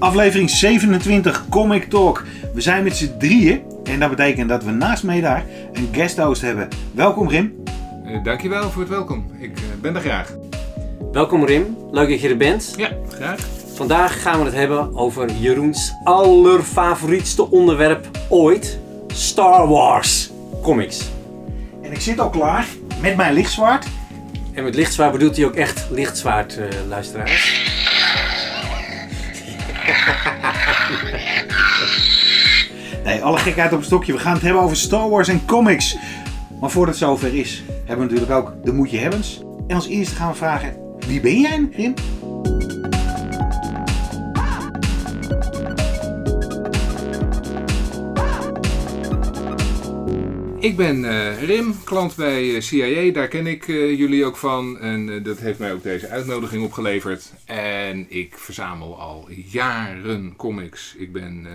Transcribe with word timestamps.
Aflevering 0.00 0.50
27 0.50 1.48
Comic 1.48 1.84
Talk. 1.84 2.24
We 2.54 2.60
zijn 2.60 2.84
met 2.84 2.96
z'n 2.96 3.16
drieën 3.18 3.62
en 3.84 4.00
dat 4.00 4.10
betekent 4.10 4.48
dat 4.48 4.64
we 4.64 4.70
naast 4.70 5.02
mij 5.02 5.20
daar 5.20 5.44
een 5.72 5.88
guest 5.92 6.18
host 6.18 6.42
hebben. 6.42 6.68
Welkom 6.94 7.28
Rim. 7.28 7.62
Uh, 8.06 8.24
dankjewel 8.24 8.70
voor 8.70 8.80
het 8.80 8.90
welkom. 8.90 9.30
Ik 9.38 9.58
uh, 9.58 9.64
ben 9.80 9.94
er 9.94 10.00
graag. 10.00 10.32
Welkom 11.12 11.44
Rim, 11.44 11.76
leuk 11.90 12.08
dat 12.08 12.20
je 12.20 12.28
er 12.28 12.36
bent. 12.36 12.74
Ja, 12.76 12.90
graag. 13.08 13.40
Vandaag 13.74 14.22
gaan 14.22 14.38
we 14.38 14.44
het 14.44 14.54
hebben 14.54 14.96
over 14.96 15.30
Jeroens 15.32 15.92
allerfavorietste 16.04 17.50
onderwerp 17.50 18.08
ooit. 18.28 18.78
Star 19.06 19.68
Wars 19.68 20.30
comics. 20.62 21.10
En 21.82 21.92
ik 21.92 22.00
zit 22.00 22.20
al 22.20 22.30
klaar 22.30 22.66
met 23.00 23.16
mijn 23.16 23.34
lichtzwaard. 23.34 23.86
En 24.52 24.64
met 24.64 24.74
lichtzwaard 24.74 25.12
bedoelt 25.12 25.36
hij 25.36 25.44
ook 25.44 25.54
echt 25.54 25.86
lichtzwaard, 25.90 26.58
uh, 26.58 26.64
luisteraars. 26.88 27.59
Nee, 33.04 33.22
alle 33.22 33.38
gekheid 33.38 33.72
op 33.72 33.78
een 33.78 33.84
stokje. 33.84 34.12
We 34.12 34.18
gaan 34.18 34.32
het 34.32 34.42
hebben 34.42 34.62
over 34.62 34.76
Star 34.76 35.08
Wars 35.08 35.28
en 35.28 35.44
comics. 35.46 35.96
Maar 36.60 36.70
voordat 36.70 36.94
het 36.94 37.04
zover 37.04 37.34
is, 37.34 37.62
hebben 37.84 38.06
we 38.06 38.12
natuurlijk 38.12 38.30
ook 38.40 38.64
de 38.64 38.72
Moetje 38.72 38.98
Hebbens. 38.98 39.40
En 39.66 39.76
als 39.76 39.88
eerste 39.88 40.14
gaan 40.14 40.30
we 40.30 40.36
vragen, 40.36 40.76
wie 41.06 41.20
ben 41.20 41.40
jij, 41.40 41.68
Rim? 41.72 41.94
Ik 50.60 50.76
ben 50.76 51.04
uh, 51.04 51.42
Rim, 51.42 51.74
klant 51.84 52.16
bij 52.16 52.44
uh, 52.44 52.60
CIA, 52.60 53.12
daar 53.12 53.28
ken 53.28 53.46
ik 53.46 53.66
uh, 53.66 53.98
jullie 53.98 54.24
ook 54.24 54.36
van. 54.36 54.78
En 54.78 55.22
dat 55.22 55.38
heeft 55.38 55.58
mij 55.58 55.72
ook 55.72 55.82
deze 55.82 56.08
uitnodiging 56.08 56.64
opgeleverd. 56.64 57.32
En 57.44 58.06
ik 58.08 58.38
verzamel 58.38 59.00
al 59.00 59.28
jaren 59.44 60.36
comics. 60.36 60.94
Ik 60.98 61.12
ben 61.12 61.46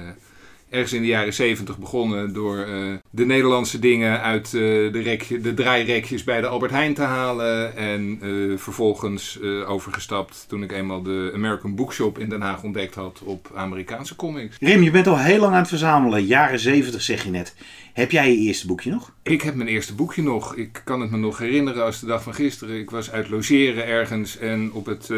ergens 0.75 0.93
in 0.93 1.01
de 1.01 1.07
jaren 1.07 1.33
70 1.33 1.77
begonnen 1.77 2.33
door 2.33 2.57
uh, 2.57 2.93
de 3.09 3.25
Nederlandse 3.25 3.79
dingen 3.79 4.21
uit 4.21 4.53
uh, 4.53 4.91
de, 4.93 5.01
rekje, 5.01 5.41
de 5.41 5.53
draairekjes 5.53 6.23
bij 6.23 6.41
de 6.41 6.47
Albert 6.47 6.71
Heijn 6.71 6.93
te 6.93 7.01
halen. 7.01 7.75
En 7.75 8.19
uh, 8.21 8.57
vervolgens 8.57 9.39
overgestapt 9.67 10.45
toen 10.47 10.63
ik 10.63 10.71
eenmaal 10.71 11.01
de 11.01 11.31
American 11.33 11.75
Bookshop 11.75 12.19
in 12.19 12.29
Den 12.29 12.41
Haag 12.41 12.63
ontdekt 12.63 12.95
had 12.95 13.21
op 13.23 13.51
Amerikaanse 13.55 14.15
comics. 14.15 14.57
Rim, 14.59 14.83
je 14.83 14.91
bent 14.91 15.07
al 15.07 15.17
heel 15.17 15.39
lang 15.39 15.53
aan 15.53 15.59
het 15.59 15.67
verzamelen. 15.67 16.25
Jaren 16.25 16.59
70 16.59 17.01
zeg 17.01 17.23
je 17.23 17.29
net. 17.29 17.55
Heb 17.93 18.11
jij 18.11 18.31
je 18.31 18.37
eerste 18.37 18.67
boekje 18.67 18.91
nog? 18.91 19.11
Ik 19.23 19.41
heb 19.41 19.55
mijn 19.55 19.69
eerste 19.69 19.95
boekje 19.95 20.23
nog. 20.23 20.55
Ik 20.55 20.81
kan 20.83 21.01
het 21.01 21.11
me 21.11 21.17
nog 21.17 21.37
herinneren 21.37 21.83
als 21.83 21.99
de 21.99 22.05
dag 22.05 22.23
van 22.23 22.33
gisteren. 22.33 22.79
Ik 22.79 22.89
was 22.89 23.11
uit 23.11 23.29
logeren 23.29 23.85
ergens 23.85 24.37
en 24.37 24.71
op 24.73 24.85
het 24.85 25.11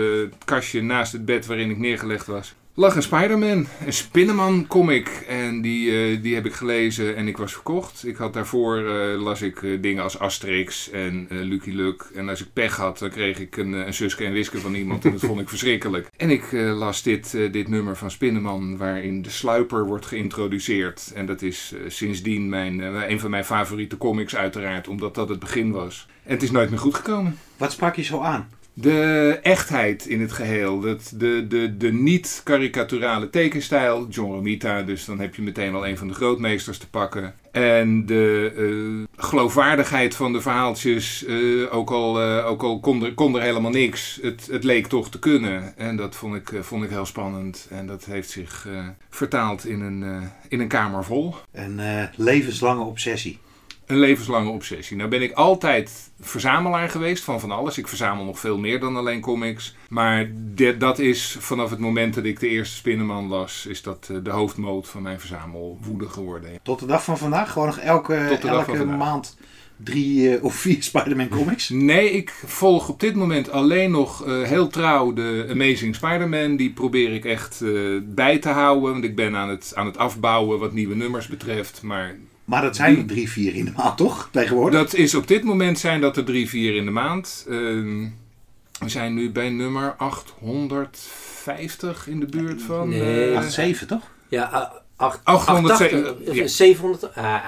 kastje 0.46 0.82
naast 0.82 1.12
het 1.12 1.26
bed 1.26 1.46
waarin 1.46 1.70
ik 1.70 1.78
neergelegd 1.78 2.26
was 2.26 2.56
lag 2.80 2.96
een 2.96 3.04
Spider-Man, 3.04 3.68
een 3.86 3.94
Spinneman 3.94 4.68
comic. 4.68 5.08
En 5.28 5.62
die, 5.62 5.90
uh, 5.90 6.22
die 6.22 6.36
heb 6.36 6.46
ik 6.46 6.54
gelezen 6.54 7.16
en 7.16 7.28
ik 7.28 7.38
was 7.38 7.54
verkocht. 7.54 8.08
Ik 8.08 8.16
had 8.16 8.34
daarvoor, 8.34 8.80
uh, 8.80 9.22
las 9.22 9.42
ik 9.42 9.62
uh, 9.62 9.82
dingen 9.82 10.04
als 10.04 10.20
Asterix 10.20 10.90
en 10.90 11.28
Lucky 11.30 11.72
Luke. 11.72 12.06
En 12.16 12.30
als 12.30 12.42
ik 12.42 12.54
pech 12.54 12.76
had, 12.76 13.00
dan 13.00 13.10
kreeg 13.10 13.40
ik 13.40 13.58
een, 13.58 13.74
een 13.74 13.94
Suske 13.94 14.26
en 14.26 14.32
Wiske 14.32 14.58
van 14.58 14.74
iemand. 14.74 15.06
En 15.06 15.12
dat 15.12 15.20
vond 15.20 15.40
ik 15.40 15.50
verschrikkelijk. 15.56 16.10
En 16.18 16.30
ik 16.30 16.52
las 16.52 17.04
dit, 17.04 17.32
dit 17.52 17.68
nummer 17.68 17.98
van 17.98 18.12
Spinneman, 18.12 18.78
waarin 18.78 19.22
de 19.22 19.30
sluiper 19.30 19.86
wordt 19.86 20.06
geïntroduceerd. 20.06 21.12
En 21.16 21.26
dat 21.26 21.42
is 21.42 21.74
sindsdien 21.88 22.50
mijn, 22.50 22.80
een 23.12 23.20
van 23.20 23.30
mijn 23.30 23.46
favoriete 23.46 23.98
comics 23.98 24.36
uiteraard, 24.36 24.88
omdat 24.88 25.16
dat 25.16 25.30
het 25.30 25.40
begin 25.40 25.72
was. 25.72 26.08
En 26.24 26.34
het 26.34 26.44
is 26.44 26.52
nooit 26.52 26.70
meer 26.70 26.80
goed 26.80 26.96
gekomen. 26.96 27.38
Wat 27.58 27.72
sprak 27.72 27.96
je 27.96 28.04
zo 28.04 28.20
aan? 28.22 28.48
De 28.80 29.40
echtheid 29.42 30.06
in 30.06 30.22
het 30.22 30.32
geheel. 30.32 30.80
Dat, 30.80 31.14
de 31.16 31.46
de, 31.48 31.78
de 31.78 31.94
niet-karikaturale 31.94 33.30
tekenstijl. 33.30 34.08
John 34.10 34.32
Romita, 34.32 34.82
dus 34.82 35.06
dan 35.06 35.20
heb 35.20 35.36
je 35.36 35.42
meteen 35.42 35.76
al 35.76 35.88
een 35.88 35.98
van 35.98 36.08
de 36.08 36.14
grootmeesters 36.14 36.78
te 36.78 36.90
pakken. 36.90 37.36
En 37.52 38.06
de 38.06 38.54
uh, 38.58 39.06
geloofwaardigheid 39.16 40.16
van 40.16 40.34
de 40.34 40.42
verhaaltjes. 40.42 41.26
Uh, 41.28 41.76
ook 41.76 41.92
al, 41.92 42.22
uh, 42.22 42.46
ook 42.46 42.64
al 42.64 42.80
kon, 42.80 43.04
er, 43.04 43.14
kon 43.14 43.36
er 43.36 43.42
helemaal 43.42 43.72
niks. 43.72 44.20
Het, 44.22 44.48
het 44.52 44.64
leek 44.64 44.88
toch 44.88 45.10
te 45.10 45.20
kunnen. 45.20 45.78
En 45.78 45.96
dat 45.96 46.16
vond 46.16 46.36
ik, 46.36 46.52
vond 46.62 46.84
ik 46.84 46.90
heel 46.90 47.06
spannend. 47.06 47.68
En 47.70 47.88
dat 47.88 48.06
heeft 48.06 48.30
zich 48.30 48.68
vertaald 49.10 49.66
in 49.66 49.82
een, 49.82 50.30
in 50.48 50.60
een 50.60 50.68
kamer 50.68 51.04
vol. 51.04 51.36
Een 51.52 52.10
levenslange 52.16 52.84
obsessie 52.84 53.40
een 53.88 54.00
levenslange 54.00 54.50
obsessie. 54.50 54.98
Nou 54.98 55.10
ben 55.10 55.22
ik 55.22 55.32
altijd 55.32 56.12
verzamelaar 56.20 56.90
geweest 56.90 57.24
van 57.24 57.40
van 57.40 57.52
alles. 57.52 57.78
Ik 57.78 57.88
verzamel 57.88 58.26
nog 58.26 58.40
veel 58.40 58.58
meer 58.58 58.80
dan 58.80 58.96
alleen 58.96 59.22
comics. 59.22 59.76
Maar 59.90 60.32
dat 60.78 61.00
is 61.00 61.36
vanaf 61.40 61.70
het 61.70 61.80
moment 61.80 62.14
dat 62.14 62.24
ik 62.24 62.40
de 62.40 62.48
eerste 62.48 62.76
Spinnenman 62.76 63.28
las, 63.28 63.66
is 63.66 63.82
dat 63.82 64.08
eh, 64.12 64.18
de 64.24 64.30
hoofdmoot 64.30 64.88
van 64.88 65.02
mijn 65.02 65.20
verzamelwoede 65.20 66.10
geworden. 66.10 66.50
Tot 66.64 66.80
de 66.80 66.86
dag 66.86 67.04
van 67.04 67.18
vandaag? 67.18 67.52
Gewoon 67.52 67.68
nog 67.68 67.78
elke, 67.78 68.16
elke 68.16 68.86
maand 68.86 69.38
drie 69.84 70.38
uh, 70.38 70.44
of 70.44 70.56
vier 70.56 70.84
Spider-Man 70.84 71.28
comics? 71.28 71.70
Nee, 71.70 72.12
ik 72.12 72.30
volg 72.46 72.90
op 72.90 73.00
dit 73.00 73.16
moment 73.16 73.50
alleen 73.52 73.92
nog 73.92 74.28
uh, 74.28 74.42
heel 74.42 74.68
trouw 74.68 75.14
de 75.14 75.48
Amazing 75.50 75.96
Spider-Man. 75.96 76.56
Die 76.56 76.72
probeer 76.72 77.14
ik 77.14 77.26
echt 77.26 77.62
uh, 77.64 78.02
bij 78.04 78.38
te 78.38 78.50
houden. 78.50 78.92
Want 78.92 79.04
ik 79.04 79.16
ben 79.16 79.36
aan 79.36 79.50
het, 79.50 79.72
aan 79.76 79.86
het 79.86 79.98
afbouwen 79.98 80.60
wat 80.60 80.74
nieuwe 80.74 80.96
nummers 80.96 81.28
betreft. 81.28 81.82
Maar 81.82 82.16
maar 82.48 82.62
dat 82.62 82.76
zijn 82.76 82.98
er 82.98 83.06
drie, 83.06 83.30
vier 83.30 83.56
in 83.56 83.66
de 83.66 83.72
maand, 83.76 83.98
toch? 83.98 84.30
Tegenwoordig? 84.32 84.80
Dat 84.80 84.94
is 84.94 85.16
op 85.16 85.28
dit 85.28 85.44
moment 85.44 85.80
zijn 85.80 86.02
dat 86.02 86.18
er 86.18 86.24
drie, 86.24 86.50
vier 86.50 86.76
in 86.76 86.86
de 86.86 86.92
maand. 86.92 87.46
Uh, 87.48 88.08
we 88.80 88.90
zijn 88.90 89.14
nu 89.14 89.32
bij 89.32 89.50
nummer 89.50 89.96
850 89.98 92.08
in 92.08 92.20
de 92.20 92.26
buurt 92.26 92.62
van. 92.62 92.90
Nee. 92.90 93.32
Uh, 93.32 93.42
7, 93.42 93.88
toch? 93.88 94.02
Ja, 94.28 94.72
8, 94.96 95.20
880, 95.24 96.36
ja. 96.36 96.48
700. 96.48 97.16
Ah. 97.16 97.44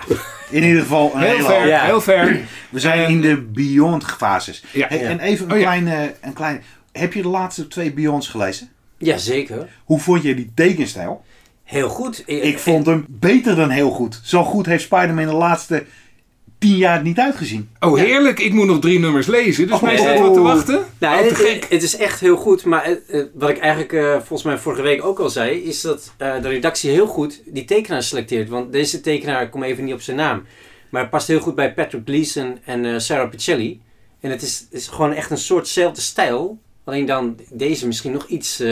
In 0.49 0.63
ieder 0.63 0.81
geval 0.81 1.15
een 1.15 1.21
heel 1.21 1.45
ver. 1.45 1.67
Ja. 1.67 1.83
Heel 1.83 2.01
ver. 2.01 2.39
We 2.71 2.79
zijn 2.79 3.09
in 3.09 3.21
de 3.21 3.41
Beyond 3.41 4.05
fases. 4.05 4.63
Ja. 4.71 4.87
Hey, 4.87 5.05
en 5.05 5.19
even 5.19 5.45
een, 5.45 5.51
oh, 5.51 5.59
kleine, 5.59 6.15
een 6.21 6.33
kleine. 6.33 6.61
Heb 6.91 7.13
je 7.13 7.21
de 7.21 7.27
laatste 7.27 7.67
twee 7.67 7.93
Beyonds 7.93 8.27
gelezen? 8.27 8.69
Jazeker. 8.97 9.69
Hoe 9.83 9.99
vond 9.99 10.23
je 10.23 10.35
die 10.35 10.51
tekenstijl? 10.55 11.23
Heel 11.69 11.89
goed. 11.89 12.23
Ik 12.25 12.59
vond 12.59 12.85
hem 12.85 13.05
beter 13.07 13.55
dan 13.55 13.69
heel 13.69 13.89
goed. 13.89 14.19
Zo 14.23 14.43
goed 14.43 14.65
heeft 14.65 14.83
Spider-Man 14.83 15.25
de 15.25 15.33
laatste 15.33 15.85
tien 16.59 16.77
jaar 16.77 17.01
niet 17.01 17.19
uitgezien. 17.19 17.69
Oh, 17.79 17.97
heerlijk. 17.97 18.39
Ik 18.39 18.53
moet 18.53 18.67
nog 18.67 18.79
drie 18.79 18.99
nummers 18.99 19.27
lezen. 19.27 19.67
Dus 19.67 19.75
oh. 19.75 19.81
mij 19.81 19.97
staat 19.97 20.19
wat 20.19 20.33
te 20.33 20.39
wachten. 20.39 20.85
Nou, 20.99 21.19
oh, 21.19 21.37
het, 21.37 21.69
het, 21.69 21.83
is 21.83 21.97
echt 21.97 22.19
heel 22.19 22.37
goed. 22.37 22.65
Maar 22.65 22.89
uh, 23.07 23.25
wat 23.33 23.49
ik 23.49 23.57
eigenlijk 23.57 23.91
uh, 23.91 24.13
volgens 24.15 24.43
mij 24.43 24.57
vorige 24.57 24.81
week 24.81 25.03
ook 25.03 25.19
al 25.19 25.29
zei... 25.29 25.63
is 25.63 25.81
dat 25.81 26.13
uh, 26.21 26.41
de 26.41 26.47
redactie 26.47 26.91
heel 26.91 27.07
goed 27.07 27.41
die 27.45 27.65
tekenaar 27.65 28.03
selecteert. 28.03 28.49
Want 28.49 28.71
deze 28.71 29.01
tekenaar, 29.01 29.41
ik 29.41 29.51
kom 29.51 29.63
even 29.63 29.83
niet 29.83 29.93
op 29.93 30.01
zijn 30.01 30.17
naam... 30.17 30.43
maar 30.89 31.01
het 31.01 31.09
past 31.09 31.27
heel 31.27 31.39
goed 31.39 31.55
bij 31.55 31.73
Patrick 31.73 32.01
Gleason 32.05 32.57
en 32.65 33.01
Sarah 33.01 33.29
Pichelli. 33.29 33.81
En 34.19 34.29
het 34.29 34.41
is, 34.41 34.67
is 34.71 34.87
gewoon 34.87 35.13
echt 35.13 35.31
een 35.31 35.37
soortzelfde 35.37 36.01
stijl... 36.01 36.59
Alleen 36.83 37.05
dan 37.05 37.37
deze 37.49 37.87
misschien 37.87 38.11
nog 38.11 38.27
iets... 38.27 38.63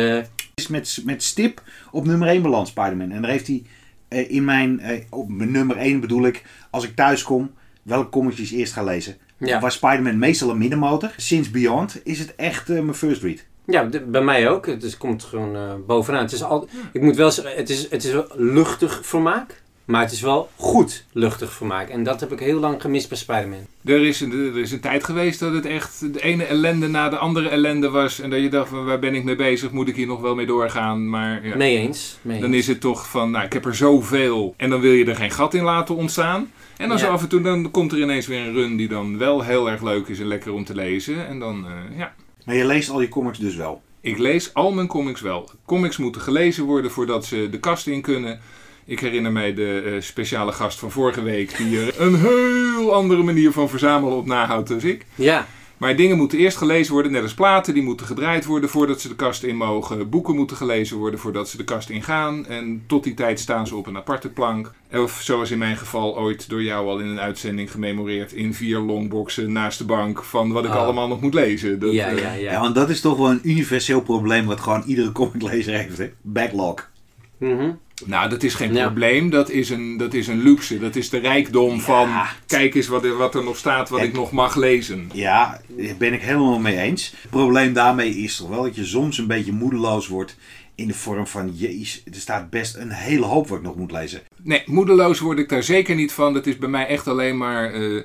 Is 0.57 0.67
met, 0.67 1.01
met 1.05 1.23
stip 1.23 1.61
op 1.91 2.05
nummer 2.05 2.27
1 2.27 2.41
beland, 2.41 2.67
Spider-Man. 2.67 3.11
En 3.11 3.21
daar 3.21 3.31
heeft 3.31 3.47
hij 3.47 3.63
uh, 4.09 4.31
in 4.31 4.45
mijn... 4.45 4.79
Uh, 4.81 4.91
op 5.09 5.29
mijn 5.29 5.51
nummer 5.51 5.77
1 5.77 5.99
bedoel 5.99 6.25
ik, 6.25 6.43
als 6.69 6.83
ik 6.83 6.95
thuis 6.95 7.23
kom, 7.23 7.51
welke 7.83 8.09
comicjes 8.09 8.51
eerst 8.51 8.73
ga 8.73 8.83
lezen. 8.83 9.17
Ja. 9.37 9.59
Was 9.59 9.73
Spider-Man 9.73 10.17
meestal 10.17 10.49
een 10.49 10.57
middenmotor. 10.57 11.13
Sinds 11.17 11.51
Beyond 11.51 12.01
is 12.03 12.19
het 12.19 12.35
echt 12.35 12.67
mijn 12.67 12.93
first 12.93 13.21
read. 13.21 13.45
Ja, 13.65 13.83
de, 13.83 14.01
bij 14.01 14.21
mij 14.21 14.49
ook. 14.49 14.65
Het 14.65 14.83
is, 14.83 14.97
komt 14.97 15.23
gewoon 15.23 15.83
bovenaan. 15.85 16.21
Het 16.21 16.31
is 16.31 16.43
al, 16.43 16.67
ik 16.93 17.01
moet 17.01 17.15
wel 17.15 17.31
zeggen, 17.31 17.55
het 17.55 17.69
is, 17.69 17.89
het 17.89 18.03
is 18.03 18.13
luchtig 18.35 19.05
vermaak. 19.05 19.61
Maar 19.87 20.01
het 20.01 20.11
is 20.11 20.21
wel 20.21 20.49
goed 20.55 21.05
luchtig 21.11 21.53
vermaak. 21.53 21.89
En 21.89 22.03
dat 22.03 22.19
heb 22.19 22.31
ik 22.31 22.39
heel 22.39 22.59
lang 22.59 22.81
gemist 22.81 23.09
bij 23.09 23.17
Spider-Man. 23.17 23.67
Er 23.85 24.05
is, 24.05 24.21
een, 24.21 24.31
er 24.31 24.57
is 24.57 24.71
een 24.71 24.79
tijd 24.79 25.03
geweest 25.03 25.39
dat 25.39 25.53
het 25.53 25.65
echt 25.65 26.13
de 26.13 26.23
ene 26.23 26.43
ellende 26.43 26.87
na 26.87 27.09
de 27.09 27.17
andere 27.17 27.49
ellende 27.49 27.89
was. 27.89 28.19
En 28.19 28.29
dat 28.29 28.39
je 28.39 28.49
dacht, 28.49 28.69
van, 28.69 28.85
waar 28.85 28.99
ben 28.99 29.15
ik 29.15 29.23
mee 29.23 29.35
bezig? 29.35 29.71
Moet 29.71 29.87
ik 29.87 29.95
hier 29.95 30.07
nog 30.07 30.21
wel 30.21 30.35
mee 30.35 30.45
doorgaan? 30.45 31.09
Maar 31.09 31.45
ja, 31.45 31.55
mee 31.55 31.77
eens. 31.77 32.17
Mee 32.21 32.41
dan 32.41 32.53
is 32.53 32.67
het 32.67 32.81
toch 32.81 33.09
van, 33.09 33.31
nou, 33.31 33.45
ik 33.45 33.53
heb 33.53 33.65
er 33.65 33.75
zoveel. 33.75 34.53
En 34.57 34.69
dan 34.69 34.81
wil 34.81 34.91
je 34.91 35.05
er 35.05 35.15
geen 35.15 35.31
gat 35.31 35.53
in 35.53 35.63
laten 35.63 35.95
ontstaan. 35.95 36.51
En 36.77 36.89
dan 36.89 36.99
zo 36.99 37.07
af 37.07 37.21
en 37.21 37.29
toe 37.29 37.41
dan 37.41 37.71
komt 37.71 37.91
er 37.91 37.99
ineens 37.99 38.27
weer 38.27 38.39
een 38.39 38.53
run 38.53 38.75
die 38.75 38.87
dan 38.87 39.17
wel 39.17 39.43
heel 39.43 39.69
erg 39.69 39.81
leuk 39.81 40.07
is 40.07 40.19
en 40.19 40.27
lekker 40.27 40.53
om 40.53 40.65
te 40.65 40.75
lezen. 40.75 41.27
En 41.27 41.39
dan, 41.39 41.65
uh, 41.65 41.97
ja. 41.97 42.13
Maar 42.45 42.55
je 42.55 42.65
leest 42.65 42.89
al 42.89 43.01
je 43.01 43.09
comics 43.09 43.37
dus 43.37 43.55
wel? 43.55 43.81
Ik 44.01 44.17
lees 44.17 44.53
al 44.53 44.71
mijn 44.71 44.87
comics 44.87 45.21
wel. 45.21 45.49
Comics 45.65 45.97
moeten 45.97 46.21
gelezen 46.21 46.63
worden 46.63 46.91
voordat 46.91 47.25
ze 47.25 47.47
de 47.51 47.59
kast 47.59 47.87
in 47.87 48.01
kunnen. 48.01 48.39
Ik 48.89 48.99
herinner 48.99 49.31
mij 49.31 49.53
de 49.53 49.83
uh, 49.85 50.01
speciale 50.01 50.51
gast 50.51 50.79
van 50.79 50.91
vorige 50.91 51.21
week, 51.21 51.57
die 51.57 51.79
er 51.79 52.01
een 52.01 52.15
heel 52.15 52.93
andere 52.93 53.23
manier 53.23 53.51
van 53.51 53.69
verzamelen 53.69 54.17
op 54.17 54.25
nahoudt 54.25 54.67
dan 54.67 54.81
ik. 54.81 55.05
Ja. 55.15 55.47
Maar 55.77 55.95
dingen 55.95 56.17
moeten 56.17 56.37
eerst 56.37 56.57
gelezen 56.57 56.93
worden, 56.93 57.11
net 57.11 57.21
als 57.21 57.33
platen. 57.33 57.73
Die 57.73 57.83
moeten 57.83 58.05
gedraaid 58.05 58.45
worden 58.45 58.69
voordat 58.69 59.01
ze 59.01 59.07
de 59.07 59.15
kast 59.15 59.43
in 59.43 59.55
mogen. 59.55 60.09
Boeken 60.09 60.35
moeten 60.35 60.57
gelezen 60.57 60.97
worden 60.97 61.19
voordat 61.19 61.49
ze 61.49 61.57
de 61.57 61.63
kast 61.63 61.89
ingaan. 61.89 62.45
En 62.45 62.83
tot 62.87 63.03
die 63.03 63.13
tijd 63.13 63.39
staan 63.39 63.67
ze 63.67 63.75
op 63.75 63.87
een 63.87 63.97
aparte 63.97 64.29
plank. 64.29 64.71
Of 64.93 65.19
zoals 65.21 65.51
in 65.51 65.57
mijn 65.57 65.77
geval 65.77 66.17
ooit 66.17 66.49
door 66.49 66.63
jou 66.63 66.87
al 66.87 66.99
in 66.99 67.07
een 67.07 67.19
uitzending 67.19 67.71
gememoreerd. 67.71 68.33
In 68.33 68.53
vier 68.53 68.79
longboxen 68.79 69.51
naast 69.51 69.77
de 69.77 69.85
bank 69.85 70.23
van 70.23 70.51
wat 70.51 70.65
ik 70.65 70.71
oh. 70.71 70.77
allemaal 70.77 71.07
nog 71.07 71.21
moet 71.21 71.33
lezen. 71.33 71.79
Dat, 71.79 71.93
ja, 71.93 72.09
ja, 72.09 72.33
ja. 72.33 72.51
ja, 72.51 72.61
want 72.61 72.75
dat 72.75 72.89
is 72.89 73.01
toch 73.01 73.17
wel 73.17 73.29
een 73.29 73.49
universeel 73.49 74.01
probleem 74.01 74.45
wat 74.45 74.59
gewoon 74.59 74.83
iedere 74.85 75.11
comiclezer 75.11 75.73
heeft. 75.73 75.97
Hè? 75.97 76.09
Backlog. 76.21 76.89
Mhm. 77.37 77.71
Nou, 78.05 78.29
dat 78.29 78.43
is 78.43 78.53
geen 78.53 78.73
Ja. 78.73 78.85
probleem. 78.85 79.29
Dat 79.29 79.49
is, 79.49 79.69
een, 79.69 79.97
dat 79.97 80.13
is 80.13 80.27
een 80.27 80.41
luxe. 80.43 80.79
Dat 80.79 80.95
is 80.95 81.09
de 81.09 81.17
rijkdom 81.17 81.79
van... 81.79 82.09
Kijk 82.47 82.75
eens 82.75 82.87
wat, 82.87 83.03
er- 83.03 83.17
wat 83.17 83.35
er 83.35 83.43
nog 83.43 83.57
staat, 83.57 83.89
wat 83.89 83.99
En- 83.99 84.05
ik 84.05 84.13
nog 84.13 84.31
mag 84.31 84.55
lezen. 84.55 85.09
Ja, 85.13 85.61
daar 85.67 85.95
ben 85.97 86.13
ik 86.13 86.21
helemaal 86.21 86.59
mee 86.59 86.77
eens. 86.77 87.13
Het 87.21 87.29
probleem 87.29 87.73
daarmee 87.73 88.09
is 88.17 88.35
toch 88.37 88.49
wel 88.49 88.63
dat 88.63 88.75
je 88.75 88.85
soms 88.85 89.17
een 89.17 89.27
beetje 89.27 89.51
moedeloos 89.51 90.07
wordt 90.07 90.37
in 90.75 90.87
de 90.87 90.93
vorm 90.93 91.27
van, 91.27 91.51
jeez, 91.55 92.01
er 92.05 92.15
staat 92.15 92.49
best 92.49 92.75
een 92.75 92.91
hele 92.91 93.25
hoop 93.25 93.47
wat 93.47 93.57
ik 93.57 93.63
nog 93.63 93.75
moet 93.75 93.91
lezen. 93.91 94.21
Nee, 94.43 94.63
moedeloos 94.65 95.19
word 95.19 95.39
ik 95.39 95.49
daar 95.49 95.63
zeker 95.63 95.95
niet 95.95 96.11
van. 96.11 96.33
Dat 96.33 96.45
is 96.47 96.57
bij 96.57 96.69
mij 96.69 96.87
echt 96.87 97.07
alleen 97.07 97.37
maar 97.37 97.73
eh, 97.73 98.01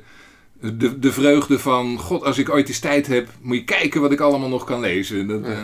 de, 0.62 0.98
de 0.98 1.12
vreugde 1.12 1.58
van... 1.58 1.98
God, 1.98 2.24
als 2.24 2.38
ik 2.38 2.50
ooit 2.50 2.68
eens 2.68 2.78
tijd 2.78 3.06
heb, 3.06 3.28
moet 3.40 3.56
je 3.56 3.64
kijken 3.64 4.00
wat 4.00 4.12
ik 4.12 4.20
allemaal 4.20 4.48
nog 4.48 4.64
kan 4.64 4.80
lezen. 4.80 5.26
Dat, 5.26 5.42
eh, 5.42 5.50
Ja, 5.50 5.56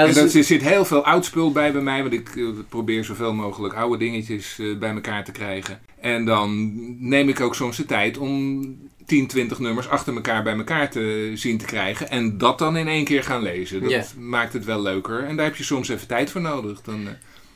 en 0.00 0.06
dat 0.06 0.14
dat 0.14 0.24
is- 0.24 0.34
er 0.34 0.44
zit 0.44 0.62
heel 0.62 0.84
veel 0.84 1.04
oud 1.04 1.24
spul 1.24 1.52
bij 1.52 1.72
bij 1.72 1.82
mij. 1.82 2.00
Want 2.00 2.12
ik 2.12 2.36
eh, 2.36 2.44
probeer 2.68 3.04
zoveel 3.04 3.34
mogelijk 3.34 3.74
oude 3.74 3.96
dingetjes 3.98 4.58
eh, 4.58 4.78
bij 4.78 4.90
elkaar 4.94 5.24
te 5.24 5.32
krijgen. 5.32 5.80
En 6.00 6.24
dan 6.24 6.72
neem 7.08 7.28
ik 7.28 7.40
ook 7.40 7.54
soms 7.54 7.76
de 7.76 7.84
tijd 7.84 8.18
om 8.18 8.62
10, 9.06 9.26
20 9.26 9.58
nummers 9.58 9.88
achter 9.88 10.14
elkaar 10.14 10.42
bij 10.42 10.56
elkaar 10.56 10.90
te 10.90 11.30
zien 11.34 11.58
te 11.58 11.64
krijgen. 11.64 12.10
En 12.10 12.38
dat 12.38 12.58
dan 12.58 12.76
in 12.76 12.88
één 12.88 13.04
keer 13.04 13.22
gaan 13.22 13.42
lezen. 13.42 13.80
Dat 13.80 13.90
Ja. 13.90 14.04
maakt 14.18 14.52
het 14.52 14.64
wel 14.64 14.82
leuker. 14.82 15.24
En 15.24 15.36
daar 15.36 15.44
heb 15.46 15.56
je 15.56 15.64
soms 15.64 15.88
even 15.88 16.06
tijd 16.08 16.30
voor 16.30 16.40
nodig. 16.40 16.80
Dan, 16.82 17.06
eh, 17.06 17.12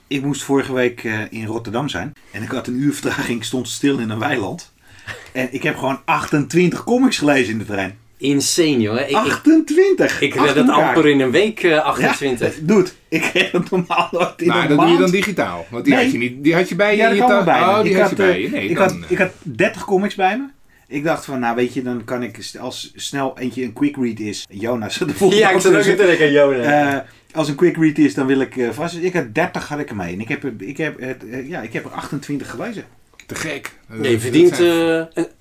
Ik 0.07 0.23
moest 0.23 0.43
vorige 0.43 0.73
week 0.73 1.05
eh, 1.05 1.21
in 1.31 1.47
Rotterdam 1.47 1.89
zijn 1.89 2.13
en 2.31 2.43
ik 2.43 2.49
had 2.51 2.67
een 2.67 2.81
uur 2.81 2.93
vertraging, 2.93 3.39
ik 3.39 3.45
stond 3.45 3.69
stil 3.69 3.99
in 3.99 4.11
een 4.11 4.19
weiland. 4.19 4.72
En 5.33 5.49
ik 5.51 5.63
heb 5.63 5.77
gewoon 5.77 6.01
28 6.05 6.85
comics 6.85 7.19
gelezen 7.19 7.53
in 7.53 7.59
de 7.59 7.65
trein. 7.65 7.99
insane, 8.19 8.81
joh. 8.81 9.01
Ik, 9.01 9.09
ik, 9.09 9.17
28! 9.17 10.21
ik 10.21 10.37
Achter 10.37 10.55
red 10.55 10.67
het 10.67 10.75
amper 10.75 11.09
in 11.09 11.21
een 11.21 11.31
week, 11.31 11.63
eh, 11.63 11.85
28. 11.85 12.55
Ja, 12.57 12.61
doe 12.63 12.87
ik 13.09 13.25
red 13.25 13.53
het 13.53 13.71
normaal 13.71 14.09
nooit 14.13 14.43
in 14.43 14.49
maar 14.49 14.63
een 14.63 14.69
dat 14.69 14.79
doe 14.79 14.89
je 14.89 14.99
dan 14.99 15.11
digitaal. 15.11 15.67
Want 15.71 15.85
die, 15.85 15.95
Nee. 15.95 16.03
had, 16.03 16.13
je 16.13 16.19
niet, 16.19 16.45
die 16.45 16.55
had 16.55 16.69
je 16.69 16.75
bij 16.75 16.91
je 16.91 16.97
Ja, 16.97 17.09
dat 17.09 17.17
je 17.17 17.25
kan 17.25 17.45
bij. 17.45 17.61
Oh, 17.61 17.83
die 17.83 17.93
ik 17.93 18.01
had, 18.01 18.11
je 18.11 18.17
bij 18.17 18.31
eh, 18.31 18.43
je. 18.43 18.49
Nee, 18.51 18.69
ik, 18.69 18.77
dan, 18.77 19.01
had, 19.01 19.11
ik 19.11 19.19
had 19.19 19.31
30 19.43 19.85
comics 19.85 20.15
bij 20.15 20.37
me. 20.39 20.45
Ik 20.89 21.05
dacht 21.05 21.25
van, 21.25 21.39
nou 21.41 21.57
weet 21.57 21.75
je, 21.75 21.83
dan 21.83 22.05
kan 22.05 22.23
ik 22.23 22.51
als 22.61 22.93
snel 22.97 23.39
eentje 23.39 23.63
een 23.63 23.73
quick 23.73 23.97
read 23.97 24.19
is. 24.19 24.47
Jonas, 24.51 24.99
de 24.99 25.15
volgende 25.15 25.43
Ja, 25.45 25.51
ik 25.51 25.61
zat 25.61 25.75
ook 25.75 25.85
denken 25.85 26.27
aan 26.27 26.33
Jonas. 26.33 26.67
Eh, 26.67 26.97
als 27.33 27.49
een 27.49 27.55
quick 27.55 27.77
read 27.77 27.99
is, 27.99 28.15
dan 28.15 28.27
wil 28.27 28.41
ik 28.41 28.57
eh, 28.57 28.71
vast. 28.71 28.97
Ik 28.97 29.13
had 29.13 29.35
30 29.35 29.69
had 29.69 29.79
ik 29.79 29.91
ermee. 29.91 30.13
En 30.13 30.21
ik 30.21 30.29
heb, 30.29 30.45
ik 30.63 30.77
heb, 30.77 30.99
eh, 30.99 31.49
ja, 31.49 31.61
ik 31.61 31.73
heb 31.73 31.85
er 31.85 31.91
28 31.91 32.51
gelezen. 32.51 32.85
Te 33.33 33.41
gek. 33.41 33.73
Nee, 33.87 34.11
je 34.11 34.21
verdient 34.21 34.61
eh, 34.61 34.97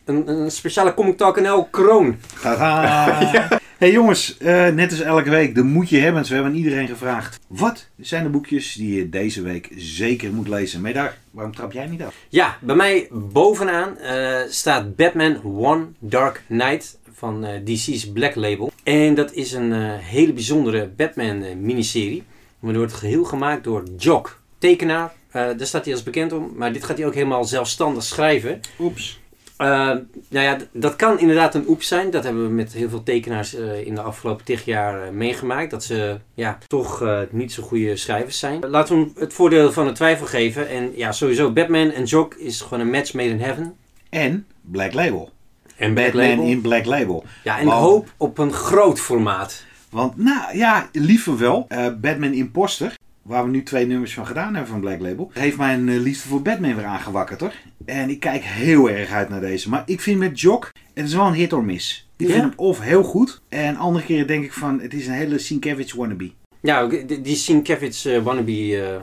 een, 0.05 0.29
een, 0.29 0.51
speciale 0.51 0.93
Comic 0.93 1.17
Talk 1.17 1.41
NL 1.41 1.67
kroon. 1.71 2.17
Tadaa. 2.41 3.47
Hey 3.81 3.91
jongens, 3.91 4.37
eh, 4.37 4.67
net 4.67 4.91
als 4.91 4.99
elke 4.99 5.29
week, 5.29 5.55
de 5.55 5.63
moet 5.63 5.89
je 5.89 5.97
hebben. 5.97 6.21
We 6.23 6.33
hebben 6.33 6.51
aan 6.51 6.57
iedereen 6.57 6.87
gevraagd. 6.87 7.39
Wat 7.47 7.87
zijn 7.99 8.23
de 8.23 8.29
boekjes 8.29 8.73
die 8.73 8.95
je 8.95 9.09
deze 9.09 9.41
week 9.41 9.69
zeker 9.75 10.33
moet 10.33 10.47
lezen? 10.47 10.81
Meedar, 10.81 11.13
waarom 11.31 11.55
trap 11.55 11.71
jij 11.71 11.87
niet 11.87 12.01
af? 12.01 12.15
Ja, 12.29 12.57
bij 12.61 12.75
mij 12.75 13.07
bovenaan 13.11 13.97
eh, 13.97 14.39
staat 14.49 14.95
Batman 14.95 15.43
One 15.43 15.85
Dark 15.99 16.43
Knight 16.47 16.97
van 17.13 17.45
eh, 17.45 17.59
DC's 17.63 18.11
Black 18.11 18.35
Label. 18.35 18.71
En 18.83 19.15
dat 19.15 19.33
is 19.33 19.51
een 19.51 19.73
eh, 19.73 19.97
hele 19.97 20.33
bijzondere 20.33 20.87
Batman 20.87 21.61
miniserie. 21.61 22.23
Maar 22.59 22.75
wordt 22.75 22.93
geheel 22.93 23.23
gemaakt 23.23 23.63
door 23.63 23.83
Jock, 23.97 24.41
tekenaar. 24.57 25.13
Eh, 25.31 25.43
daar 25.57 25.67
staat 25.67 25.85
hij 25.85 25.93
als 25.93 26.03
bekend 26.03 26.33
om. 26.33 26.51
Maar 26.55 26.73
dit 26.73 26.83
gaat 26.83 26.97
hij 26.97 27.05
ook 27.07 27.13
helemaal 27.13 27.45
zelfstandig 27.45 28.03
schrijven. 28.03 28.59
Oeps. 28.79 29.19
Eh, 29.57 29.67
nou 29.67 30.45
ja, 30.45 30.57
dat 30.73 30.95
kan 30.95 31.19
inderdaad 31.19 31.55
een 31.55 31.67
oep 31.67 31.83
zijn. 31.83 32.09
Dat 32.11 32.23
hebben 32.23 32.43
we 32.43 32.49
met 32.53 32.73
heel 32.73 32.89
veel 32.89 33.03
tekenaars 33.03 33.55
eh, 33.55 33.85
in 33.85 33.95
de 33.95 34.01
afgelopen 34.01 34.45
tig 34.45 34.65
jaar 34.65 35.13
meegemaakt. 35.13 35.71
Dat 35.71 35.83
ze 35.83 36.17
ja, 36.33 36.57
toch 36.67 37.03
niet 37.29 37.51
zo 37.53 37.63
goede 37.63 37.95
schrijvers 37.95 38.39
zijn. 38.39 38.59
Laten 38.69 38.95
we 38.95 39.01
hem 39.01 39.11
het 39.15 39.33
voordeel 39.33 39.71
van 39.71 39.85
de 39.85 39.91
twijfel 39.91 40.25
geven. 40.25 40.69
En 40.69 40.91
ja, 40.95 41.11
sowieso 41.11 41.51
Batman 41.51 41.91
en 41.91 42.03
Jock 42.03 42.33
is 42.33 42.61
gewoon 42.61 42.79
een 42.79 42.89
match 42.89 43.13
made 43.13 43.29
in 43.29 43.39
heaven. 43.41 43.75
En 44.09 44.45
Black 44.61 44.93
Label. 44.93 45.29
En 45.75 45.93
Black 45.93 46.05
Batman 46.05 46.29
Label. 46.29 46.45
in 46.45 46.61
Black 46.61 46.85
Label. 46.85 47.23
Ja, 47.43 47.59
en 47.59 47.65
Want- 47.65 47.79
hoop 47.81 48.13
op 48.17 48.37
een 48.37 48.53
groot 48.53 48.99
formaat. 48.99 49.63
Want, 49.89 50.17
nou 50.17 50.57
ja, 50.57 50.89
liever 50.91 51.37
wel. 51.37 51.67
Batman 52.01 52.33
Imposter, 52.33 52.93
waar 53.21 53.43
we 53.43 53.49
nu 53.49 53.63
twee 53.63 53.85
nummers 53.85 54.13
van 54.13 54.25
gedaan 54.27 54.53
hebben 54.53 54.71
van 54.71 54.79
Black 54.79 54.99
Label, 54.99 55.29
heeft 55.33 55.57
mijn 55.57 55.89
eh, 55.89 55.95
liefde 55.99 56.27
voor 56.29 56.41
Batman 56.41 56.75
weer 56.75 56.85
aangewakkerd 56.85 57.39
hoor. 57.39 57.53
En 57.85 58.09
ik 58.09 58.19
kijk 58.19 58.43
heel 58.43 58.89
erg 58.89 59.09
uit 59.11 59.29
naar 59.29 59.41
deze. 59.41 59.69
Maar 59.69 59.83
ik 59.85 60.01
vind 60.01 60.19
met 60.19 60.39
Jock, 60.39 60.71
het 60.93 61.05
is 61.05 61.13
wel 61.13 61.25
een 61.27 61.33
hit 61.33 61.53
or 61.53 61.63
miss. 61.63 62.09
Ik 62.17 62.27
Ja? 62.27 62.33
vind 62.33 62.43
hem 62.45 62.53
of 62.55 62.79
heel 62.79 63.03
goed, 63.03 63.41
en 63.49 63.75
andere 63.77 64.05
keren 64.05 64.27
denk 64.27 64.43
ik 64.43 64.53
van, 64.53 64.79
het 64.79 64.93
is 64.93 65.07
een 65.07 65.13
hele 65.13 65.37
Sienkiewicz 65.39 65.93
wannabe. 65.93 66.31
Ja, 66.61 66.87
die, 67.21 67.35
Sienkiewicz 67.35 68.05
eh, 68.05 68.23
wannabe, 68.23 68.77
eh, 68.81 69.01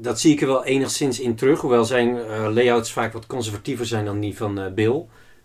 dat 0.00 0.20
zie 0.20 0.32
ik 0.32 0.40
er 0.40 0.46
wel 0.46 0.64
enigszins 0.64 1.20
in 1.20 1.34
terug. 1.34 1.60
Hoewel 1.60 1.84
zijn 1.84 2.16
eh, 2.18 2.48
layouts 2.52 2.92
vaak 2.92 3.12
wat 3.12 3.26
conservatiever 3.26 3.86
zijn 3.86 4.04
dan 4.04 4.20
die 4.20 4.36
van 4.36 4.58
eh, 4.60 4.72
Bill. 4.72 5.02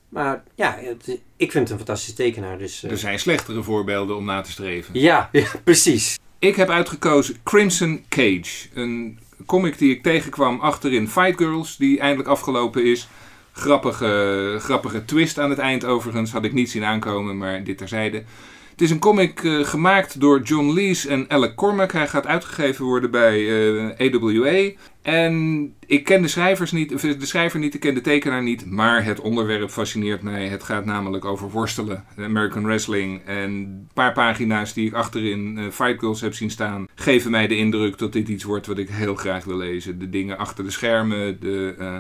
Maar 0.10 0.44
ja, 0.56 0.78
het- 0.82 1.20
ik 1.38 1.52
vind 1.52 1.64
het 1.64 1.70
een 1.70 1.78
fantastische 1.86 2.14
tekenaar. 2.16 2.58
Dus, 2.58 2.84
eh, 2.84 2.92
Er 2.92 2.98
zijn 2.98 3.20
slechtere 3.20 3.64
voorbeelden 3.64 4.16
om 4.16 4.26
na 4.26 4.42
te 4.42 4.52
streven. 4.52 5.00
ja, 5.00 5.30
ja, 5.32 5.46
precies. 5.64 6.20
Ik 6.44 6.56
heb 6.56 6.70
uitgekozen 6.70 7.36
Crimson 7.44 8.06
Cage. 8.10 8.68
Een 8.74 9.20
comic 9.46 9.78
die 9.78 9.92
ik 9.92 10.04
tegenkwam 10.04 10.60
achterin 10.60 11.10
Fight 11.10 11.38
Girls, 11.38 11.78
die 11.78 12.00
eindelijk 12.00 12.30
afgelopen 12.30 12.86
is. 12.86 13.08
Grappige, 13.52 14.58
grappige 14.60 15.06
twist 15.06 15.40
aan 15.40 15.50
het 15.50 15.60
eind 15.60 15.86
overigens. 15.86 16.32
Had 16.32 16.44
ik 16.44 16.54
niet 16.54 16.70
zien 16.70 16.84
aankomen, 16.84 17.38
maar 17.38 17.64
dit 17.64 17.78
terzijde. 17.78 18.24
Is 18.84 18.92
een 18.92 19.00
comic 19.00 19.44
eh, 19.44 19.60
gemaakt 19.60 20.20
door 20.20 20.42
John 20.42 20.74
Lees 20.74 21.06
en 21.06 21.26
Alec 21.30 21.56
Cormack. 21.56 21.92
Hij 21.92 22.08
gaat 22.08 22.28
uitgegeven 22.28 22.86
worden 22.86 23.12
bij 23.12 23.38
eh, 23.98 24.14
AWA. 24.14 24.72
En 25.02 25.74
ik 25.86 26.04
ken 26.04 26.22
de, 26.22 26.28
schrijvers 26.28 26.72
niet, 26.72 26.94
of 26.94 27.02
de 27.02 27.26
schrijver 27.26 27.60
niet, 27.60 27.74
ik 27.74 27.80
ken 27.80 27.94
de 27.94 28.02
tekenaar 28.02 28.44
niet. 28.44 28.66
Maar 28.66 29.06
het 29.06 29.22
onderwerp 29.22 29.70
fascineert 29.70 30.22
mij. 30.22 30.48
Het 30.48 30.64
gaat 30.64 30.86
namelijk 30.86 31.26
over 31.26 31.50
worstelen, 31.50 32.06
American 32.18 32.64
Wrestling. 32.64 33.22
En 33.26 33.52
een 33.52 33.90
paar 33.94 34.14
pagina's 34.14 34.74
die 34.74 34.88
ik 34.88 34.94
achterin 34.94 35.58
eh, 35.58 35.64
Fight 35.64 36.00
Girls 36.00 36.22
heb 36.22 36.34
zien 36.34 36.52
staan... 36.52 36.88
geven 36.96 37.32
mij 37.32 37.48
de 37.48 37.58
indruk 37.58 37.98
dat 37.98 38.14
dit 38.14 38.28
iets 38.28 38.44
wordt 38.44 38.68
wat 38.68 38.78
ik 38.78 38.90
heel 38.90 39.16
graag 39.16 39.44
wil 39.46 39.58
lezen. 39.58 40.00
De 40.00 40.10
dingen 40.10 40.38
achter 40.38 40.64
de 40.64 40.72
schermen, 40.72 41.40
de... 41.40 41.76
eh, 41.80 42.00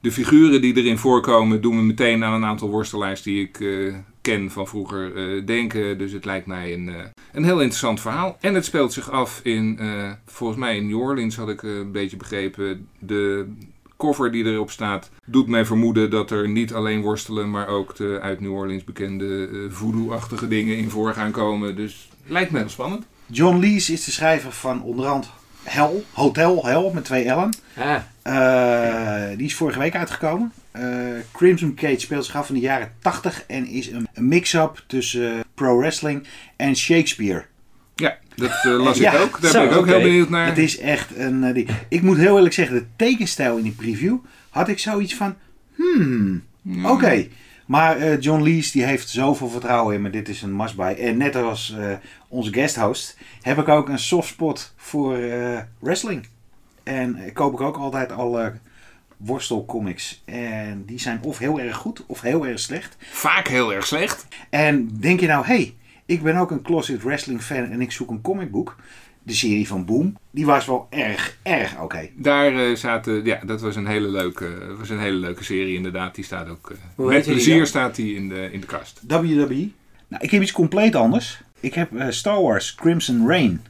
de 0.00 0.12
figuren 0.12 0.60
die 0.60 0.76
erin 0.76 0.98
voorkomen 0.98 1.60
doen 1.60 1.76
me 1.76 1.82
meteen 1.82 2.24
aan 2.24 2.32
een 2.32 2.44
aantal 2.44 2.70
worstelaars 2.70 3.22
die 3.22 3.42
ik 3.42 3.60
eh, 3.60 3.94
ken 4.20 4.50
van 4.50 4.66
vroeger 4.66 5.16
eh, 5.16 5.46
denken. 5.46 5.98
Dus 5.98 6.12
het 6.12 6.24
lijkt 6.24 6.46
mij 6.46 6.72
een, 6.72 6.88
eh, 6.88 7.04
een 7.32 7.44
heel 7.44 7.60
interessant 7.60 8.00
verhaal. 8.00 8.36
En 8.40 8.54
het 8.54 8.64
speelt 8.64 8.92
zich 8.92 9.10
af 9.10 9.40
in, 9.42 9.78
eh, 9.78 10.10
volgens 10.26 10.58
mij 10.58 10.76
in 10.76 10.86
New 10.86 11.00
Orleans 11.00 11.36
had 11.36 11.48
ik 11.48 11.62
een 11.62 11.92
beetje 11.92 12.16
begrepen. 12.16 12.88
De 12.98 13.52
cover 13.96 14.32
die 14.32 14.44
erop 14.44 14.70
staat 14.70 15.10
doet 15.24 15.48
mij 15.48 15.64
vermoeden 15.64 16.10
dat 16.10 16.30
er 16.30 16.48
niet 16.48 16.74
alleen 16.74 17.00
worstelen, 17.00 17.50
maar 17.50 17.68
ook 17.68 17.96
de 17.96 18.18
uit 18.22 18.40
New 18.40 18.52
Orleans 18.52 18.84
bekende 18.84 19.48
eh 19.52 19.58
voodoo-achtige 19.74 20.48
dingen 20.48 20.76
in 20.76 20.90
voor 20.90 21.14
gaan 21.14 21.30
komen. 21.30 21.76
Dus 21.76 22.08
lijkt 22.26 22.50
me 22.50 22.58
heel 22.58 22.68
spannend. 22.68 23.04
John 23.26 23.58
Lees 23.58 23.90
is 23.90 24.04
de 24.04 24.10
schrijver 24.10 24.52
van 24.52 24.82
onderhand 24.82 25.30
Hell, 25.62 26.04
Hotel 26.12 26.66
Hell 26.66 26.90
met 26.94 27.04
twee 27.04 27.24
L'en. 27.24 27.54
Ah, 27.76 27.96
Eh, 28.22 29.36
die 29.36 29.46
is 29.46 29.54
vorige 29.54 29.78
week 29.78 29.96
uitgekomen. 29.96 30.52
Eh, 30.72 30.82
Crimson 31.32 31.74
Cage 31.74 31.98
speelt 32.00 32.24
zich 32.24 32.36
af 32.36 32.48
in 32.48 32.54
de 32.54 32.60
jaren 32.60 32.92
80 32.98 33.44
en 33.46 33.66
is 33.66 33.86
een, 33.90 34.08
een 34.14 34.28
mix-up 34.28 34.84
tussen 34.86 35.34
eh, 35.34 35.40
pro 35.54 35.78
wrestling 35.78 36.26
en 36.56 36.76
Shakespeare. 36.76 37.44
Ja, 37.94 38.18
dat 38.34 38.50
eh, 38.50 38.82
las 38.82 38.98
Ja, 38.98 39.12
ik 39.12 39.20
ook. 39.20 39.40
Daar 39.40 39.50
zo, 39.50 39.58
ben 39.60 39.70
ik 39.70 39.76
ook 39.76 39.86
heel 39.86 40.00
benieuwd 40.00 40.28
naar. 40.28 40.46
Het 40.46 40.58
is 40.58 40.78
echt 40.78 41.16
een. 41.16 41.52
die. 41.52 41.66
Ik 41.88 42.02
moet 42.02 42.16
heel 42.16 42.36
eerlijk 42.36 42.54
zeggen, 42.54 42.76
de 42.76 42.84
tekenstijl 42.96 43.56
in 43.56 43.62
die 43.62 43.72
preview 43.72 44.16
had 44.50 44.68
ik 44.68 44.78
zoiets 44.78 45.14
van. 45.14 45.34
Hmm, 45.74 46.42
Ja. 46.62 46.90
oké. 46.90 47.26
Maar 47.66 48.18
John 48.18 48.42
Lees 48.42 48.70
die 48.70 48.84
heeft 48.84 49.08
zoveel 49.08 49.48
vertrouwen 49.48 49.94
in 49.94 50.02
me. 50.02 50.10
Dit 50.10 50.28
is 50.28 50.42
een 50.42 50.56
must 50.56 50.76
buy. 50.76 50.94
En 50.94 51.16
net 51.16 51.36
als 51.36 51.74
onze 52.28 52.52
guesthost 52.52 53.16
heb 53.42 53.58
ik 53.58 53.68
ook 53.68 53.88
een 53.88 53.98
soft 53.98 54.28
spot 54.28 54.74
voor 54.76 55.18
wrestling. 55.78 56.26
En 56.82 57.32
koop 57.32 57.52
ik 57.52 57.60
ook 57.60 57.76
altijd 57.76 58.12
alle 58.12 58.52
worstelcomics. 59.20 60.22
En 60.24 60.84
die 60.86 61.00
zijn 61.00 61.22
of 61.22 61.38
heel 61.38 61.60
erg 61.60 61.76
goed 61.76 62.04
of 62.06 62.20
heel 62.20 62.46
erg 62.46 62.58
slecht. 62.58 62.96
Vaak 62.98 63.48
heel 63.48 63.74
erg 63.74 63.86
slecht. 63.86 64.26
En 64.50 64.88
denk 65.00 65.20
je 65.20 65.26
nou, 65.26 65.46
hé, 65.46 65.54
hey, 65.54 65.74
ik 66.06 66.22
ben 66.22 66.36
ook 66.36 66.50
een 66.50 66.62
closet 66.62 67.02
wrestling 67.02 67.42
fan 67.42 67.70
en 67.70 67.80
ik 67.80 67.92
zoek 67.92 68.10
een 68.10 68.20
comicboek. 68.20 68.76
De 69.22 69.32
serie 69.32 69.66
van 69.66 69.84
Boom, 69.84 70.16
die 70.30 70.46
was 70.46 70.66
wel 70.66 70.86
erg, 70.90 71.36
erg 71.42 71.80
oké. 71.80 72.08
Daar 72.16 72.54
eh, 72.54 72.76
zaten, 72.76 73.24
ja, 73.24 73.40
dat 73.46 73.60
was 73.60 73.76
een 73.76 73.86
hele 73.86 74.08
leuke, 74.08 74.76
was 74.78 74.88
een 74.88 75.00
hele 75.00 75.16
leuke 75.16 75.44
serie 75.44 75.74
inderdaad. 75.74 76.14
Die 76.14 76.24
staat 76.24 76.48
ook, 76.48 76.70
eh, 76.70 77.06
met 77.06 77.24
die 77.24 77.32
plezier 77.32 77.66
staat 77.66 77.94
die 77.94 78.14
in 78.14 78.28
de, 78.28 78.52
in 78.52 78.60
de 78.60 78.66
kast. 78.66 79.00
WWE. 79.06 79.70
Nou, 80.08 80.22
ik 80.22 80.30
heb 80.30 80.42
iets 80.42 80.52
compleet 80.52 80.94
anders. 80.94 81.40
Ik 81.60 81.74
heb 81.74 81.96
eh, 81.96 82.08
Star 82.10 82.42
Wars 82.42 82.74
Crimson 82.74 83.26
Reign. 83.26 83.62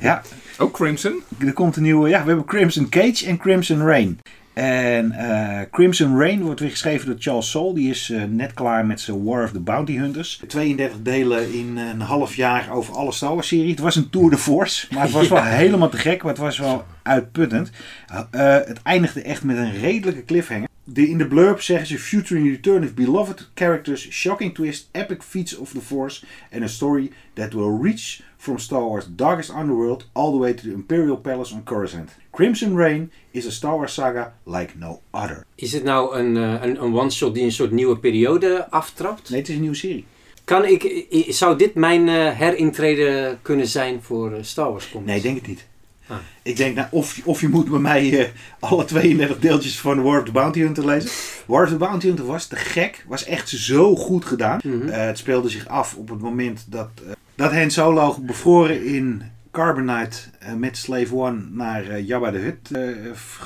ja, 0.00 0.22
Ook 0.62 0.72
Crimson. 0.72 1.22
er 1.38 1.52
komt 1.52 1.76
een 1.76 1.82
nieuwe. 1.82 2.08
Ja, 2.08 2.22
we 2.22 2.28
hebben 2.28 2.44
Crimson 2.44 2.88
Cage 2.88 3.26
en 3.26 3.38
Crimson 3.38 3.84
Reign. 3.84 4.18
En 4.52 5.12
uh, 5.12 5.60
Crimson 5.70 6.18
Rain 6.18 6.42
wordt 6.42 6.60
weer 6.60 6.70
geschreven 6.70 7.06
door 7.06 7.16
Charles 7.18 7.50
Soule. 7.50 7.74
Die 7.74 7.90
is 7.90 8.08
uh, 8.08 8.22
net 8.28 8.54
klaar 8.54 8.86
met 8.86 9.00
zijn 9.00 9.24
War 9.24 9.44
of 9.44 9.50
the 9.52 9.60
Bounty 9.60 9.96
Hunters. 9.96 10.42
32 10.46 11.02
delen 11.02 11.52
in 11.52 11.76
een 11.76 12.00
half 12.00 12.34
jaar 12.34 12.72
over 12.72 12.94
alle 12.94 13.12
Star 13.12 13.34
Wars 13.34 13.48
serie. 13.48 13.70
Het 13.70 13.80
was 13.80 13.96
een 13.96 14.10
tour 14.10 14.30
de 14.30 14.38
force. 14.38 14.86
Maar 14.90 15.02
het 15.02 15.12
was 15.12 15.28
wel 15.38 15.42
helemaal 15.42 15.88
te 15.88 15.96
gek. 15.96 16.22
Maar 16.22 16.32
het 16.32 16.42
was 16.42 16.58
wel 16.58 16.84
uitputtend. 17.02 17.70
Uh, 18.12 18.20
het 18.54 18.82
eindigde 18.82 19.22
echt 19.22 19.42
met 19.42 19.56
een 19.56 19.72
redelijke 19.72 20.24
cliffhanger. 20.24 20.68
De, 20.84 21.08
in 21.08 21.18
de 21.18 21.26
blurb 21.26 21.60
zeggen 21.60 21.86
ze 21.86 21.98
Future 21.98 22.42
Return 22.42 22.84
of 22.84 22.94
Beloved 22.94 23.50
Characters, 23.54 24.10
Shocking 24.10 24.54
Twist, 24.54 24.88
Epic 24.92 25.22
Feats 25.22 25.56
of 25.56 25.70
the 25.70 25.80
Force 25.80 26.24
and 26.52 26.62
a 26.62 26.68
story 26.68 27.10
that 27.34 27.52
will 27.52 27.78
reach 27.82 28.22
from 28.36 28.58
Star 28.58 28.80
Wars' 28.80 29.06
darkest 29.16 29.50
underworld 29.50 30.08
all 30.12 30.32
the 30.32 30.38
way 30.38 30.54
to 30.54 30.62
the 30.62 30.72
Imperial 30.72 31.16
Palace 31.16 31.54
on 31.54 31.62
Coruscant. 31.64 32.10
Crimson 32.30 32.76
Rain 32.76 33.10
is 33.30 33.46
a 33.46 33.50
Star 33.50 33.72
Wars 33.72 33.94
saga 33.94 34.32
like 34.44 34.72
no 34.78 35.00
other. 35.10 35.44
Is 35.54 35.72
het 35.72 35.84
nou 35.84 36.16
een, 36.16 36.34
een, 36.34 36.82
een 36.82 36.94
one-shot 36.94 37.34
die 37.34 37.44
een 37.44 37.52
soort 37.52 37.70
nieuwe 37.70 37.98
periode 37.98 38.70
aftrapt? 38.70 39.30
Nee, 39.30 39.38
het 39.38 39.48
is 39.48 39.54
een 39.54 39.60
nieuwe 39.60 39.76
serie. 39.76 40.04
Kan 40.44 40.64
ik, 40.64 41.06
zou 41.28 41.58
dit 41.58 41.74
mijn 41.74 42.06
uh, 42.06 42.30
herintreden 42.30 43.38
kunnen 43.42 43.66
zijn 43.66 44.02
voor 44.02 44.38
Star 44.40 44.70
Wars 44.70 44.90
comics? 44.90 45.06
Nee, 45.06 45.16
ik 45.16 45.22
denk 45.22 45.36
het 45.36 45.46
niet. 45.46 45.66
Ah. 46.12 46.18
Ik 46.42 46.56
denk, 46.56 46.74
nou, 46.74 46.88
of, 46.90 47.20
of 47.24 47.40
je 47.40 47.48
moet 47.48 47.70
bij 47.70 47.78
mij 47.78 48.10
uh, 48.10 48.24
alle 48.58 48.84
32 48.84 49.38
deeltjes 49.38 49.78
van 49.78 50.02
War 50.02 50.18
of 50.18 50.24
the 50.24 50.32
Bounty 50.32 50.60
Hunter 50.60 50.86
lezen. 50.86 51.10
War 51.46 51.62
of 51.62 51.68
the 51.68 51.76
Bounty 51.76 52.06
Hunter 52.06 52.26
was 52.26 52.46
te 52.46 52.56
gek. 52.56 53.04
Was 53.08 53.24
echt 53.24 53.48
zo 53.48 53.96
goed 53.96 54.24
gedaan. 54.24 54.60
Mm 54.64 54.80
-hmm. 54.80 54.88
uh, 54.88 54.94
het 54.94 55.18
speelde 55.18 55.48
zich 55.48 55.68
af 55.68 55.94
op 55.94 56.08
het 56.08 56.20
moment 56.20 56.64
dat, 56.68 56.90
uh, 57.04 57.12
dat 57.34 57.52
Han 57.52 57.70
Solo 57.70 58.16
bevroren 58.20 58.84
in 58.84 59.22
Carbonite 59.50 60.18
met 60.56 60.76
Slave 60.76 61.14
One 61.14 61.40
naar 61.50 62.00
Jabba 62.00 62.30
de 62.30 62.38
Hut 62.38 62.70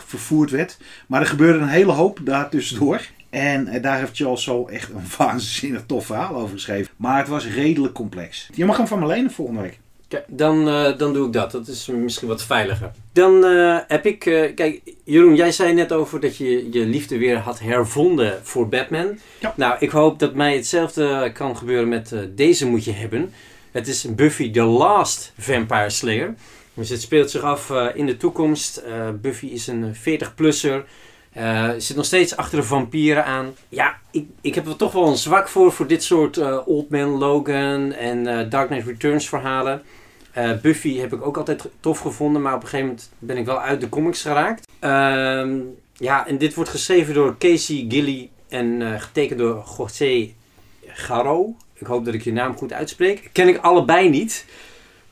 vervoerd 0.06 0.50
werd. 0.50 0.78
Maar 1.06 1.20
er 1.20 1.26
gebeurde 1.26 1.58
een 1.58 1.68
hele 1.68 1.92
hoop 1.92 2.20
daar 2.22 2.48
tussendoor. 2.48 3.00
En 3.30 3.82
daar 3.82 3.98
heeft 3.98 4.16
Charles 4.16 4.42
Soule 4.42 4.70
echt 4.70 4.90
een 4.90 5.02
waanzinnig 5.18 5.82
tof 5.86 6.06
verhaal 6.06 6.34
over 6.34 6.54
geschreven. 6.54 6.92
Maar 6.96 7.18
het 7.18 7.28
was 7.28 7.46
redelijk 7.46 7.94
complex. 7.94 8.48
Je 8.54 8.64
mag 8.64 8.76
hem 8.76 8.86
van 8.86 8.98
me 8.98 9.06
lenen 9.06 9.30
volgende 9.30 9.60
week. 9.60 9.78
Dan, 10.26 10.68
uh, 10.68 10.98
dan 10.98 11.12
doe 11.12 11.26
ik 11.26 11.32
dat. 11.32 11.50
Dat 11.50 11.68
is 11.68 11.86
misschien 11.86 12.28
wat 12.28 12.42
veiliger. 12.42 12.90
Dan 13.12 13.44
uh, 13.44 13.78
heb 13.86 14.06
ik... 14.06 14.26
Uh, 14.26 14.54
kijk, 14.54 14.80
Jeroen, 15.04 15.34
jij 15.34 15.52
zei 15.52 15.72
net 15.72 15.92
over 15.92 16.20
dat 16.20 16.36
je 16.36 16.70
je 16.70 16.86
liefde 16.86 17.18
weer 17.18 17.38
had 17.38 17.60
hervonden 17.60 18.40
voor 18.42 18.68
Batman. 18.68 19.18
Ja. 19.38 19.54
Nou, 19.56 19.76
ik 19.78 19.90
hoop 19.90 20.18
dat 20.18 20.34
mij 20.34 20.54
hetzelfde 20.54 21.30
kan 21.32 21.56
gebeuren 21.56 21.88
met 21.88 22.14
deze 22.34 22.66
moet 22.66 22.84
je 22.84 22.92
hebben. 22.92 23.32
Het 23.70 23.88
is 23.88 24.14
Buffy 24.14 24.50
the 24.50 24.62
Last 24.62 25.32
Vampire 25.38 25.90
Slayer. 25.90 26.34
Dus 26.74 26.88
het 26.88 27.00
speelt 27.00 27.30
zich 27.30 27.42
af 27.42 27.72
in 27.94 28.06
de 28.06 28.16
toekomst. 28.16 28.82
Buffy 29.20 29.46
is 29.46 29.66
een 29.66 29.94
40-plusser. 29.94 30.84
Uh, 31.38 31.70
zit 31.78 31.96
nog 31.96 32.04
steeds 32.04 32.36
achter 32.36 32.58
de 32.58 32.64
vampieren 32.64 33.24
aan. 33.24 33.54
Ja, 33.68 33.98
ik, 34.10 34.26
ik 34.40 34.54
heb 34.54 34.66
er 34.66 34.76
toch 34.76 34.92
wel 34.92 35.06
een 35.06 35.16
zwak 35.16 35.48
voor, 35.48 35.72
voor 35.72 35.86
dit 35.86 36.02
soort 36.04 36.36
uh, 36.36 36.58
Old 36.66 36.90
Man 36.90 37.08
Logan 37.08 37.92
en 37.92 38.26
uh, 38.26 38.50
Dark 38.50 38.68
Knight 38.68 38.86
Returns 38.86 39.28
verhalen. 39.28 39.82
Buffy 40.62 40.98
heb 40.98 41.12
ik 41.12 41.26
ook 41.26 41.36
altijd 41.36 41.68
tof 41.80 41.98
gevonden, 41.98 42.42
maar 42.42 42.54
op 42.54 42.62
een 42.62 42.68
gegeven 42.68 42.86
moment 42.86 43.10
ben 43.18 43.36
ik 43.36 43.44
wel 43.44 43.60
uit 43.60 43.80
de 43.80 43.88
comics 43.88 44.22
geraakt. 44.22 44.68
Ehm, 44.78 45.58
ja, 45.92 46.26
en 46.26 46.38
dit 46.38 46.54
wordt 46.54 46.70
geschreven 46.70 47.14
door 47.14 47.38
Casey 47.38 47.84
Gilly 47.88 48.30
en 48.48 49.00
getekend 49.00 49.38
door 49.38 49.64
José 49.78 50.30
Garo. 50.86 51.56
Ik 51.74 51.86
hoop 51.86 52.04
dat 52.04 52.14
ik 52.14 52.22
je 52.22 52.32
naam 52.32 52.56
goed 52.56 52.72
uitspreek. 52.72 53.30
Ken 53.32 53.48
ik 53.48 53.56
allebei 53.56 54.08
niet. 54.08 54.44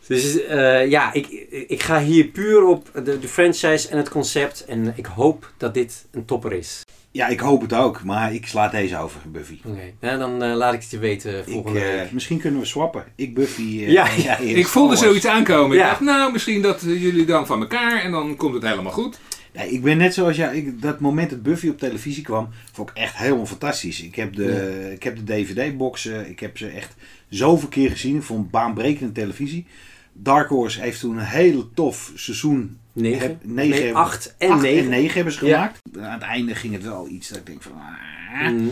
Dus 0.06 0.36
uh, 0.36 0.90
ja, 0.90 1.12
ik, 1.12 1.26
ik 1.68 1.82
ga 1.82 2.00
hier 2.00 2.24
puur 2.24 2.64
op 2.64 2.90
de, 3.04 3.18
de 3.18 3.28
franchise 3.28 3.88
en 3.88 3.96
het 3.96 4.08
concept. 4.08 4.64
En 4.64 4.92
ik 4.96 5.06
hoop 5.06 5.52
dat 5.56 5.74
dit 5.74 6.04
een 6.10 6.24
topper 6.24 6.52
is. 6.52 6.82
Ja, 7.14 7.26
ik 7.26 7.40
hoop 7.40 7.60
het 7.60 7.72
ook. 7.72 8.04
Maar 8.04 8.34
ik 8.34 8.46
sla 8.46 8.68
deze 8.68 8.98
over, 8.98 9.20
Buffy. 9.30 9.58
Oké, 9.64 9.92
okay. 10.00 10.18
dan 10.18 10.44
uh, 10.44 10.54
laat 10.54 10.74
ik 10.74 10.80
het 10.80 10.90
je 10.90 10.98
weten 10.98 11.44
volgende 11.44 11.78
ik, 11.78 11.84
uh, 11.84 12.00
week. 12.00 12.12
Misschien 12.12 12.38
kunnen 12.38 12.60
we 12.60 12.66
swappen. 12.66 13.04
Ik 13.14 13.34
Buffy. 13.34 13.62
ja, 13.62 14.08
ja 14.16 14.38
ik 14.38 14.66
voelde 14.66 14.96
zoiets 14.96 15.26
aankomen. 15.26 15.76
Ja. 15.76 15.82
Ik 15.82 15.88
dacht, 15.88 16.00
nou, 16.00 16.32
misschien 16.32 16.62
dat 16.62 16.80
jullie 16.80 17.24
dan 17.24 17.46
van 17.46 17.60
elkaar 17.60 18.02
en 18.02 18.10
dan 18.10 18.36
komt 18.36 18.54
het 18.54 18.62
helemaal 18.62 18.92
goed. 18.92 19.20
Nee, 19.52 19.70
ik 19.70 19.82
ben 19.82 19.96
net 19.96 20.14
zoals 20.14 20.36
jij. 20.36 20.56
Ja, 20.56 20.70
dat 20.80 21.00
moment 21.00 21.30
dat 21.30 21.42
Buffy 21.42 21.68
op 21.68 21.78
televisie 21.78 22.22
kwam, 22.22 22.48
vond 22.72 22.90
ik 22.90 22.96
echt 22.96 23.16
helemaal 23.16 23.46
fantastisch. 23.46 24.02
Ik 24.02 24.14
heb 24.14 24.34
de, 24.34 24.90
ik 24.94 25.02
heb 25.02 25.16
de 25.16 25.24
DVD-boxen. 25.24 26.30
Ik 26.30 26.40
heb 26.40 26.58
ze 26.58 26.68
echt 26.68 26.94
zoveel 27.28 27.68
keer 27.68 27.90
gezien. 27.90 28.16
Ik 28.16 28.22
vond 28.22 28.50
baanbrekende 28.50 29.12
televisie. 29.12 29.66
Dark 30.12 30.48
Horse 30.48 30.80
heeft 30.80 31.00
toen 31.00 31.16
een 31.16 31.24
hele 31.24 31.72
tof 31.74 32.12
seizoen. 32.14 32.78
9, 32.94 33.38
9 33.42 33.94
8 33.94 34.34
en 34.38 34.60
9. 34.60 34.84
en 34.84 34.88
9 34.88 35.14
hebben 35.14 35.32
ze 35.32 35.38
gemaakt. 35.38 35.80
Ja. 35.92 36.06
Aan 36.06 36.12
het 36.12 36.22
einde 36.22 36.54
ging 36.54 36.72
het 36.72 36.82
wel 36.82 37.08
iets 37.08 37.28
dat 37.28 37.38
ik 37.38 37.46
denk 37.46 37.62
van. 37.62 37.72
Ah. 37.72 38.50
Mm. 38.50 38.70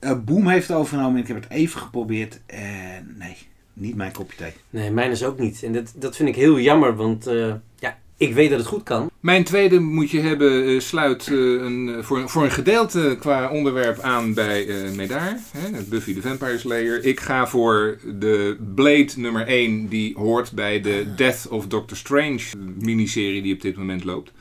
Uh, 0.00 0.18
Boom 0.24 0.48
heeft 0.48 0.68
het 0.68 0.76
overgenomen 0.76 1.14
en 1.14 1.20
ik 1.20 1.26
heb 1.26 1.42
het 1.42 1.50
even 1.50 1.80
geprobeerd. 1.80 2.40
En 2.46 3.14
nee, 3.18 3.36
niet 3.72 3.94
mijn 3.94 4.12
kopje 4.12 4.36
thee. 4.36 4.52
Nee, 4.70 4.90
mijn 4.90 5.10
is 5.10 5.24
ook 5.24 5.38
niet. 5.38 5.62
En 5.62 5.72
dat, 5.72 5.92
dat 5.96 6.16
vind 6.16 6.28
ik 6.28 6.36
heel 6.36 6.60
jammer, 6.60 6.96
want 6.96 7.28
uh, 7.28 7.54
ja, 7.78 7.98
ik 8.16 8.34
weet 8.34 8.50
dat 8.50 8.58
het 8.58 8.68
goed 8.68 8.82
kan. 8.82 9.10
Mijn 9.20 9.44
tweede 9.44 9.80
moet 9.80 10.10
je 10.10 10.20
hebben 10.20 10.68
uh, 10.68 10.80
sluit 10.80 11.26
uh, 11.26 11.62
een, 11.62 12.04
voor, 12.04 12.28
voor 12.28 12.44
een 12.44 12.50
gedeelte 12.50 13.16
qua 13.20 13.50
onderwerp 13.50 13.98
aan 14.00 14.34
bij 14.34 14.66
uh, 14.66 14.90
Medar. 14.90 15.36
Hè, 15.50 15.82
Buffy 15.88 16.14
the 16.14 16.20
Vampire 16.20 16.58
Slayer. 16.58 17.04
Ik 17.04 17.20
ga 17.20 17.46
voor 17.46 17.98
de 18.18 18.56
Blade 18.74 19.10
nummer 19.16 19.46
1 19.46 19.88
die 19.88 20.14
hoort 20.16 20.52
bij 20.52 20.80
de 20.80 21.14
Death 21.16 21.48
of 21.50 21.66
Doctor 21.66 21.96
Strange 21.96 22.40
miniserie 22.78 23.42
die 23.42 23.54
op 23.54 23.60
dit 23.60 23.76
moment 23.76 24.04
loopt. 24.04 24.32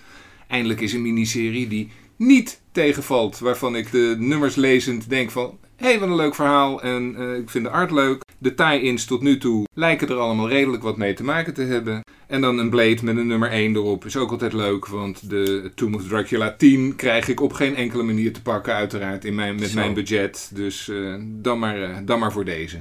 Eindelijk 0.47 0.81
is 0.81 0.93
een 0.93 1.01
miniserie 1.01 1.67
die 1.67 1.91
niet 2.15 2.61
tegenvalt. 2.71 3.39
Waarvan 3.39 3.75
ik 3.75 3.91
de 3.91 4.15
nummers 4.19 4.55
lezend 4.55 5.09
denk 5.09 5.31
van... 5.31 5.57
Hé, 5.75 5.87
hey, 5.87 5.99
wat 5.99 6.09
een 6.09 6.15
leuk 6.15 6.35
verhaal 6.35 6.81
en 6.81 7.15
ik 7.41 7.49
vind 7.49 7.63
de 7.63 7.71
art 7.71 7.91
leuk. 7.91 8.21
De 8.37 8.53
tie-ins 8.53 9.05
tot 9.05 9.21
nu 9.21 9.37
toe 9.37 9.65
lijken 9.73 10.09
er 10.09 10.17
allemaal 10.17 10.49
redelijk 10.49 10.83
wat 10.83 10.97
mee 10.97 11.13
te 11.13 11.23
maken 11.23 11.53
te 11.53 11.61
hebben. 11.61 12.01
En 12.27 12.41
dan 12.41 12.57
een 12.57 12.69
Blade 12.69 12.97
met 13.01 13.17
een 13.17 13.27
nummer 13.27 13.51
1 13.51 13.75
erop 13.75 14.05
is 14.05 14.17
ook 14.17 14.31
altijd 14.31 14.53
leuk. 14.53 14.87
Want 14.87 15.29
de 15.29 15.71
Tomb 15.75 15.95
of 15.95 16.07
Dracula 16.07 16.55
10 16.57 16.95
krijg 16.95 17.27
ik 17.27 17.41
op 17.41 17.53
geen 17.53 17.75
enkele 17.75 18.03
manier 18.03 18.33
te 18.33 18.41
pakken, 18.41 18.73
uiteraard, 18.73 19.25
in 19.25 19.35
mijn, 19.35 19.55
met 19.55 19.69
Zo. 19.69 19.79
mijn 19.79 19.93
budget. 19.93 20.51
Dus 20.53 20.87
uh, 20.87 21.15
dan, 21.21 21.59
maar, 21.59 21.79
uh, 21.79 21.97
dan 22.05 22.19
maar 22.19 22.31
voor 22.31 22.45
deze. 22.45 22.79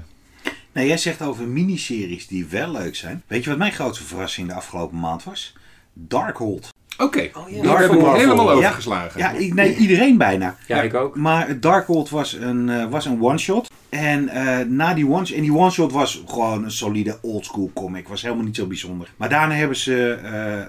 Nou, 0.72 0.86
jij 0.86 0.96
zegt 0.96 1.22
over 1.22 1.48
miniseries 1.48 2.26
die 2.26 2.46
wel 2.46 2.72
leuk 2.72 2.96
zijn. 2.96 3.22
Weet 3.26 3.44
je 3.44 3.50
wat 3.50 3.58
mijn 3.58 3.72
grootste 3.72 4.04
verrassing 4.04 4.48
de 4.48 4.54
afgelopen 4.54 4.98
maand 4.98 5.24
was? 5.24 5.56
Darkhold. 5.92 6.74
Oké, 6.98 7.04
okay. 7.04 7.30
oh, 7.34 7.50
ja. 7.50 7.62
daar 7.62 7.80
heb 7.80 7.92
ik 7.92 8.00
helemaal 8.00 8.50
overgeslagen. 8.50 9.20
Ja, 9.20 9.30
ja, 9.30 9.54
nee, 9.54 9.76
iedereen 9.76 10.18
bijna. 10.18 10.56
Ja, 10.66 10.82
ik 10.82 10.94
ook. 10.94 11.16
Maar 11.16 11.60
Darkhold 11.60 12.10
was 12.10 12.32
een, 12.32 12.68
uh, 12.68 12.90
was 12.90 13.04
een 13.04 13.22
one-shot. 13.22 13.70
En 13.96 14.22
uh, 14.24 14.58
na 14.58 14.94
die 14.94 15.08
one 15.08 15.34
en 15.34 15.42
die 15.42 15.54
one-shot 15.54 15.92
was 15.92 16.22
gewoon 16.26 16.64
een 16.64 16.70
solide 16.70 17.18
oldschool 17.22 17.70
comic. 17.74 18.08
Was 18.08 18.22
helemaal 18.22 18.44
niet 18.44 18.56
zo 18.56 18.66
bijzonder. 18.66 19.12
Maar 19.16 19.28
daarna 19.28 19.54
hebben 19.54 19.76
ze 19.76 20.18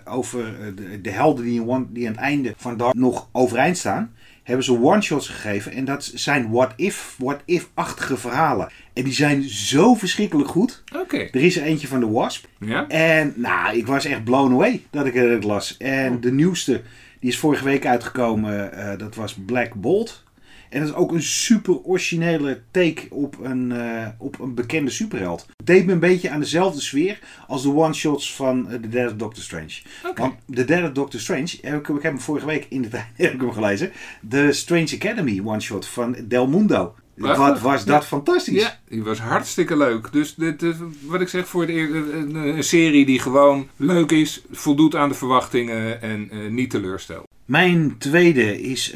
uh, 0.05 0.13
over 0.13 0.55
de, 0.75 1.01
de, 1.01 1.09
helden 1.09 1.45
die, 1.45 1.61
in 1.61 1.67
one, 1.67 1.85
die 1.89 2.07
aan 2.07 2.13
het 2.13 2.21
einde 2.21 2.53
van 2.57 2.77
Dark 2.77 2.93
nog 2.93 3.27
overeind 3.31 3.77
staan 3.77 4.11
hebben 4.47 4.65
ze 4.65 4.81
one-shots 4.81 5.27
gegeven. 5.27 5.71
En 5.71 5.85
dat 5.85 6.11
zijn 6.13 6.51
what-if, 6.51 7.15
what-if-achtige 7.17 8.17
verhalen. 8.17 8.69
En 8.93 9.03
die 9.03 9.13
zijn 9.13 9.43
zo 9.43 9.93
verschrikkelijk 9.93 10.49
goed. 10.49 10.83
Oké. 10.93 11.01
Okay. 11.01 11.29
Er 11.31 11.43
is 11.43 11.57
er 11.57 11.63
eentje 11.63 11.87
van 11.87 11.99
de 11.99 12.07
Wasp. 12.07 12.45
Ja. 12.59 12.87
En 12.87 13.33
nou, 13.35 13.77
ik 13.77 13.87
was 13.87 14.05
echt 14.05 14.23
blown 14.23 14.53
away 14.53 14.83
dat 14.89 15.05
ik 15.05 15.13
het 15.13 15.43
las. 15.43 15.77
En 15.77 16.13
oh. 16.13 16.21
de 16.21 16.31
nieuwste, 16.31 16.81
die 17.19 17.29
is 17.29 17.37
vorige 17.37 17.63
week 17.63 17.85
uitgekomen. 17.85 18.71
Uh, 18.73 18.97
dat 18.97 19.15
was 19.15 19.33
Black 19.45 19.73
Bolt. 19.73 20.23
En 20.69 20.79
dat 20.79 20.89
is 20.89 20.95
ook 20.95 21.11
een 21.11 21.23
super 21.23 21.83
originele 21.83 22.61
take 22.71 23.07
op 23.09 23.37
een, 23.41 23.71
uh, 23.71 24.07
op 24.17 24.39
een 24.39 24.53
bekende 24.53 24.91
superheld. 24.91 25.45
Het 25.57 25.65
deed 25.65 25.85
me 25.85 25.91
een 25.91 25.99
beetje 25.99 26.29
aan 26.29 26.39
dezelfde 26.39 26.81
sfeer 26.81 27.19
als 27.47 27.61
de 27.61 27.73
one-shots 27.73 28.35
van 28.35 28.67
The 28.81 28.89
Dead 28.89 29.11
of 29.11 29.17
Doctor 29.17 29.43
Strange. 29.43 29.81
Okay. 30.05 30.33
Want 30.47 30.67
Dead 30.67 30.83
of 30.83 30.91
Doctor 30.91 31.19
Strange, 31.19 31.57
heb 31.61 31.79
ik, 31.79 31.87
ik 31.87 32.01
heb 32.01 32.11
hem 32.11 32.19
vorige 32.21 32.45
week 32.45 32.65
in 32.69 32.81
de 32.81 32.87
tijd 32.87 33.05
heb 33.15 33.33
ik 33.33 33.41
hem 33.41 33.51
gelezen. 33.51 33.91
De 34.21 34.53
Strange 34.53 34.95
Academy 34.95 35.41
one-shot 35.43 35.87
van 35.87 36.15
Del 36.23 36.47
Mundo. 36.47 36.95
Wat, 37.17 37.59
was 37.59 37.85
dat 37.85 38.01
ja. 38.01 38.07
fantastisch. 38.07 38.61
Ja, 38.61 38.79
die 38.89 39.03
was 39.03 39.19
hartstikke 39.19 39.77
leuk. 39.77 40.11
Dus 40.11 40.35
dit, 40.35 40.63
wat 41.01 41.21
ik 41.21 41.27
zeg, 41.27 41.47
voor 41.47 41.65
de, 41.65 41.73
een, 41.73 42.35
een, 42.35 42.63
serie 42.63 43.05
die 43.05 43.19
gewoon 43.19 43.67
leuk 43.75 44.11
is, 44.11 44.41
voldoet 44.51 44.95
aan 44.95 45.09
de 45.09 45.15
verwachtingen 45.15 46.01
en 46.01 46.29
uh, 46.31 46.49
niet 46.49 46.69
teleurstelt. 46.69 47.27
Mijn 47.45 47.97
tweede 47.97 48.61
is 48.61 48.93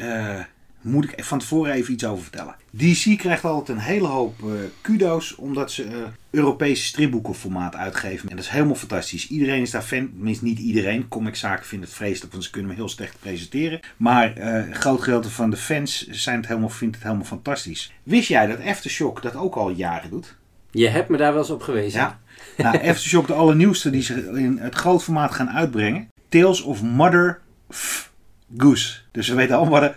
moet 0.82 1.04
ik 1.04 1.24
van 1.24 1.38
tevoren 1.38 1.72
even 1.72 1.92
iets 1.92 2.04
over 2.04 2.22
vertellen. 2.22 2.54
DC 2.70 3.18
krijgt 3.18 3.44
altijd 3.44 3.78
een 3.78 3.84
hele 3.84 4.06
hoop 4.06 4.40
uh, 4.44 4.52
kudo's 4.80 5.34
omdat 5.34 5.72
ze 5.72 5.84
uh, 5.84 5.90
Europese 6.30 6.84
stripboekenformaat 6.84 7.76
uitgeven. 7.76 8.28
En 8.28 8.36
dat 8.36 8.44
is 8.44 8.50
helemaal 8.50 8.74
fantastisch. 8.74 9.28
Iedereen 9.28 9.62
is 9.62 9.70
daar 9.70 9.82
fan, 9.82 10.10
tenminste 10.10 10.44
niet 10.44 10.58
iedereen. 10.58 11.08
Comiczaken 11.08 11.66
vinden 11.66 11.88
het 11.88 11.96
vreselijk, 11.96 12.32
want 12.32 12.44
ze 12.44 12.50
kunnen 12.50 12.70
me 12.70 12.76
heel 12.76 12.88
slecht 12.88 13.16
presenteren. 13.20 13.80
Maar 13.96 14.38
uh, 14.38 14.54
een 14.54 14.74
groot 14.74 15.02
gedeelte 15.02 15.30
van 15.30 15.50
de 15.50 15.56
fans 15.56 16.06
zijn 16.08 16.36
het 16.36 16.46
helemaal, 16.46 16.68
vindt 16.68 16.94
het 16.94 17.04
helemaal 17.04 17.26
fantastisch. 17.26 17.92
Wist 18.02 18.28
jij 18.28 18.46
dat 18.46 18.64
Aftershock 18.64 19.22
dat 19.22 19.36
ook 19.36 19.54
al 19.54 19.70
jaren 19.70 20.10
doet? 20.10 20.36
Je 20.70 20.88
hebt 20.88 21.08
me 21.08 21.16
daar 21.16 21.32
wel 21.32 21.42
eens 21.42 21.50
op 21.50 21.62
gewezen. 21.62 22.00
Ja. 22.00 22.20
Nou, 22.56 22.76
Aftershock, 22.88 23.26
de 23.26 23.34
allernieuwste 23.34 23.90
die 23.90 24.02
ze 24.02 24.14
in 24.34 24.58
het 24.58 24.74
groot 24.74 25.02
formaat 25.02 25.32
gaan 25.32 25.50
uitbrengen. 25.50 26.08
Tales 26.28 26.62
of 26.62 26.82
Mother... 26.82 27.40
F 27.72 28.10
Goose. 28.56 28.98
Dus 29.10 29.28
we 29.28 29.34
weten 29.34 29.56
allemaal 29.56 29.80
de 29.80 29.94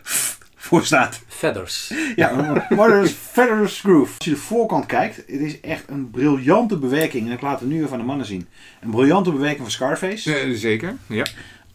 voor 0.66 0.86
staat. 0.86 1.22
Feathers. 1.28 1.94
Ja, 2.16 2.64
Mother's 2.70 3.12
Feathers 3.12 3.80
Groove. 3.80 4.14
Als 4.18 4.26
je 4.26 4.32
de 4.32 4.38
voorkant 4.38 4.86
kijkt, 4.86 5.16
het 5.16 5.28
is 5.28 5.60
echt 5.60 5.84
een 5.90 6.10
briljante 6.10 6.78
bewerking. 6.78 7.28
En 7.28 7.34
ik 7.34 7.42
laat 7.42 7.60
het 7.60 7.70
nu 7.70 7.84
even 7.84 7.92
aan 7.92 8.00
de 8.00 8.06
mannen 8.06 8.26
zien. 8.26 8.48
Een 8.82 8.90
briljante 8.90 9.32
bewerking 9.32 9.62
van 9.62 9.72
Scarface. 9.72 10.56
Zeker, 10.56 10.96
ja. 11.08 11.26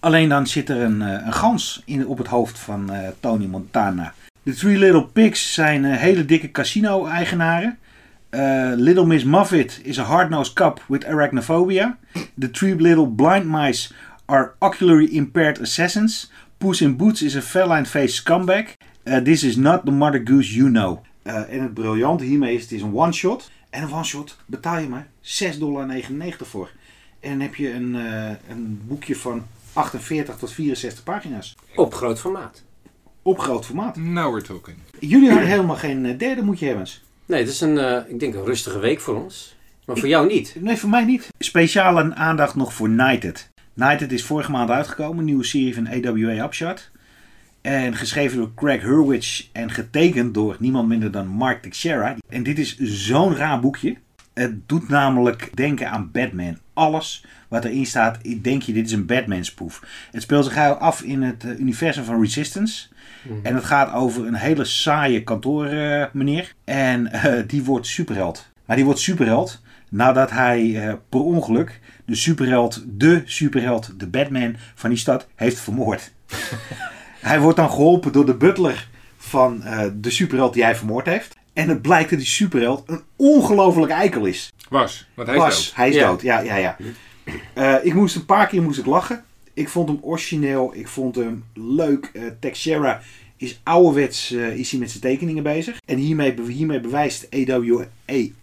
Alleen 0.01 0.29
dan 0.29 0.47
zit 0.47 0.69
er 0.69 0.77
een, 0.77 1.03
eh, 1.03 1.27
een 1.27 1.33
gans 1.33 1.83
in, 1.85 2.07
op 2.07 2.19
het 2.19 2.27
hoofd 2.27 2.59
van 2.59 2.95
uh, 2.95 3.09
Tony 3.21 3.47
Montana. 3.47 4.15
De 4.43 4.55
Three 4.55 4.79
Little 4.79 5.07
Pigs 5.07 5.55
zijn 5.55 5.85
uh, 5.85 5.97
hele 5.97 6.25
dikke 6.25 6.51
casino-eigenaren. 6.51 7.79
Little 8.77 9.07
Miss 9.07 9.25
Muffet 9.25 9.81
is 9.83 9.99
a 9.99 10.03
hard-nosed 10.03 10.53
cop 10.53 10.83
with 10.89 11.05
arachnophobia. 11.05 11.99
The 12.39 12.51
Three 12.51 12.77
Little 12.77 13.09
Blind 13.09 13.45
Mice 13.45 13.93
are 14.25 14.53
ocularly 14.59 15.09
impaired 15.11 15.61
assassins. 15.61 16.30
Puss 16.61 16.81
in 16.81 16.97
Boots 16.97 17.23
is 17.23 17.37
a 17.37 17.41
feline-faced 17.41 18.17
scumbag. 18.17 18.77
this 19.25 19.43
is 19.43 19.57
not 19.57 19.85
the 19.85 19.91
Mother 19.91 20.21
Goose 20.25 20.55
you 20.55 20.71
know. 20.71 20.99
en 21.23 21.63
het 21.63 21.75
briljante 21.75 22.25
hiermee 22.25 22.55
is, 22.55 22.63
het 22.63 22.73
is 22.73 22.83
een 22.83 22.95
one-shot. 22.95 23.51
En 23.71 23.83
een 23.83 23.93
one-shot 23.93 24.37
betaal 24.47 24.79
je 24.79 24.89
maar 24.89 25.07
6,99 25.23 25.59
dollar 25.59 26.03
voor. 26.41 26.71
En 27.21 27.31
dan 27.31 27.41
heb 27.41 27.55
je 27.55 27.73
een, 27.73 27.95
een 28.49 28.81
boekje 28.87 29.17
van 29.17 29.47
48 29.73 30.37
tot 30.37 30.53
64 30.53 31.05
pagina's. 31.05 31.57
Op 31.75 31.95
groot 31.95 32.21
formaat. 32.21 32.63
Op 33.23 33.39
groot 33.39 33.67
formaat. 33.67 33.97
Now 33.97 34.33
we're 34.33 34.47
talking. 34.47 34.77
Jullie 34.99 35.31
hadden 35.31 35.49
helemaal 35.49 35.77
geen 35.77 36.07
eh, 36.07 36.19
derde 36.19 36.43
moetje 36.43 36.67
hebben. 36.67 36.87
Nee, 37.27 37.41
het 37.41 37.49
is 37.49 37.61
een, 37.61 37.77
uh, 37.77 37.97
ik 38.09 38.21
denk 38.21 38.35
een 38.35 38.45
rustige 38.45 38.79
week 38.79 39.01
voor 39.01 39.23
ons. 39.23 39.57
Maar 39.87 39.97
voor 39.97 40.09
jou 40.09 40.27
niet. 40.27 40.57
Nee, 40.59 40.77
voor 40.77 40.91
mij 40.91 41.05
niet. 41.05 41.29
Speciale 41.39 42.15
aandacht 42.15 42.55
nog 42.55 42.73
voor 42.75 42.89
Knighted. 42.89 43.50
Knighted 43.75 44.13
is 44.13 44.25
vorige 44.25 44.51
maand 44.51 44.71
uitgekomen. 44.71 45.19
Een 45.19 45.25
nieuwe 45.25 45.45
serie 45.45 45.75
van 45.75 45.89
AWA 45.89 46.45
Upshot. 46.45 46.91
En 47.61 47.97
geschreven 47.97 48.37
door 48.37 48.55
Craig 48.55 48.83
Hurwitz 48.83 49.49
en 49.53 49.71
getekend 49.71 50.35
door 50.35 50.57
niemand 50.59 50.89
minder 50.89 51.11
dan 51.11 51.27
Mark 51.27 51.63
Teixeira. 51.63 52.17
En 52.29 52.43
dit 52.43 52.59
is 52.59 52.79
zo'n 52.79 53.37
raar 53.37 53.61
boekje. 53.61 53.97
Het 54.35 54.69
doet 54.69 54.89
namelijk 54.89 55.51
denken 55.55 55.91
aan 55.91 56.11
Batman. 56.11 56.59
Alles 56.75 57.25
wat 57.49 57.65
erin 57.65 57.87
staat, 57.87 58.19
denk 58.43 58.63
je 58.63 58.73
dit 58.73 58.87
is 58.87 58.93
een 58.93 59.07
Batman 59.07 59.45
spoof. 59.45 59.83
Het 60.11 60.23
speelt 60.23 60.45
zich 60.45 60.79
af 60.79 61.03
in 61.03 61.23
het 61.23 61.45
eh, 61.45 61.59
universum 61.59 62.05
van 62.05 62.21
Resistance. 62.21 62.89
Mhm. 63.23 63.35
En 63.43 63.55
het 63.55 63.65
gaat 63.65 63.93
over 63.93 64.27
een 64.27 64.35
hele 64.35 64.65
saaie 64.65 65.23
kantoormeneer. 65.23 66.55
en 66.65 67.11
uh, 67.15 67.35
die 67.47 67.65
wordt 67.65 67.87
superheld. 67.87 68.49
Maar 68.65 68.77
die 68.77 68.85
wordt 68.85 69.01
superheld 69.01 69.63
nadat 69.89 70.31
hij 70.31 70.63
uh, 70.63 70.93
per 71.09 71.21
ongeluk 71.21 71.81
de 72.11 72.17
superheld, 72.17 72.83
de 72.87 73.23
superheld, 73.25 73.93
de 73.97 74.07
Batman 74.07 74.57
van 74.75 74.91
die 74.91 74.99
stad 74.99 75.27
heeft 75.35 75.61
vermoord. 75.61 76.13
hij 77.21 77.41
wordt 77.41 77.57
dan 77.57 77.71
geholpen 77.71 78.13
door 78.13 78.27
de 78.27 78.35
butler 78.35 78.89
van 79.17 79.63
de 79.95 80.11
superheld 80.11 80.55
die 80.55 80.65
hij 80.65 80.77
vermoord 80.77 81.07
heeft. 81.07 81.37
En 81.53 81.69
het 81.69 81.83
blijkt 81.83 82.11
dat 82.11 82.19
die 82.19 82.29
superheld 82.29 82.83
een 82.87 83.03
ongelofelijke 83.17 83.95
eikel 83.95 84.25
is. 84.25 84.53
Was, 84.69 85.09
want 85.15 85.29
hij 85.29 85.37
is 85.37 85.43
Was, 85.43 85.65
dood. 85.65 85.77
hij 85.77 85.89
is 85.89 85.99
dood, 85.99 86.23
ja, 86.23 86.41
ja, 86.41 86.57
ja. 86.57 86.77
Uh, 87.55 87.75
ik 87.83 87.95
moest 87.95 88.17
een 88.17 88.25
paar 88.25 88.47
keer 88.47 88.63
moest 88.63 88.79
ik 88.79 88.87
lachen. 88.87 89.25
Ik 89.55 89.69
vond 89.69 89.89
hem 89.89 89.99
origineel, 90.01 90.75
ik 90.75 90.89
vond 90.89 91.15
hem 91.15 91.45
leuk. 91.55 92.11
Uh, 92.13 92.23
Texera 92.41 93.01
is 93.37 93.61
ouderwets 93.63 94.33
uh, 94.33 94.57
is 94.57 94.71
hij 94.71 94.81
met 94.81 94.91
zijn 94.91 95.03
tekeningen 95.03 95.43
bezig. 95.43 95.81
En 95.85 95.97
hiermee, 95.97 96.35
hiermee 96.49 96.81
bewijst 96.81 97.29
AWA 97.31 97.87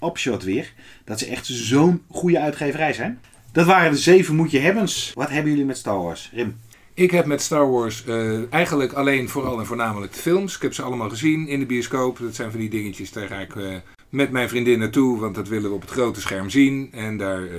Upshot 0.01 0.43
weer 0.43 0.74
dat 1.03 1.19
ze 1.19 1.25
echt 1.25 1.45
zo'n 1.45 2.03
goede 2.09 2.39
uitgeverij 2.39 2.93
zijn. 2.93 3.19
Dat 3.51 3.65
waren 3.65 3.91
de 3.91 3.97
zeven 3.97 4.35
moet 4.35 4.51
je 4.51 4.59
hebbens. 4.59 5.11
Wat 5.13 5.29
hebben 5.29 5.51
jullie 5.51 5.65
met 5.65 5.77
Star 5.77 6.01
Wars, 6.01 6.31
Rim? 6.33 6.55
Ik 6.93 7.11
heb 7.11 7.25
met 7.25 7.41
Star 7.41 7.71
Wars 7.71 8.03
uh, 8.07 8.53
eigenlijk 8.53 8.93
alleen 8.93 9.29
vooral 9.29 9.59
en 9.59 9.65
voornamelijk 9.65 10.13
de 10.13 10.19
films. 10.19 10.55
Ik 10.55 10.61
heb 10.61 10.73
ze 10.73 10.81
allemaal 10.81 11.09
gezien 11.09 11.47
in 11.47 11.59
de 11.59 11.65
bioscoop. 11.65 12.17
Dat 12.19 12.35
zijn 12.35 12.51
van 12.51 12.59
die 12.59 12.69
dingetjes, 12.69 13.11
daar 13.11 13.27
ga 13.27 13.39
ik 13.39 13.55
uh, 13.55 13.75
met 14.09 14.31
mijn 14.31 14.49
vriendin 14.49 14.79
naartoe, 14.79 15.19
want 15.19 15.35
dat 15.35 15.47
willen 15.47 15.69
we 15.69 15.75
op 15.75 15.81
het 15.81 15.89
grote 15.89 16.21
scherm 16.21 16.49
zien. 16.49 16.89
En 16.91 17.17
daar 17.17 17.43
uh, 17.43 17.51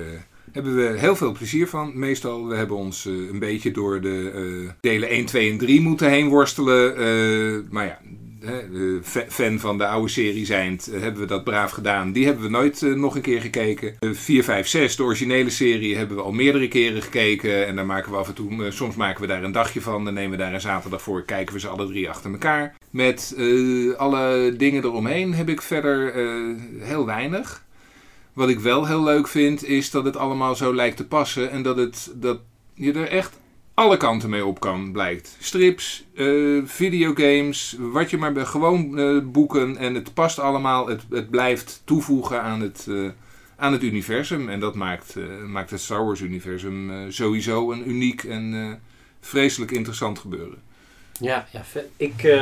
hebben 0.52 0.76
we 0.76 0.98
heel 0.98 1.16
veel 1.16 1.32
plezier 1.32 1.68
van. 1.68 1.98
Meestal, 1.98 2.46
we 2.46 2.56
hebben 2.56 2.76
ons 2.76 3.04
een 3.04 3.38
beetje 3.38 3.70
door 3.70 4.00
de 4.00 4.70
delen 4.80 5.08
1, 5.08 5.24
2 5.24 5.50
en 5.50 5.58
3 5.58 5.80
moeten 5.80 6.10
heen 6.10 6.28
worstelen. 6.28 7.66
maar 7.70 7.86
ja, 7.86 7.98
fan 9.28 9.58
van 9.58 9.78
de 9.78 9.86
oude 9.86 10.08
serie 10.08 10.46
zijn, 10.46 10.80
eh, 10.92 11.00
hebben 11.00 11.20
we 11.20 11.26
dat 11.26 11.44
braaf 11.44 11.70
gedaan. 11.70 12.12
Die 12.12 12.24
hebben 12.24 12.44
we 12.44 12.50
nooit 12.50 12.82
eh, 12.82 12.92
nog 12.92 13.14
een 13.14 13.20
keer 13.20 13.40
gekeken. 13.40 13.96
4, 14.00 14.44
5, 14.44 14.66
6, 14.66 14.96
de 14.96 15.02
originele 15.02 15.50
serie, 15.50 15.96
hebben 15.96 16.16
we 16.16 16.22
al 16.22 16.32
meerdere 16.32 16.68
keren 16.68 17.02
gekeken. 17.02 17.66
En 17.66 17.76
daar 17.76 17.86
maken 17.86 18.12
we 18.12 18.18
af 18.18 18.28
en 18.28 18.34
toe, 18.34 18.64
eh, 18.64 18.70
soms 18.70 18.96
maken 18.96 19.20
we 19.20 19.26
daar 19.26 19.42
een 19.42 19.52
dagje 19.52 19.80
van. 19.80 20.04
Dan 20.04 20.14
nemen 20.14 20.30
we 20.30 20.44
daar 20.44 20.54
een 20.54 20.60
zaterdag 20.60 21.02
voor, 21.02 21.24
kijken 21.24 21.54
we 21.54 21.60
ze 21.60 21.68
alle 21.68 21.86
drie 21.86 22.08
achter 22.08 22.30
elkaar. 22.30 22.76
Met 22.90 23.34
alle 23.96 24.54
dingen 24.56 24.84
eromheen 24.84 25.34
heb 25.34 25.48
ik 25.48 25.62
verder 25.62 26.14
heel 26.78 27.06
weinig. 27.06 27.66
Wat 28.32 28.48
ik 28.48 28.60
wel 28.60 28.86
heel 28.86 29.02
leuk 29.02 29.28
vind, 29.28 29.64
is 29.64 29.90
dat 29.90 30.04
het 30.04 30.16
allemaal 30.16 30.54
zo 30.54 30.74
lijkt 30.74 30.96
te 30.96 31.06
passen. 31.06 31.50
En 31.50 31.62
dat, 31.62 31.76
het, 31.76 32.12
dat 32.14 32.38
je 32.74 32.92
er 32.92 33.08
echt 33.08 33.38
alle 33.78 33.96
kanten 33.96 34.30
mee 34.30 34.44
op 34.44 34.60
kan, 34.60 34.92
blijkt. 34.92 35.36
Strips, 35.38 36.04
uh, 36.14 36.62
videogames, 36.64 37.76
wat 37.78 38.10
je 38.10 38.18
maar 38.18 38.46
gewoon 38.46 38.98
uh, 38.98 39.22
boeken. 39.24 39.76
En 39.76 39.94
het 39.94 40.14
past 40.14 40.38
allemaal. 40.38 40.86
Het, 40.86 41.02
het 41.10 41.30
blijft 41.30 41.82
toevoegen 41.84 42.42
aan 42.42 42.60
het, 42.60 42.86
uh, 42.88 43.10
aan 43.56 43.72
het 43.72 43.82
universum. 43.82 44.48
En 44.48 44.60
dat 44.60 44.74
maakt, 44.74 45.14
maakt 45.46 45.70
het 45.70 45.80
Star 45.80 46.04
Wars 46.04 46.20
universum 46.20 47.10
sowieso 47.12 47.72
een 47.72 47.90
uniek 47.90 48.24
en 48.24 48.80
vreselijk 49.20 49.70
interessant 49.70 50.18
gebeuren. 50.18 50.58
Ja, 51.20 51.48
ja 51.52 51.62
ik, 51.96 52.38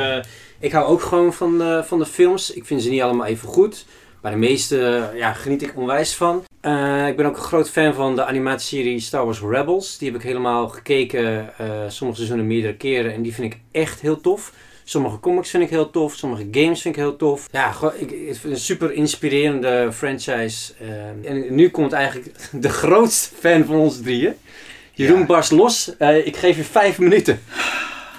ik 0.59 0.71
hou 0.71 0.85
ook 0.85 1.01
gewoon 1.01 1.33
van, 1.33 1.83
van 1.85 1.99
de 1.99 2.05
films. 2.05 2.53
Ik 2.53 2.65
vind 2.65 2.81
ze 2.81 2.89
niet 2.89 3.01
allemaal 3.01 3.25
even 3.25 3.47
goed. 3.47 3.85
Maar 4.21 4.31
de 4.31 4.37
meeste 4.37 5.11
ja, 5.15 5.33
geniet 5.33 5.61
ik 5.61 5.75
onwijs 5.75 6.15
van. 6.15 6.46
Uh, 6.67 7.07
ik 7.07 7.15
ben 7.15 7.25
ook 7.25 7.37
een 7.37 7.43
groot 7.43 7.69
fan 7.69 7.93
van 7.93 8.15
de 8.15 8.25
animatieserie 8.25 8.99
Star 8.99 9.25
Wars 9.25 9.41
Rebels. 9.41 9.97
Die 9.97 10.11
heb 10.11 10.19
ik 10.19 10.25
helemaal 10.25 10.67
gekeken, 10.67 11.53
uh, 11.61 11.67
sommige 11.87 12.17
seizoenen 12.17 12.47
meerdere 12.47 12.75
keren. 12.75 13.13
En 13.13 13.21
die 13.21 13.33
vind 13.33 13.53
ik 13.53 13.59
echt 13.71 14.01
heel 14.01 14.21
tof. 14.21 14.53
Sommige 14.83 15.19
comics 15.19 15.49
vind 15.49 15.63
ik 15.63 15.69
heel 15.69 15.89
tof, 15.89 16.13
sommige 16.13 16.47
games 16.51 16.81
vind 16.81 16.95
ik 16.95 17.01
heel 17.01 17.15
tof. 17.15 17.47
Ja, 17.51 17.73
ik, 17.97 18.09
het 18.27 18.43
een 18.43 18.57
super 18.57 18.91
inspirerende 18.91 19.89
franchise. 19.93 20.73
Uh, 20.81 21.29
en 21.31 21.55
nu 21.55 21.69
komt 21.69 21.91
eigenlijk 21.91 22.31
de 22.51 22.69
grootste 22.69 23.35
fan 23.39 23.65
van 23.65 23.75
ons 23.75 24.01
drieën. 24.01 24.33
Jeroen 24.93 25.19
ja. 25.19 25.25
barst 25.25 25.51
los. 25.51 25.95
ik 26.23 26.35
geef 26.35 26.57
je 26.57 26.63
vijf 26.63 26.99
minuten. 26.99 27.39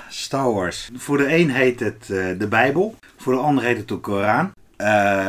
Star 0.09 0.53
Wars. 0.53 0.89
Voor 0.95 1.19
de 1.19 1.37
een 1.37 1.51
heet 1.51 1.81
het 1.81 2.07
de 2.39 2.47
Bijbel. 2.49 2.95
Voor 3.17 3.33
de 3.33 3.39
ander 3.39 3.65
heet 3.65 3.77
het 3.77 3.89
de 3.89 3.97
Koran. 3.97 4.53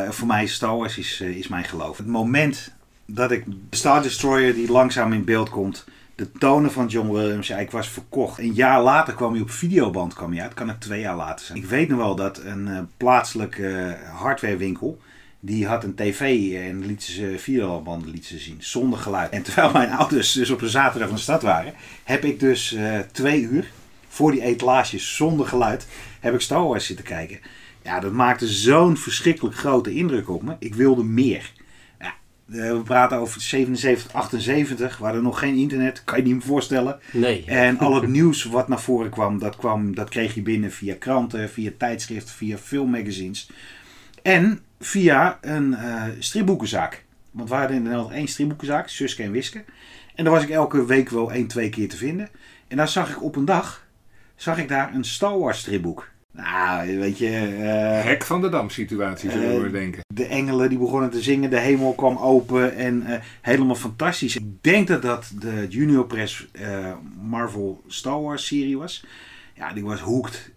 voor 0.09 0.27
mij 0.27 0.43
is 0.43 0.53
Star 0.53 0.77
Wars 0.77 0.97
is, 0.97 1.21
is 1.21 1.47
mijn 1.47 1.63
geloof. 1.63 1.97
Het 1.97 2.07
moment 2.07 2.77
dat 3.13 3.31
ik 3.31 3.43
Star 3.69 4.01
Destroyer 4.01 4.53
die 4.53 4.71
langzaam 4.71 5.13
in 5.13 5.23
beeld 5.23 5.49
komt. 5.49 5.85
De 6.15 6.31
tonen 6.31 6.71
van 6.71 6.87
John 6.87 7.11
Williams, 7.11 7.47
ja, 7.47 7.57
ik 7.57 7.71
was 7.71 7.89
verkocht. 7.89 8.39
Een 8.39 8.53
jaar 8.53 8.81
later 8.81 9.13
kwam 9.13 9.33
hij 9.33 9.41
op 9.41 9.51
videoband 9.51 10.13
kwam 10.13 10.31
hij 10.31 10.41
uit. 10.41 10.53
Kan 10.53 10.67
het 10.67 10.81
twee 10.81 11.01
jaar 11.01 11.15
later 11.15 11.45
zijn. 11.45 11.57
Ik 11.57 11.65
weet 11.65 11.89
nog 11.89 11.97
wel 11.97 12.15
dat 12.15 12.41
een 12.43 12.67
uh, 12.67 12.79
plaatselijke 12.97 13.97
hardwarewinkel... 14.13 14.99
Die 15.41 15.67
had 15.67 15.83
een 15.83 15.95
tv 15.95 16.53
en 16.53 16.85
liet 16.85 17.03
ze 17.03 17.35
videobanden 17.37 18.09
liet 18.09 18.25
ze 18.25 18.37
zien, 18.37 18.57
zonder 18.59 18.99
geluid. 18.99 19.31
En 19.31 19.43
terwijl 19.43 19.71
mijn 19.71 19.91
ouders 19.91 20.31
dus 20.31 20.49
op 20.49 20.61
een 20.61 20.69
zaterdag 20.69 21.09
in 21.09 21.15
de 21.15 21.21
stad 21.21 21.41
waren, 21.41 21.73
heb 22.03 22.23
ik 22.23 22.39
dus 22.39 22.73
uh, 22.73 22.99
twee 23.11 23.41
uur 23.41 23.71
voor 24.07 24.31
die 24.31 24.41
etalages 24.41 25.15
zonder 25.15 25.47
geluid, 25.47 25.87
heb 26.19 26.33
ik 26.33 26.41
Star 26.41 26.67
Wars 26.67 26.85
zitten 26.85 27.05
kijken. 27.05 27.39
Ja, 27.83 27.99
dat 27.99 28.11
maakte 28.11 28.47
zo'n 28.47 28.97
verschrikkelijk 28.97 29.55
grote 29.55 29.93
indruk 29.93 30.29
op 30.29 30.43
me. 30.43 30.55
Ik 30.59 30.75
wilde 30.75 31.03
meer. 31.03 31.51
Eh, 32.51 32.71
we 32.71 32.81
praten 32.83 33.17
over 33.17 33.41
77, 33.41 34.13
78. 34.13 34.97
We 34.97 35.03
hadden 35.03 35.23
nog 35.23 35.39
geen 35.39 35.55
internet, 35.55 36.03
kan 36.03 36.17
je 36.17 36.23
niet 36.23 36.33
meer 36.33 36.43
voorstellen. 36.43 36.99
Nee. 37.11 37.43
En 37.45 37.77
al 37.77 37.95
het 37.95 38.07
nieuws 38.17 38.43
wat 38.43 38.67
naar 38.67 38.79
voren 38.79 39.09
kwam, 39.09 39.39
dat, 39.39 39.55
kwam, 39.55 39.95
dat 39.95 40.09
kreeg 40.09 40.35
je 40.35 40.41
binnen 40.41 40.71
via 40.71 40.95
kranten, 40.99 41.49
via 41.49 41.71
tijdschriften, 41.77 42.35
via 42.35 42.57
filmmagazines. 42.57 43.49
En 44.21 44.59
via 44.79 45.37
een 45.41 45.71
uh, 45.71 46.03
stripboekenzaak. 46.19 47.05
Want 47.31 47.49
we 47.49 47.55
hadden 47.55 47.75
in 47.75 47.83
Nederland 47.83 48.11
één 48.11 48.27
stripboekenzaak, 48.27 48.87
Suske 48.87 49.23
en 49.23 49.31
Wiske. 49.31 49.63
En 50.15 50.23
daar 50.23 50.33
was 50.33 50.43
ik 50.43 50.49
elke 50.49 50.85
week 50.85 51.09
wel 51.09 51.31
één, 51.31 51.47
twee 51.47 51.69
keer 51.69 51.89
te 51.89 51.97
vinden. 51.97 52.29
En 52.67 52.77
daar 52.77 52.89
zag 52.89 53.09
ik 53.09 53.23
op 53.23 53.35
een 53.35 53.45
dag, 53.45 53.85
zag 54.35 54.57
ik 54.57 54.67
daar 54.67 54.93
een 54.93 55.03
Star 55.03 55.39
Wars 55.39 55.59
stripboek. 55.59 56.09
Nou, 56.31 56.97
weet 56.99 57.17
je... 57.17 57.57
Uh, 57.59 58.03
Hek 58.03 58.23
van 58.23 58.41
de 58.41 58.49
Dam 58.49 58.69
situatie, 58.69 59.31
zullen 59.31 59.55
uh, 59.55 59.61
we 59.61 59.71
denken. 59.71 60.01
De 60.13 60.25
engelen 60.25 60.69
die 60.69 60.77
begonnen 60.77 61.09
te 61.09 61.21
zingen, 61.21 61.49
de 61.49 61.59
hemel 61.59 61.93
kwam 61.93 62.17
open 62.17 62.75
en 62.75 63.03
uh, 63.07 63.15
helemaal 63.41 63.75
fantastisch. 63.75 64.35
Ik 64.35 64.43
denk 64.61 64.87
dat 64.87 65.01
dat 65.01 65.31
de 65.39 65.65
Junior 65.69 66.05
Press 66.05 66.47
Marvel 67.21 67.83
Star 67.87 68.21
Wars 68.21 68.45
serie 68.45 68.77
was. 68.77 69.05
Ja, 69.55 69.73
die 69.73 69.83
was 69.83 69.99
hooked. 69.99 70.51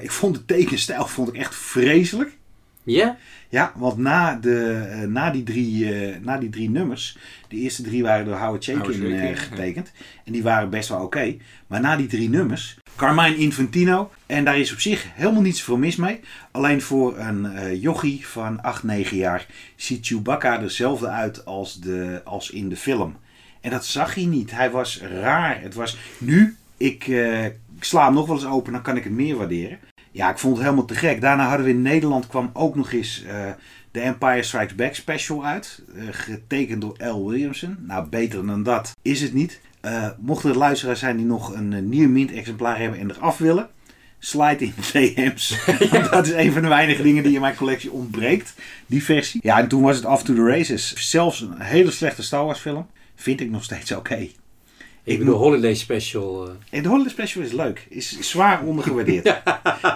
ik 0.00 0.10
vond 0.10 0.34
de 0.34 0.44
tekenstijl 0.44 1.06
vond 1.06 1.28
ik 1.28 1.36
echt 1.36 1.54
vreselijk. 1.54 2.38
Ja? 2.82 3.16
Ja, 3.48 3.72
want 3.76 3.96
na, 3.96 4.34
de, 4.34 5.06
na, 5.08 5.30
die 5.30 5.42
drie, 5.42 5.94
na 6.20 6.38
die 6.38 6.48
drie 6.48 6.70
nummers, 6.70 7.18
de 7.48 7.56
eerste 7.56 7.82
drie 7.82 8.02
waren 8.02 8.24
door 8.24 8.36
Howard 8.36 8.64
Chaykin 8.64 9.36
getekend. 9.36 9.92
En 10.24 10.32
die 10.32 10.42
waren 10.42 10.70
best 10.70 10.88
wel 10.88 11.02
oké. 11.02 11.36
Maar 11.66 11.80
na 11.80 11.96
die 11.96 12.06
drie 12.06 12.28
nummers 12.28 12.78
Carmine 12.96 13.36
Infantino. 13.36 14.10
En 14.26 14.44
daar 14.44 14.58
is 14.58 14.72
op 14.72 14.80
zich 14.80 15.06
helemaal 15.12 15.42
niet 15.42 15.56
zoveel 15.56 15.76
mis 15.76 15.96
mee. 15.96 16.20
Alleen 16.50 16.82
voor 16.82 17.18
een 17.18 17.44
uh, 17.44 17.82
jochie 17.82 18.26
van 18.26 18.62
8, 18.62 18.82
9 18.82 19.16
jaar 19.16 19.46
ziet 19.76 20.06
Chewbacca 20.06 20.58
dezelfde 20.58 21.08
uit 21.08 21.44
als, 21.44 21.80
de, 21.80 22.20
als 22.24 22.50
in 22.50 22.68
de 22.68 22.76
film. 22.76 23.16
En 23.60 23.70
dat 23.70 23.84
zag 23.84 24.14
hij 24.14 24.24
niet. 24.24 24.50
Hij 24.50 24.70
was 24.70 25.00
raar. 25.00 25.62
Het 25.62 25.74
was 25.74 25.98
nu, 26.18 26.56
ik, 26.76 27.06
uh, 27.06 27.44
ik 27.44 27.54
sla 27.80 28.04
hem 28.04 28.14
nog 28.14 28.26
wel 28.26 28.36
eens 28.36 28.46
open, 28.46 28.72
dan 28.72 28.82
kan 28.82 28.96
ik 28.96 29.04
het 29.04 29.12
meer 29.12 29.36
waarderen. 29.36 29.78
Ja, 30.10 30.30
ik 30.30 30.38
vond 30.38 30.54
het 30.54 30.64
helemaal 30.64 30.86
te 30.86 30.94
gek. 30.94 31.20
Daarna 31.20 31.48
hadden 31.48 31.66
we 31.66 31.72
in 31.72 31.82
Nederland 31.82 32.26
kwam 32.26 32.50
ook 32.52 32.74
nog 32.74 32.92
eens 32.92 33.24
uh, 33.26 33.50
de 33.90 34.00
Empire 34.00 34.42
Strikes 34.42 34.74
Back 34.74 34.94
special 34.94 35.44
uit. 35.44 35.82
Getekend 36.10 36.80
door 36.80 36.96
L. 36.98 37.28
Williamson. 37.28 37.76
Nou, 37.80 38.08
beter 38.08 38.46
dan 38.46 38.62
dat 38.62 38.96
is 39.02 39.20
het 39.20 39.32
niet. 39.32 39.60
Uh, 39.84 40.08
mochten 40.18 40.50
er 40.50 40.56
luisteraars 40.56 40.98
zijn 40.98 41.16
die 41.16 41.26
nog 41.26 41.54
een 41.54 41.72
uh, 41.72 41.80
nieuw 41.80 42.08
mint 42.08 42.32
exemplaar 42.32 42.78
hebben 42.78 42.98
en 42.98 43.10
eraf 43.10 43.38
willen, 43.38 43.68
slide 44.18 44.64
in 44.64 44.74
DM's. 44.92 45.58
ja. 45.90 45.98
dat 46.08 46.26
is 46.26 46.32
een 46.32 46.52
van 46.52 46.62
de 46.62 46.68
weinige 46.68 47.02
dingen 47.02 47.22
die 47.22 47.34
in 47.34 47.40
mijn 47.40 47.56
collectie 47.56 47.90
ontbreekt. 47.90 48.54
Die 48.86 49.04
versie. 49.04 49.40
Ja, 49.42 49.58
en 49.58 49.68
toen 49.68 49.82
was 49.82 49.96
het 49.96 50.04
Off 50.04 50.22
to 50.22 50.34
the 50.34 50.44
Races. 50.44 51.10
Zelfs 51.10 51.40
een 51.40 51.60
hele 51.60 51.90
slechte 51.90 52.22
Star 52.22 52.44
Wars 52.44 52.60
film. 52.60 52.86
Vind 53.14 53.40
ik 53.40 53.50
nog 53.50 53.64
steeds 53.64 53.90
oké. 53.90 54.00
Okay. 54.00 54.34
Ik 55.04 55.18
bedoel, 55.18 55.38
de 55.38 55.40
Holiday 55.40 55.74
Special. 55.74 56.46
Uh... 56.46 56.52
En 56.70 56.82
de 56.82 56.88
Holiday 56.88 57.12
Special 57.12 57.44
is 57.44 57.52
leuk. 57.52 57.86
Is 57.88 58.20
zwaar 58.20 58.62
ondergewaardeerd. 58.70 59.24
ja. 59.24 59.42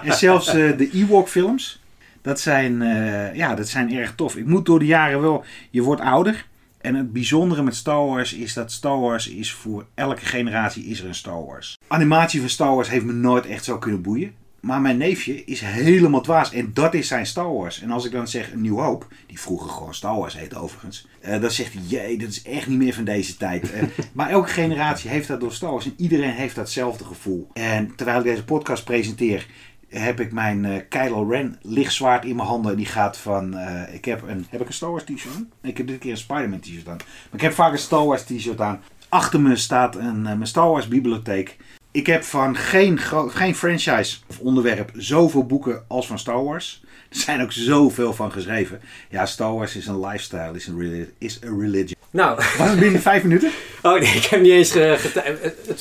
En 0.03 0.13
zelfs 0.13 0.55
uh, 0.55 0.77
de 0.77 0.89
Ewok 0.91 1.29
films. 1.29 1.83
Dat 2.21 2.39
zijn, 2.39 2.81
uh, 2.81 3.35
ja, 3.35 3.55
dat 3.55 3.67
zijn 3.67 3.93
erg 3.93 4.15
tof. 4.15 4.35
Ik 4.35 4.45
moet 4.45 4.65
door 4.65 4.79
de 4.79 4.85
jaren 4.85 5.21
wel... 5.21 5.43
Je 5.69 5.81
wordt 5.81 6.01
ouder. 6.01 6.45
En 6.85 6.95
het 6.95 7.13
bijzondere 7.13 7.63
met 7.63 7.75
Star 7.75 8.05
Wars 8.05 8.33
is 8.33 8.53
dat 8.53 8.71
Star 8.71 8.99
Wars 8.99 9.27
is 9.27 9.51
voor 9.51 9.85
elke 9.93 10.25
generatie 10.25 10.85
is 10.85 10.99
er 10.99 11.07
een 11.07 11.15
Star 11.15 11.45
Wars. 11.45 11.77
Animatie 11.87 12.39
van 12.39 12.49
Star 12.49 12.75
Wars 12.75 12.89
heeft 12.89 13.05
me 13.05 13.13
nooit 13.13 13.45
echt 13.45 13.63
zo 13.63 13.77
kunnen 13.77 14.01
boeien. 14.01 14.33
Maar 14.59 14.81
mijn 14.81 14.97
neefje 14.97 15.45
is 15.45 15.61
helemaal 15.61 16.21
dwaas. 16.21 16.51
En 16.51 16.73
dat 16.73 16.93
is 16.93 17.07
zijn 17.07 17.25
Star 17.25 17.53
Wars. 17.53 17.81
En 17.81 17.91
als 17.91 18.05
ik 18.05 18.11
dan 18.11 18.27
zeg 18.27 18.51
een 18.51 18.61
New 18.61 18.79
Hope, 18.79 19.05
die 19.27 19.39
vroeger 19.39 19.69
gewoon 19.69 19.93
Star 19.93 20.17
Wars 20.17 20.37
heet 20.37 20.55
overigens. 20.55 21.07
Uh, 21.25 21.41
dan 21.41 21.51
zegt 21.51 21.73
hij, 21.73 21.81
jee, 21.87 22.17
dat 22.17 22.29
is 22.29 22.41
echt 22.41 22.67
niet 22.67 22.77
meer 22.77 22.93
van 22.93 23.03
deze 23.03 23.37
tijd. 23.37 23.73
Uh, 23.73 23.81
maar 24.13 24.29
elke 24.29 24.49
generatie 24.49 25.09
heeft 25.09 25.27
dat 25.27 25.39
door 25.39 25.53
Star 25.53 25.71
Wars. 25.71 25.85
En 25.85 25.93
iedereen 25.97 26.33
heeft 26.33 26.55
datzelfde 26.55 27.03
gevoel. 27.03 27.47
En 27.53 27.95
terwijl 27.95 28.17
ik 28.17 28.23
deze 28.23 28.43
podcast 28.43 28.83
presenteer, 28.83 29.47
heb 29.89 30.19
ik 30.19 30.31
mijn 30.31 30.63
uh, 30.63 30.75
Kylo 30.89 31.23
Ren 31.29 31.59
lichtzwaard 31.61 32.25
in 32.25 32.35
mijn 32.35 32.47
handen. 32.47 32.71
En 32.71 32.77
die 32.77 32.85
gaat 32.85 33.17
van, 33.17 33.53
uh, 33.53 33.93
ik 33.93 34.05
heb 34.05 34.21
een, 34.27 34.45
heb 34.49 34.61
ik 34.61 34.67
een 34.67 34.73
Star 34.73 34.91
Wars 34.91 35.03
t-shirt 35.03 35.35
aan? 35.35 35.49
Ik 35.61 35.77
heb 35.77 35.87
dit 35.87 35.99
keer 35.99 36.11
een 36.11 36.17
Spider-Man 36.17 36.59
t-shirt 36.59 36.87
aan. 36.87 36.95
Maar 36.95 37.33
ik 37.33 37.41
heb 37.41 37.53
vaak 37.53 37.71
een 37.71 37.77
Star 37.77 38.05
Wars 38.05 38.23
t-shirt 38.23 38.61
aan. 38.61 38.81
Achter 39.09 39.41
me 39.41 39.55
staat 39.55 39.95
een, 39.95 40.17
uh, 40.17 40.23
mijn 40.23 40.47
Star 40.47 40.69
Wars 40.69 40.87
bibliotheek. 40.87 41.57
Ik 41.91 42.07
heb 42.07 42.23
van 42.23 42.55
geen, 42.55 42.99
geen 43.27 43.55
franchise 43.55 44.17
of 44.27 44.39
onderwerp 44.39 44.91
zoveel 44.93 45.45
boeken 45.45 45.83
als 45.87 46.07
van 46.07 46.19
Star 46.19 46.43
Wars. 46.43 46.83
Er 47.09 47.17
zijn 47.17 47.41
ook 47.41 47.51
zoveel 47.51 48.13
van 48.13 48.31
geschreven. 48.31 48.81
Ja, 49.09 49.25
Star 49.25 49.53
Wars 49.53 49.75
is 49.75 49.87
een 49.87 49.99
lifestyle, 49.99 50.51
is 50.53 50.67
een, 50.67 51.09
is 51.17 51.39
religion. 51.39 51.95
Nou. 52.11 52.35
Was 52.57 52.69
het 52.69 52.79
binnen 52.79 53.01
vijf 53.01 53.23
minuten? 53.23 53.51
Oh 53.81 53.99
nee, 53.99 54.15
ik 54.15 54.25
heb 54.25 54.41
niet 54.41 54.51
eens 54.51 54.73
het, 54.73 55.13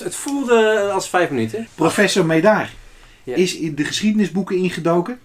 het, 0.02 0.14
voelde 0.14 0.90
als 0.92 1.08
vijf 1.08 1.30
minuten. 1.30 1.66
Professor 1.74 2.26
Medaar 2.26 2.70
ja. 3.24 3.34
is 3.34 3.56
in 3.56 3.74
de 3.74 3.84
geschiedenisboeken 3.84 4.56
ingedoken. 4.56 5.18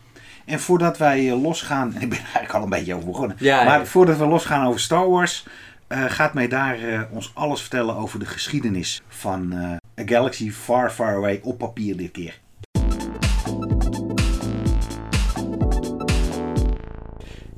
En 0.46 0.60
voordat 0.60 0.98
wij 0.98 1.36
losgaan, 1.36 1.94
en 1.96 2.02
ik 2.02 2.10
ben 2.10 2.18
er 2.18 2.24
eigenlijk 2.24 2.54
al 2.54 2.64
een 2.64 2.70
beetje 2.70 2.94
over 2.94 3.08
begonnen. 3.08 3.38
Ja, 3.40 3.64
maar 3.64 3.88
voordat 3.88 4.18
we 4.18 4.26
losgaan 4.26 4.68
over 4.68 4.80
Star 4.80 5.10
Wars, 5.10 5.46
uh, 5.90 6.04
gaat 6.08 6.34
mij 6.34 6.48
daar 6.48 6.80
uh, 6.80 7.02
ons 7.12 7.32
alles 7.34 7.62
vertellen 7.62 7.96
over 7.96 8.20
de 8.20 8.26
geschiedenis 8.26 9.02
van 9.08 9.54
uh, 9.54 9.72
A 9.72 10.04
Galaxy 10.06 10.52
Far 10.52 10.90
Far 10.92 11.16
Away 11.16 11.40
op 11.44 11.58
papier 11.58 11.98
dit 11.98 12.12
keer. 12.12 12.40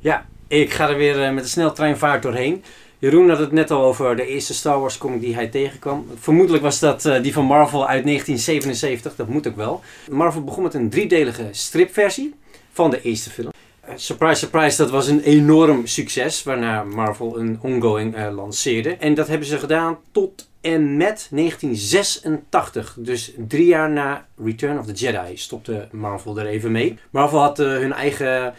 Ja, 0.00 0.26
ik 0.48 0.72
ga 0.72 0.88
er 0.88 0.96
weer 0.96 1.32
met 1.32 1.44
een 1.44 1.50
sneltreinvaart 1.50 2.22
doorheen. 2.22 2.64
Jeroen 3.02 3.28
had 3.28 3.38
het 3.38 3.52
net 3.52 3.70
al 3.70 3.84
over 3.84 4.16
de 4.16 4.26
eerste 4.26 4.54
Star 4.54 4.80
Wars 4.80 4.98
comic 4.98 5.20
die 5.20 5.34
hij 5.34 5.48
tegenkwam. 5.48 6.06
Vermoedelijk 6.18 6.62
was 6.62 6.78
dat 6.78 7.04
uh, 7.04 7.22
die 7.22 7.32
van 7.32 7.44
Marvel 7.44 7.88
uit 7.88 8.04
1977, 8.04 9.16
dat 9.16 9.28
moet 9.28 9.48
ook 9.48 9.56
wel. 9.56 9.80
Marvel 10.10 10.44
begon 10.44 10.62
met 10.62 10.74
een 10.74 10.90
driedelige 10.90 11.48
stripversie 11.50 12.34
van 12.72 12.90
de 12.90 13.02
eerste 13.02 13.30
film. 13.30 13.50
Uh, 13.84 13.90
surprise, 13.96 14.34
surprise, 14.34 14.76
dat 14.76 14.90
was 14.90 15.06
een 15.06 15.20
enorm 15.20 15.86
succes, 15.86 16.42
waarna 16.42 16.84
Marvel 16.84 17.38
een 17.38 17.58
ongoing 17.62 18.16
uh, 18.16 18.34
lanceerde. 18.34 18.96
En 18.96 19.14
dat 19.14 19.28
hebben 19.28 19.46
ze 19.46 19.58
gedaan 19.58 19.98
tot 20.12 20.48
en 20.60 20.96
met 20.96 21.28
1986. 21.30 22.96
Dus 22.98 23.32
drie 23.48 23.66
jaar 23.66 23.90
na 23.90 24.26
Return 24.44 24.78
of 24.78 24.86
the 24.86 24.92
Jedi 24.92 25.36
stopte 25.36 25.88
Marvel 25.90 26.38
er 26.38 26.46
even 26.46 26.72
mee. 26.72 26.98
Marvel 27.10 27.38
had 27.38 27.56
hun 27.56 27.92
eigen 27.92 28.54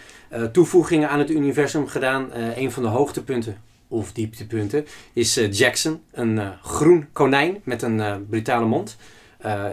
toevoegingen 0.52 1.10
aan 1.10 1.20
het 1.20 1.30
universum 1.30 1.88
gedaan. 1.88 2.30
een 2.56 2.72
van 2.72 2.84
de 2.84 2.90
hoogtepunten 2.90 3.72
of 3.94 4.12
dieptepunten, 4.12 4.86
is 5.14 5.38
uh, 5.38 5.52
Jackson. 5.52 6.02
Een 6.12 6.36
uh, 6.36 6.50
groen 6.62 7.08
konijn 7.14 7.62
met 7.64 7.82
een 7.82 7.98
uh, 7.98 8.16
brutale 8.30 8.66
mond. 8.66 8.98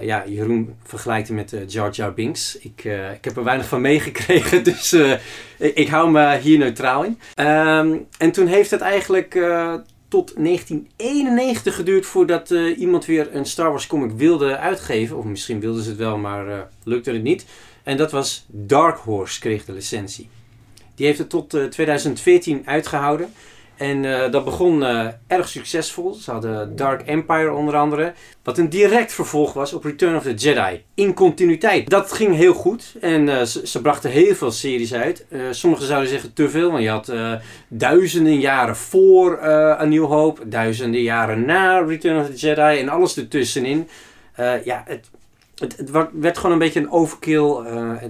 ja, 0.01 0.25
Jeroen 0.27 0.75
vergelijkt 0.85 1.29
hem 1.29 1.37
met 1.37 1.55
Jar 1.67 1.91
Jar 1.91 2.15
Binks. 2.15 2.59
Ik, 2.59 2.85
ik 3.15 3.25
heb 3.25 3.37
er 3.37 3.45
weinig 3.45 3.69
van 3.69 3.81
meegekregen, 3.91 4.65
dus 4.65 4.93
ik, 5.59 5.75
ik, 5.75 5.89
hou 5.89 6.11
me 6.11 6.39
hier 6.39 6.59
neutraal 6.59 7.05
in. 7.05 7.19
Um, 7.47 8.07
en 8.19 8.33
toen 8.33 8.47
heeft 8.47 8.71
het 8.71 8.81
eigenlijk 8.81 9.33
tot 10.09 10.35
1991 10.37 11.75
geduurd 11.75 12.07
voordat 12.07 12.51
iemand 12.77 13.05
weer 13.05 13.35
een 13.35 13.47
Star 13.47 13.71
Wars 13.71 13.87
comic 13.87 14.13
wilde 14.13 14.57
uitgeven. 14.57 15.17
Of 15.17 15.25
misschien 15.25 15.61
wilden 15.61 15.83
ze 15.83 15.89
het 15.89 15.99
wel, 15.99 16.19
maar 16.19 16.69
lukte 16.85 17.13
het 17.13 17.23
niet. 17.23 17.45
En 17.83 17.97
dat 17.97 18.11
was 18.11 18.45
Dark 18.49 18.99
Horse 18.99 19.41
kreeg 19.41 19.65
de 19.65 19.73
licentie. 19.73 20.29
Die 20.95 21.07
heeft 21.07 21.19
het 21.19 21.31
tot 21.31 21.57
2014 21.71 22.63
uitgehouden. 22.65 23.33
En 23.81 24.05
uh, 24.05 24.31
dat 24.31 24.45
begon 24.45 24.83
uh, 24.83 25.07
erg 25.27 25.49
succesvol. 25.49 26.15
Ze 26.15 26.31
hadden 26.31 26.77
Dark 26.77 27.03
Empire 27.07 27.53
onder 27.53 27.77
andere. 27.77 28.13
Wat 28.43 28.59
een 28.59 28.69
direct 28.69 29.13
vervolg 29.13 29.53
was 29.53 29.73
op 29.73 29.85
Return 29.85 30.17
of 30.17 30.23
the 30.23 30.35
Jedi. 30.35 30.83
In 30.95 31.15
continuïteit. 31.15 31.91
Dat 31.91 32.13
ging 32.13 32.37
heel 32.37 32.53
goed. 32.53 32.95
En 33.01 33.47
ze, 33.47 33.67
ze, 33.67 33.81
brachten 33.81 34.11
heel 34.11 34.35
veel 34.35 34.51
series 34.51 34.95
uit. 34.95 35.27
sommigen 35.51 35.87
zouden 35.87 36.09
zeggen 36.09 36.33
te 36.33 36.51
veel. 36.51 36.71
Want 36.71 36.83
je 36.83 36.89
had 36.89 37.13
duizenden 37.69 38.41
jaren 38.41 38.77
voor 38.77 39.43
A 39.49 39.85
New 39.85 40.05
Hope. 40.05 40.49
Duizenden 40.49 41.03
jaren 41.03 41.45
na 41.45 41.79
Return 41.79 42.21
of 42.21 42.27
the 42.27 42.37
Jedi. 42.37 42.81
En 42.81 42.89
alles 42.89 43.17
ertussenin. 43.17 43.89
ja, 44.65 44.83
het, 44.87 45.11
het, 45.59 45.77
het, 45.77 45.91
werd 46.13 46.37
gewoon 46.39 46.53
een 46.53 46.59
beetje 46.59 46.81
een 46.81 46.91
overkill. 46.91 47.55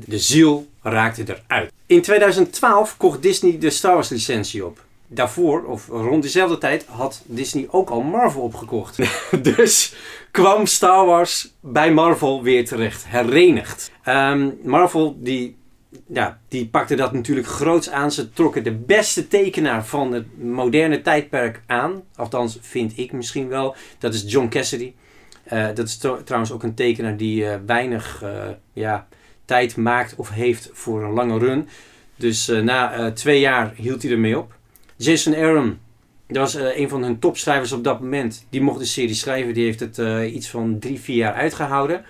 de 0.07 0.19
ziel 0.19 0.67
raakte 0.83 1.23
eruit. 1.23 1.73
In 1.87 2.03
2012 2.03 2.97
kocht 2.97 3.23
Disney 3.23 3.59
de 3.59 3.71
Star 3.71 3.95
Wars 3.95 4.09
licentie 4.09 4.67
op 4.67 4.89
daarvoor, 5.13 5.65
of 5.65 5.89
rond 5.89 6.23
dezelfde 6.23 6.59
tijd, 6.59 6.87
had 6.87 7.23
Disney 7.25 7.67
ook 7.71 7.91
al 7.91 8.01
Marvel 8.03 8.43
opgekocht. 8.43 8.99
dus 9.55 9.95
kwam 10.31 10.67
Star 10.67 11.07
Wars 11.07 11.53
bij 11.61 11.93
Marvel 11.93 12.43
weer 12.43 12.67
terecht, 12.67 13.05
herenigd. 13.09 13.91
Um, 14.09 14.59
Marvel 14.63 15.17
die, 15.19 15.57
ja, 16.07 16.39
die 16.49 16.67
pakte 16.67 16.95
dat 16.95 17.13
natuurlijk 17.13 17.47
groots 17.47 17.91
aan. 17.91 18.13
Ze 18.13 18.33
trokken 18.33 18.65
de 18.65 18.75
beste 18.75 19.29
tekenaar 19.29 19.87
van 19.87 20.13
het 20.13 20.43
moderne 20.43 21.01
tijdperk 21.01 21.63
aan. 21.67 22.03
Althans, 22.17 22.59
vind 22.61 22.99
ik 22.99 23.13
misschien 23.13 23.49
wel. 23.49 23.75
Dat 23.99 24.15
is 24.15 24.25
John 24.27 24.49
Cassidy. 24.49 24.93
Uh, 25.53 25.67
dat 25.75 25.89
is 25.89 25.97
trouwens 25.97 26.53
ook 26.53 26.63
een 26.63 26.75
tekenaar 26.75 27.17
die 27.17 27.43
uh, 27.43 27.55
weinig 27.67 28.23
uh, 28.25 28.49
ja, 28.73 29.09
tijd 29.45 29.77
maakt 29.77 30.15
of 30.17 30.31
heeft 30.31 30.71
voor 30.73 31.03
een 31.03 31.13
lange 31.13 31.39
run. 31.39 31.69
Dus 32.17 32.47
na 32.47 33.13
twee 33.13 33.41
jaar 33.41 33.73
hield 33.75 34.03
hij 34.03 34.13
ermee 34.13 34.39
op. 34.39 34.59
Jason 35.03 35.35
Aaron, 35.35 35.79
dat 36.27 36.37
was 36.37 36.57
uh, 36.57 36.79
een 36.79 36.89
van 36.89 37.03
hun 37.03 37.19
topschrijvers 37.19 37.73
op 37.73 37.85
dat 37.85 38.01
moment. 38.01 38.47
Die 38.51 38.61
mocht 38.61 38.79
de 38.79 38.85
serie 38.85 39.15
schrijven. 39.15 39.55
Die 39.55 39.65
heeft 39.65 39.81
het 39.81 39.99
uh, 39.99 40.35
iets 40.35 40.49
van 40.49 40.79
drie, 40.79 41.01
vier 41.01 41.17
jaar 41.17 41.35
uitgehouden. 41.35 42.05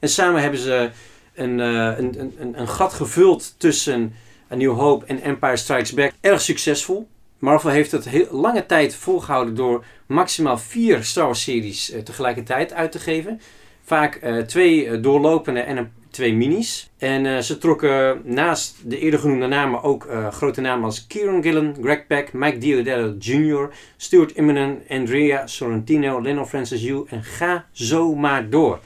En 0.00 0.08
samen 0.08 0.42
hebben 0.42 0.60
ze 0.60 0.90
een, 1.34 1.58
uh, 1.58 1.98
een, 1.98 2.20
een, 2.38 2.60
een 2.60 2.68
gat 2.68 2.92
gevuld 2.92 3.54
tussen 3.58 4.14
A 4.52 4.54
New 4.54 4.74
Hope 4.78 5.06
en 5.06 5.22
Empire 5.22 5.56
Strikes 5.56 5.92
Back. 5.92 6.12
Erg 6.20 6.40
succesvol. 6.40 7.08
Marvel 7.38 7.70
heeft 7.70 7.92
het 7.92 8.08
heel 8.08 8.28
lange 8.30 8.66
tijd 8.66 8.94
volgehouden 8.94 9.54
door 9.54 9.84
maximaal 10.06 10.58
vier 10.58 11.04
Star 11.04 11.24
Wars 11.24 11.42
series 11.42 11.92
tegelijkertijd 12.04 12.72
uit 12.72 12.92
te 12.92 12.98
geven. 12.98 13.40
Vaak 13.82 14.20
twee 14.46 15.00
doorlopende 15.00 15.60
en 15.60 15.76
een 15.76 15.90
twee 16.16 16.34
minis. 16.34 16.90
En 16.98 17.24
uh, 17.24 17.38
ze 17.38 17.58
trokken 17.58 18.20
naast 18.24 18.76
de 18.84 18.98
eerder 18.98 19.20
genoemde 19.20 19.46
namen 19.46 19.82
ook 19.82 20.04
uh, 20.04 20.28
grote 20.32 20.60
namen 20.60 20.84
als 20.84 21.06
Kieran 21.06 21.42
Gillen, 21.42 21.76
Greg 21.82 22.06
Peck, 22.06 22.32
Mike 22.32 22.58
Diodato 22.58 23.14
Jr., 23.18 23.70
Stuart 23.96 24.32
Immonen, 24.32 24.82
Andrea 24.88 25.46
Sorrentino, 25.46 26.20
Leno 26.20 26.44
Francis 26.44 26.82
Yu 26.82 27.04
en 27.08 27.24
ga 27.24 27.66
zo 27.72 28.14
maar 28.14 28.50
door. 28.50 28.80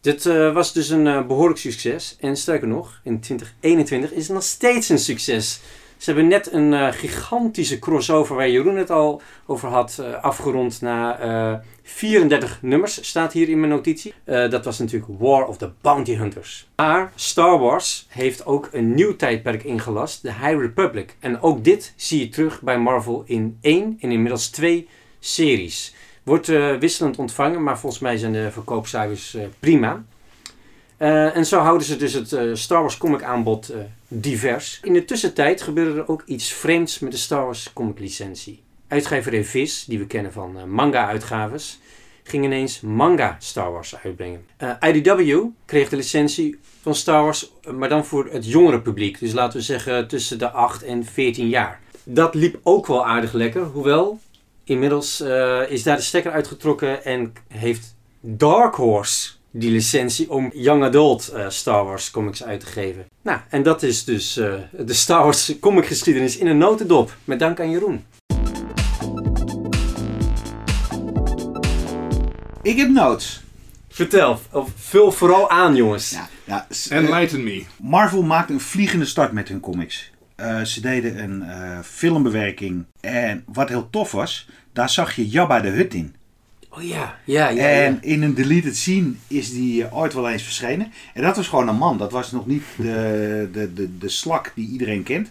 Dit 0.00 0.24
uh, 0.24 0.54
was 0.54 0.72
dus 0.72 0.88
een 0.88 1.26
behoorlijk 1.26 1.60
succes. 1.60 2.16
En 2.20 2.36
sterker 2.36 2.68
nog, 2.68 3.00
in 3.04 3.20
2021 3.20 4.12
is 4.12 4.26
het 4.26 4.34
nog 4.34 4.44
steeds 4.44 4.88
een 4.88 4.98
succes. 4.98 5.60
Ze 6.02 6.10
hebben 6.10 6.28
net 6.28 6.52
een 6.52 6.72
uh, 6.72 6.88
gigantische 6.90 7.78
crossover, 7.78 8.36
waar 8.36 8.50
Jeroen 8.50 8.76
het 8.76 8.90
al 8.90 9.22
over 9.46 9.68
had, 9.68 9.98
uh, 10.00 10.22
afgerond 10.22 10.80
na 10.80 11.24
uh, 11.52 11.58
34 11.82 12.58
nummers, 12.62 13.08
staat 13.08 13.32
hier 13.32 13.48
in 13.48 13.60
mijn 13.60 13.72
notitie. 13.72 14.14
dat 14.24 14.64
was 14.64 14.78
natuurlijk 14.78 15.12
War 15.18 15.46
of 15.46 15.56
the 15.56 15.70
Bounty 15.80 16.14
Hunters. 16.14 16.68
Maar 16.76 17.12
Star 17.14 17.58
Wars 17.58 18.06
heeft 18.08 18.46
ook 18.46 18.68
een 18.72 18.94
nieuw 18.94 19.16
tijdperk 19.16 19.64
ingelast, 19.64 20.22
de 20.22 20.32
High 20.32 20.58
Republic. 20.58 21.16
En 21.20 21.40
ook 21.40 21.64
dit 21.64 21.92
zie 21.96 22.20
je 22.20 22.28
terug 22.28 22.60
bij 22.62 22.78
Marvel 22.78 23.22
in 23.26 23.58
één 23.60 23.96
en 24.00 24.10
inmiddels 24.10 24.48
twee 24.48 24.88
series. 25.20 25.94
Wordt 26.22 26.46
wisselend 26.78 27.18
ontvangen, 27.18 27.62
maar 27.62 27.78
volgens 27.78 28.02
mij 28.02 28.16
zijn 28.16 28.32
de 28.32 28.50
verkoopcijfers 28.50 29.36
prima. 29.58 30.04
En 30.96 31.46
zo 31.46 31.58
houden 31.58 31.86
ze 31.86 31.96
dus 31.96 32.12
het 32.12 32.58
Star 32.58 32.80
Wars 32.80 32.98
comic 32.98 33.22
aanbod 33.22 33.72
divers. 34.20 34.80
In 34.82 34.92
de 34.92 35.04
tussentijd 35.04 35.62
gebeurde 35.62 36.00
er 36.00 36.08
ook 36.08 36.22
iets 36.26 36.52
vreemds 36.52 36.98
met 36.98 37.12
de 37.12 37.18
Star 37.18 37.44
Wars 37.44 37.72
comic 37.72 37.98
licentie. 37.98 38.62
Uitgeverij 38.88 39.44
Viz, 39.44 39.84
die 39.84 39.98
we 39.98 40.06
kennen 40.06 40.32
van 40.32 40.70
manga 40.70 41.06
uitgaves, 41.06 41.80
ging 42.22 42.44
ineens 42.44 42.80
manga 42.80 43.36
Star 43.38 43.72
Wars 43.72 43.96
uitbrengen. 43.96 44.46
IDW 44.80 45.44
kreeg 45.64 45.88
de 45.88 45.96
licentie 45.96 46.58
van 46.82 46.94
Star 46.94 47.22
Wars, 47.22 47.52
maar 47.74 47.88
dan 47.88 48.04
voor 48.04 48.28
het 48.30 48.46
jongere 48.46 48.80
publiek. 48.80 49.18
Dus 49.18 49.32
laten 49.32 49.58
we 49.58 49.64
zeggen 49.64 50.08
tussen 50.08 50.38
de 50.38 50.50
8 50.50 50.82
en 50.82 51.04
14 51.04 51.48
jaar. 51.48 51.80
Dat 52.04 52.34
liep 52.34 52.58
ook 52.62 52.86
wel 52.86 53.06
aardig 53.06 53.32
lekker, 53.32 53.62
hoewel 53.62 54.20
inmiddels 54.64 55.20
is 55.68 55.82
daar 55.82 55.96
de 55.96 56.02
stekker 56.02 56.32
uitgetrokken 56.32 57.04
en 57.04 57.32
heeft 57.48 57.94
Dark 58.20 58.74
Horse 58.74 59.30
die 59.52 59.70
licentie 59.70 60.30
om 60.30 60.50
young 60.54 60.84
adult 60.84 61.32
uh, 61.34 61.48
Star 61.48 61.84
Wars 61.84 62.10
comics 62.10 62.44
uit 62.44 62.60
te 62.60 62.66
geven. 62.66 63.06
Nou, 63.22 63.40
en 63.48 63.62
dat 63.62 63.82
is 63.82 64.04
dus 64.04 64.36
uh, 64.38 64.54
de 64.70 64.92
Star 64.92 65.22
Wars 65.22 65.58
comic 65.60 65.86
geschiedenis 65.86 66.36
in 66.36 66.46
een 66.46 66.58
notendop. 66.58 67.16
Met 67.24 67.38
dank 67.38 67.60
aan 67.60 67.70
Jeroen. 67.70 68.04
Ik 72.62 72.76
heb 72.76 72.88
notes. 72.88 73.42
Vertel, 73.88 74.40
of 74.50 74.70
vul 74.76 75.12
vooral 75.12 75.50
aan 75.50 75.76
jongens. 75.76 76.10
Ja, 76.10 76.28
ja, 76.44 76.66
Enlighten 76.88 77.42
me. 77.42 77.64
Marvel 77.80 78.22
maakte 78.22 78.52
een 78.52 78.60
vliegende 78.60 79.04
start 79.04 79.32
met 79.32 79.48
hun 79.48 79.60
comics. 79.60 80.10
Uh, 80.36 80.62
ze 80.62 80.80
deden 80.80 81.22
een 81.22 81.44
filmbewerking. 81.84 82.84
En 83.00 83.44
wat 83.46 83.68
heel 83.68 83.90
tof 83.90 84.12
was, 84.12 84.48
daar 84.72 84.90
zag 84.90 85.16
je 85.16 85.28
Jabba 85.28 85.60
de 85.60 85.68
Hut 85.68 85.94
in. 85.94 86.14
Oh 86.74 86.82
ja, 86.82 87.18
ja, 87.24 87.48
ja. 87.48 87.68
En 87.68 87.98
in 88.02 88.22
een 88.22 88.34
deleted 88.34 88.76
scene 88.76 89.12
is 89.28 89.52
die 89.52 89.84
eh, 89.84 89.96
ooit 89.96 90.14
wel 90.14 90.28
eens 90.28 90.42
verschenen. 90.42 90.92
En 91.14 91.22
dat 91.22 91.36
was 91.36 91.48
gewoon 91.48 91.68
een 91.68 91.76
man. 91.76 91.98
Dat 91.98 92.12
was 92.12 92.32
nog 92.32 92.46
niet 92.46 92.62
de, 92.76 93.48
de, 93.52 93.72
de, 93.72 93.98
de 93.98 94.08
slak 94.08 94.52
die 94.54 94.68
iedereen 94.68 95.02
kent. 95.02 95.30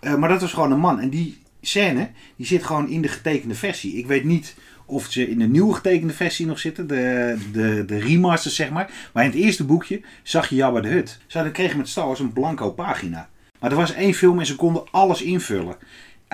Uh, 0.00 0.14
maar 0.14 0.28
dat 0.28 0.40
was 0.40 0.52
gewoon 0.52 0.72
een 0.72 0.78
man. 0.78 1.00
En 1.00 1.08
die 1.08 1.38
scène, 1.60 2.10
die 2.36 2.46
zit 2.46 2.64
gewoon 2.64 2.88
in 2.88 3.02
de 3.02 3.08
getekende 3.08 3.54
versie. 3.54 3.96
Ik 3.96 4.06
weet 4.06 4.24
niet 4.24 4.54
of 4.84 5.06
ze 5.10 5.30
in 5.30 5.38
de 5.38 5.48
nieuwe 5.48 5.74
getekende 5.74 6.12
versie 6.12 6.46
nog 6.46 6.58
zitten. 6.58 6.86
De, 6.86 7.36
de, 7.52 7.84
de 7.84 7.98
remasters, 7.98 8.54
zeg 8.54 8.70
maar. 8.70 8.90
Maar 9.12 9.24
in 9.24 9.30
het 9.30 9.38
eerste 9.38 9.64
boekje 9.64 10.00
zag 10.22 10.48
je 10.48 10.56
Jabba 10.56 10.80
de 10.80 10.88
Hut. 10.88 11.18
Ze 11.26 11.50
kregen 11.52 11.76
met 11.76 11.88
Star 11.88 12.06
Wars 12.06 12.20
een 12.20 12.32
blanco 12.32 12.70
pagina. 12.70 13.28
Maar 13.60 13.70
er 13.70 13.76
was 13.76 13.94
één 13.94 14.14
film 14.14 14.38
en 14.38 14.46
ze 14.46 14.56
konden 14.56 14.82
alles 14.90 15.22
invullen 15.22 15.76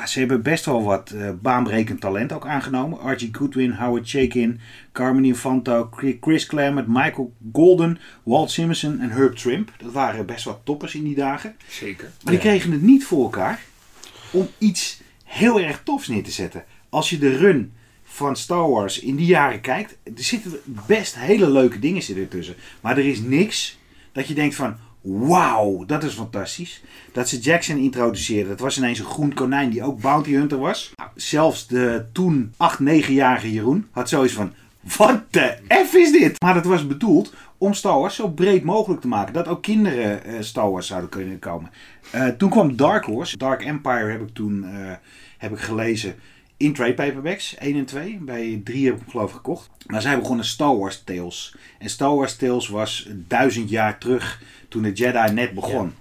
ze 0.04 0.18
hebben 0.18 0.42
best 0.42 0.64
wel 0.64 0.83
wat 0.83 1.12
uh, 1.14 1.30
baanbrekend 1.42 2.00
talent 2.00 2.33
ook 2.33 2.46
aangenomen. 2.46 3.00
Archie 3.00 3.28
Goodwin, 3.33 3.72
Howard 3.72 4.09
Chaykin, 4.09 4.61
Carmen 4.92 5.24
Infanto, 5.24 5.90
Chris 6.20 6.46
Claremont, 6.46 6.88
Michael 6.88 7.33
Golden, 7.52 7.98
Walt 8.22 8.50
Simonson 8.50 9.00
en 9.00 9.11
Herb 9.11 9.35
Trimp. 9.37 9.72
Dat 9.76 9.92
waren 9.92 10.26
best 10.26 10.44
wat 10.44 10.61
toppers 10.64 10.94
in 10.94 11.04
die 11.04 11.14
dagen. 11.14 11.57
Zeker. 11.68 12.11
Maar 12.22 12.33
die 12.33 12.42
kregen 12.42 12.72
het 12.72 12.83
niet 12.83 13.04
voor 13.04 13.22
elkaar 13.22 13.62
om 14.30 14.48
iets 14.59 15.00
heel 15.24 15.61
erg 15.61 15.80
tofs 15.85 16.09
neer 16.09 16.22
te 16.22 16.30
zetten. 16.30 16.64
Als 16.88 17.11
je 17.11 17.18
de 17.18 17.37
run 17.37 17.72
van 18.04 18.37
Star 18.37 18.70
Wars 18.70 19.00
in 19.00 19.16
die 19.16 19.26
jaren 19.26 19.61
kijkt, 19.61 19.96
er 20.04 20.12
zitten 20.14 20.61
best 20.87 21.18
hele 21.18 21.50
leuke 21.50 21.78
dingen 21.78 22.02
zitten 22.02 22.24
ertussen. 22.24 22.54
Maar 22.80 22.98
er 22.98 23.07
is 23.07 23.20
niks 23.20 23.78
dat 24.12 24.28
je 24.28 24.35
denkt 24.35 24.54
van, 24.54 24.76
Wauw, 25.07 25.85
dat 25.87 26.03
is 26.03 26.14
fantastisch. 26.14 26.83
Dat 27.12 27.29
ze 27.29 27.38
Jackson 27.38 27.77
introduceerden. 27.77 28.49
Dat 28.49 28.61
was 28.61 28.79
ineens 28.79 28.99
een 28.99 29.05
groen 29.05 29.35
konijn 29.35 29.71
die 29.71 29.83
ook 29.83 30.01
bounty 30.01 30.33
hunter 30.33 30.59
was. 30.59 30.93
Nou, 30.97 31.11
zelfs 31.14 31.67
de 31.67 32.05
toen 32.12 32.53
8, 32.57 32.81
9-jarige 32.81 33.53
Jeroen 33.53 33.87
had 33.90 34.09
zoiets 34.09 34.33
van... 34.33 34.53
Wat 34.97 35.23
de 35.31 35.57
F 35.69 35.95
is 35.95 36.12
dit? 36.12 36.43
Maar 36.43 36.55
dat 36.55 36.64
was 36.64 36.87
bedoeld 36.87 37.33
om 37.59 37.75
Star 37.75 37.99
Wars 37.99 38.14
zo 38.14 38.29
breed 38.29 38.64
mogelijk 38.64 39.01
te 39.01 39.09
maken. 39.09 39.35
Dat 39.35 39.49
ook 39.49 39.62
kinderen 39.62 40.21
uh, 40.27 40.40
Star 40.40 40.71
Wars 40.71 40.87
zouden 40.87 41.11
kunnen 41.11 41.38
komen. 41.38 41.71
Uh, 42.14 42.29
toen 42.29 42.51
kwam 42.51 42.77
Dark 42.77 43.05
Horse. 43.05 43.37
Dark 43.37 43.64
Empire 43.64 44.11
heb 44.11 44.21
ik 44.21 44.35
toen 44.35 44.64
uh, 44.64 44.93
heb 45.38 45.53
ik 45.53 45.59
gelezen 45.59 46.14
in 46.64 46.72
trade 46.72 46.94
paperbacks, 46.94 47.57
1 47.57 47.77
en 47.77 47.85
2. 47.85 48.18
Bij 48.20 48.61
3 48.64 48.85
heb 48.87 48.94
ik 48.94 49.00
hem 49.00 49.11
geloof 49.11 49.29
ik 49.29 49.37
gekocht. 49.37 49.70
Maar 49.87 50.03
zij 50.03 50.18
begonnen 50.18 50.44
Star 50.44 50.77
Wars 50.79 51.03
Tales. 51.05 51.55
En 51.79 51.90
Star 51.90 52.14
Wars 52.14 52.37
Tales 52.37 52.68
was 52.68 53.09
duizend 53.11 53.70
jaar 53.70 53.98
terug 53.98 54.42
toen 54.68 54.83
de 54.83 54.92
Jedi 54.92 55.33
net 55.33 55.55
begon. 55.55 55.94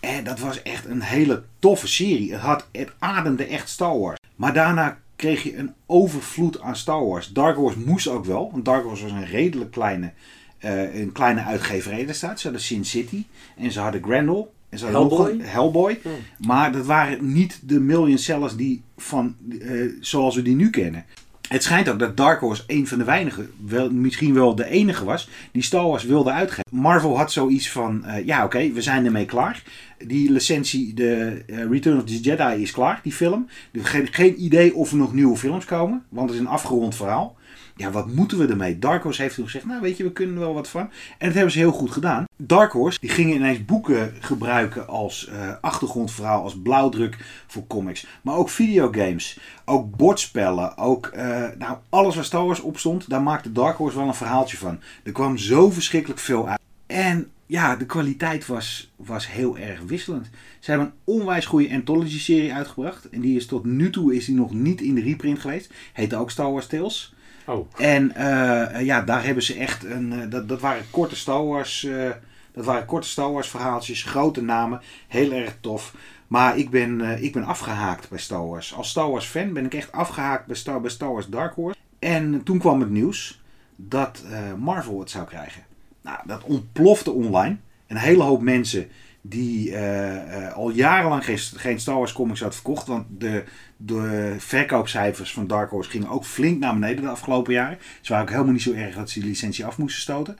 En 0.00 0.24
dat 0.24 0.38
was 0.38 0.62
echt 0.62 0.84
een 0.84 1.00
hele 1.00 1.42
toffe 1.58 1.88
serie. 1.88 2.32
Het, 2.32 2.40
had, 2.40 2.66
het 2.72 2.92
ademde 2.98 3.44
echt 3.44 3.68
Star 3.68 3.98
Wars. 3.98 4.18
Maar 4.36 4.52
daarna 4.52 4.98
kreeg 5.16 5.42
je 5.42 5.56
een 5.56 5.74
overvloed 5.86 6.60
aan 6.60 6.76
Star 6.76 7.06
Wars. 7.06 7.28
Dark 7.28 7.56
Horse 7.56 7.78
moest 7.78 8.08
ook 8.08 8.24
wel, 8.24 8.50
want 8.52 8.64
Dark 8.64 8.84
Horse 8.84 9.02
was 9.02 9.12
een 9.12 9.26
redelijk 9.26 9.70
kleine, 9.70 10.12
uh, 10.60 10.94
een 10.94 11.12
kleine 11.12 11.42
uitgeverij. 11.42 12.04
Daar 12.04 12.14
staat. 12.14 12.40
Ze 12.40 12.46
hadden 12.46 12.66
Sin 12.66 12.84
City 12.84 13.24
en 13.56 13.72
ze 13.72 13.80
hadden 13.80 14.02
Grendel. 14.02 14.52
Hellboy. 14.70 15.36
Hellboy. 15.42 16.00
Maar 16.38 16.72
dat 16.72 16.86
waren 16.86 17.32
niet 17.32 17.60
de 17.62 17.80
million 17.80 18.18
sellers 18.18 18.56
die 18.56 18.82
van, 18.96 19.34
uh, 19.48 19.92
zoals 20.00 20.34
we 20.34 20.42
die 20.42 20.56
nu 20.56 20.70
kennen. 20.70 21.04
Het 21.48 21.62
schijnt 21.62 21.88
ook 21.88 21.98
dat 21.98 22.16
Dark 22.16 22.40
Horse 22.40 22.62
een 22.66 22.86
van 22.86 22.98
de 22.98 23.04
weinigen, 23.04 23.50
wel, 23.66 23.90
misschien 23.90 24.34
wel 24.34 24.54
de 24.54 24.68
enige 24.68 25.04
was, 25.04 25.28
die 25.52 25.62
Star 25.62 25.86
Wars 25.86 26.04
wilde 26.04 26.30
uitgeven. 26.30 26.64
Marvel 26.70 27.16
had 27.16 27.32
zoiets 27.32 27.70
van, 27.70 28.04
uh, 28.06 28.26
ja 28.26 28.44
oké, 28.44 28.72
we 28.72 28.82
zijn 28.82 29.04
ermee 29.04 29.24
klaar. 29.24 29.62
Die 30.06 30.32
licentie, 30.32 30.94
de 30.94 31.42
uh, 31.46 31.70
Return 31.70 31.98
of 31.98 32.04
the 32.04 32.20
Jedi 32.20 32.62
is 32.62 32.70
klaar, 32.70 33.00
die 33.02 33.12
film. 33.12 33.48
Geen, 33.72 34.08
geen 34.10 34.44
idee 34.44 34.74
of 34.74 34.90
er 34.90 34.96
nog 34.96 35.14
nieuwe 35.14 35.36
films 35.36 35.64
komen, 35.64 36.04
want 36.08 36.28
het 36.28 36.38
is 36.38 36.44
een 36.44 36.52
afgerond 36.52 36.94
verhaal 36.94 37.38
ja, 37.80 37.90
wat 37.90 38.12
moeten 38.14 38.38
we 38.38 38.46
ermee? 38.46 38.78
Dark 38.78 39.02
Horse 39.02 39.22
heeft 39.22 39.34
toen 39.34 39.44
gezegd, 39.44 39.64
nou 39.64 39.80
weet 39.80 39.96
je, 39.96 40.04
we 40.04 40.12
kunnen 40.12 40.38
wel 40.38 40.54
wat 40.54 40.68
van. 40.68 40.90
En 41.18 41.26
dat 41.26 41.34
hebben 41.34 41.52
ze 41.52 41.58
heel 41.58 41.72
goed 41.72 41.90
gedaan. 41.90 42.24
Dark 42.36 42.72
Horse, 42.72 42.98
die 43.00 43.10
gingen 43.10 43.34
ineens 43.34 43.64
boeken 43.64 44.14
gebruiken 44.20 44.88
als 44.88 45.28
uh, 45.32 45.52
achtergrondverhaal, 45.60 46.42
als 46.42 46.60
blauwdruk 46.62 47.18
voor 47.46 47.66
comics. 47.66 48.06
Maar 48.22 48.36
ook 48.36 48.48
videogames, 48.48 49.38
ook 49.64 49.96
bordspellen, 49.96 50.76
ook 50.76 51.10
uh, 51.16 51.46
nou, 51.58 51.76
alles 51.88 52.14
waar 52.14 52.24
Star 52.24 52.46
Wars 52.46 52.60
op 52.60 52.78
stond, 52.78 53.08
daar 53.08 53.22
maakte 53.22 53.52
Dark 53.52 53.76
Horse 53.76 53.98
wel 53.98 54.06
een 54.06 54.14
verhaaltje 54.14 54.56
van. 54.56 54.80
Er 55.02 55.12
kwam 55.12 55.38
zo 55.38 55.70
verschrikkelijk 55.70 56.20
veel 56.20 56.48
uit. 56.48 56.60
En 56.86 57.30
ja, 57.46 57.76
de 57.76 57.86
kwaliteit 57.86 58.46
was, 58.46 58.92
was 58.96 59.30
heel 59.30 59.58
erg 59.58 59.80
wisselend. 59.80 60.30
Ze 60.58 60.70
hebben 60.70 60.88
een 60.88 61.14
onwijs 61.14 61.46
goede 61.46 61.74
anthology-serie 61.74 62.54
uitgebracht. 62.54 63.08
En 63.08 63.20
die 63.20 63.36
is 63.36 63.46
tot 63.46 63.64
nu 63.64 63.90
toe 63.90 64.14
is 64.14 64.24
die 64.24 64.34
nog 64.34 64.52
niet 64.52 64.80
in 64.80 64.94
de 64.94 65.00
reprint 65.00 65.38
geweest. 65.38 65.72
Heette 65.92 66.16
ook 66.16 66.30
Star 66.30 66.52
Wars 66.52 66.66
Tales. 66.66 67.14
Oh. 67.46 67.68
En 67.76 68.12
uh, 68.16 68.84
ja, 68.84 69.02
daar 69.02 69.24
hebben 69.24 69.42
ze 69.42 69.54
echt 69.54 69.84
een. 69.84 70.12
Uh, 70.12 70.30
dat, 70.30 70.48
dat 70.48 70.60
waren 70.60 70.90
korte 70.90 71.16
Star 71.16 71.46
Wars. 71.46 71.82
Uh, 71.82 72.10
dat 72.52 72.64
waren 72.64 72.86
korte 72.86 73.08
Star 73.08 73.44
verhaaltjes, 73.44 74.02
grote 74.02 74.42
namen, 74.42 74.80
heel 75.08 75.32
erg 75.32 75.56
tof. 75.60 75.94
Maar 76.26 76.58
ik 76.58 76.70
ben, 76.70 77.22
ik 77.22 77.32
ben 77.32 77.44
afgehaakt 77.44 78.08
bij 78.08 78.18
Star 78.18 78.46
Wars. 78.48 78.74
Als 78.74 78.88
Star 78.88 79.10
Wars 79.10 79.26
fan 79.26 79.52
ben 79.52 79.64
ik 79.64 79.74
echt 79.74 79.92
afgehaakt 79.92 80.46
bij 80.46 80.56
Star, 80.56 80.80
bij 80.80 80.90
Star 80.90 81.12
Wars 81.12 81.26
Dark 81.26 81.54
Horse. 81.54 81.78
En 81.98 82.42
toen 82.42 82.58
kwam 82.58 82.80
het 82.80 82.90
nieuws 82.90 83.42
dat 83.76 84.22
Marvel 84.58 85.00
het 85.00 85.10
zou 85.10 85.26
krijgen. 85.26 85.62
Nou, 86.02 86.18
dat 86.26 86.42
ontplofte 86.42 87.10
online. 87.10 87.56
Een 87.86 87.96
hele 87.96 88.22
hoop 88.22 88.42
mensen 88.42 88.88
die 89.22 89.70
uh, 89.70 90.14
uh, 90.14 90.52
al 90.52 90.70
jarenlang 90.70 91.24
geen, 91.24 91.38
geen, 91.38 91.80
Star 91.80 91.96
Wars 91.96 92.12
comics 92.12 92.40
had 92.40 92.54
verkocht. 92.54 92.86
Want 92.86 93.06
de, 93.08 93.44
de 93.76 94.34
verkoopcijfers 94.38 95.32
van 95.32 95.46
Dark 95.46 95.70
Horse 95.70 95.90
gingen 95.90 96.08
ook 96.08 96.24
flink 96.24 96.58
naar 96.58 96.72
beneden 96.72 97.04
de 97.04 97.10
afgelopen 97.10 97.52
jaren. 97.52 97.78
Ze 98.00 98.12
waren 98.12 98.26
ook 98.26 98.32
helemaal 98.32 98.52
niet 98.52 98.62
zo 98.62 98.72
erg 98.72 98.94
dat 98.94 99.10
ze 99.10 99.20
die 99.20 99.28
licentie 99.28 99.64
af 99.64 99.78
moesten 99.78 100.02
stoten. 100.02 100.36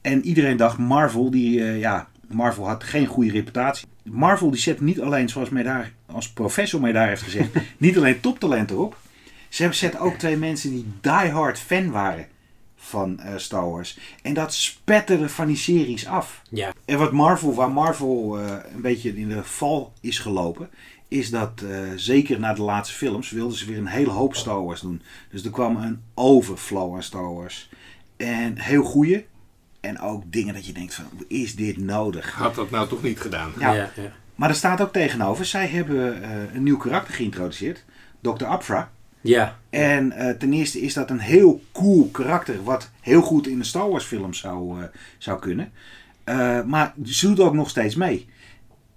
En 0.00 0.24
iedereen 0.24 0.56
dacht 0.56 0.78
Marvel, 0.78 1.30
die, 1.30 1.58
uh, 1.58 1.80
ja, 1.80 2.08
Marvel 2.28 2.68
had 2.68 2.84
geen 2.84 3.06
goede 3.06 3.30
reputatie. 3.30 3.86
Marvel 4.02 4.50
die 4.50 4.60
zet 4.60 4.80
niet 4.80 5.00
alleen, 5.00 5.28
zoals 5.28 5.48
mij 5.48 5.62
daar, 5.62 5.92
als 6.06 6.32
professor 6.32 6.80
mij 6.80 6.92
daar 6.92 7.08
heeft 7.08 7.22
gezegd, 7.22 7.50
niet 7.76 7.96
alleen 7.96 8.20
toptalenten 8.20 8.78
op. 8.78 8.96
Ze 9.48 9.72
zetten 9.72 10.00
ook 10.00 10.14
twee 10.14 10.36
mensen 10.36 10.70
die 10.70 10.86
diehard 11.00 11.58
fan 11.58 11.90
waren 11.90 12.26
van 12.84 13.20
uh, 13.20 13.32
Star 13.36 13.70
Wars. 13.70 13.98
En 14.22 14.34
dat 14.34 14.54
spetterde 14.54 15.28
van 15.28 15.46
die 15.46 15.56
series 15.56 16.06
af. 16.06 16.42
Ja. 16.50 16.72
En 16.84 16.98
wat 16.98 17.12
Marvel, 17.12 17.54
waar 17.54 17.70
Marvel 17.70 18.40
uh, 18.40 18.56
een 18.74 18.80
beetje 18.80 19.16
in 19.16 19.28
de 19.28 19.44
val 19.44 19.92
is 20.00 20.18
gelopen, 20.18 20.70
is 21.08 21.30
dat 21.30 21.62
uh, 21.64 21.78
zeker 21.96 22.38
na 22.38 22.54
de 22.54 22.62
laatste 22.62 22.94
films 22.94 23.30
wilden 23.30 23.58
ze 23.58 23.66
weer 23.66 23.78
een 23.78 23.86
hele 23.86 24.10
hoop 24.10 24.34
Star 24.36 24.64
Wars 24.64 24.80
doen. 24.80 25.02
Dus 25.30 25.44
er 25.44 25.50
kwam 25.50 25.76
een 25.76 26.02
overflow 26.14 26.94
aan 26.94 27.02
Star 27.02 27.34
Wars. 27.34 27.68
En 28.16 28.58
heel 28.58 28.82
goede. 28.82 29.24
En 29.80 30.00
ook 30.00 30.22
dingen 30.26 30.54
dat 30.54 30.66
je 30.66 30.72
denkt 30.72 30.94
van, 30.94 31.04
is 31.28 31.56
dit 31.56 31.76
nodig? 31.76 32.32
Had 32.34 32.54
dat 32.54 32.70
nou 32.70 32.88
toch 32.88 33.02
niet 33.02 33.20
gedaan? 33.20 33.52
Ja. 33.58 33.72
ja, 33.72 33.90
Maar 34.34 34.48
er 34.48 34.54
staat 34.54 34.80
ook 34.80 34.92
tegenover, 34.92 35.44
zij 35.44 35.66
hebben 35.66 36.22
uh, 36.22 36.54
een 36.54 36.62
nieuw 36.62 36.76
karakter 36.76 37.14
geïntroduceerd. 37.14 37.84
Dr. 38.20 38.44
Afra. 38.44 38.90
Ja. 39.24 39.58
En 39.70 40.12
uh, 40.16 40.30
ten 40.30 40.52
eerste 40.52 40.80
is 40.80 40.94
dat 40.94 41.10
een 41.10 41.18
heel 41.18 41.60
cool 41.72 42.08
karakter, 42.10 42.64
wat 42.64 42.90
heel 43.00 43.22
goed 43.22 43.46
in 43.46 43.58
een 43.58 43.64
Star 43.64 43.90
Wars 43.90 44.04
film 44.04 44.34
zou, 44.34 44.80
uh, 44.80 44.84
zou 45.18 45.38
kunnen. 45.40 45.72
maar 46.66 46.94
ze 47.04 47.26
doet 47.26 47.40
ook 47.40 47.54
nog 47.54 47.68
steeds 47.68 47.94
mee. 47.94 48.26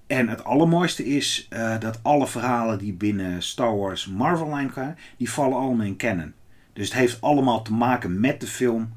En 0.08 0.28
het 0.28 0.44
allermooiste 0.44 1.06
is 1.06 1.48
dat 1.80 2.00
alle 2.02 2.28
verhalen 2.28 2.78
die 2.78 2.94
binnen 2.94 3.44
Star 3.44 3.78
Wars 3.78 4.08
Marvel 4.08 4.56
line 4.56 4.70
gaan, 4.70 4.98
die 5.18 5.32
vallen 5.32 5.58
allemaal 5.58 5.86
in 5.86 5.98
canon. 5.98 6.34
Dus 6.74 6.86
het 6.86 6.98
heeft 6.98 7.22
allemaal 7.22 7.62
te 7.62 7.74
maken 7.74 8.20
met 8.20 8.42
de 8.42 8.48
film 8.48 8.94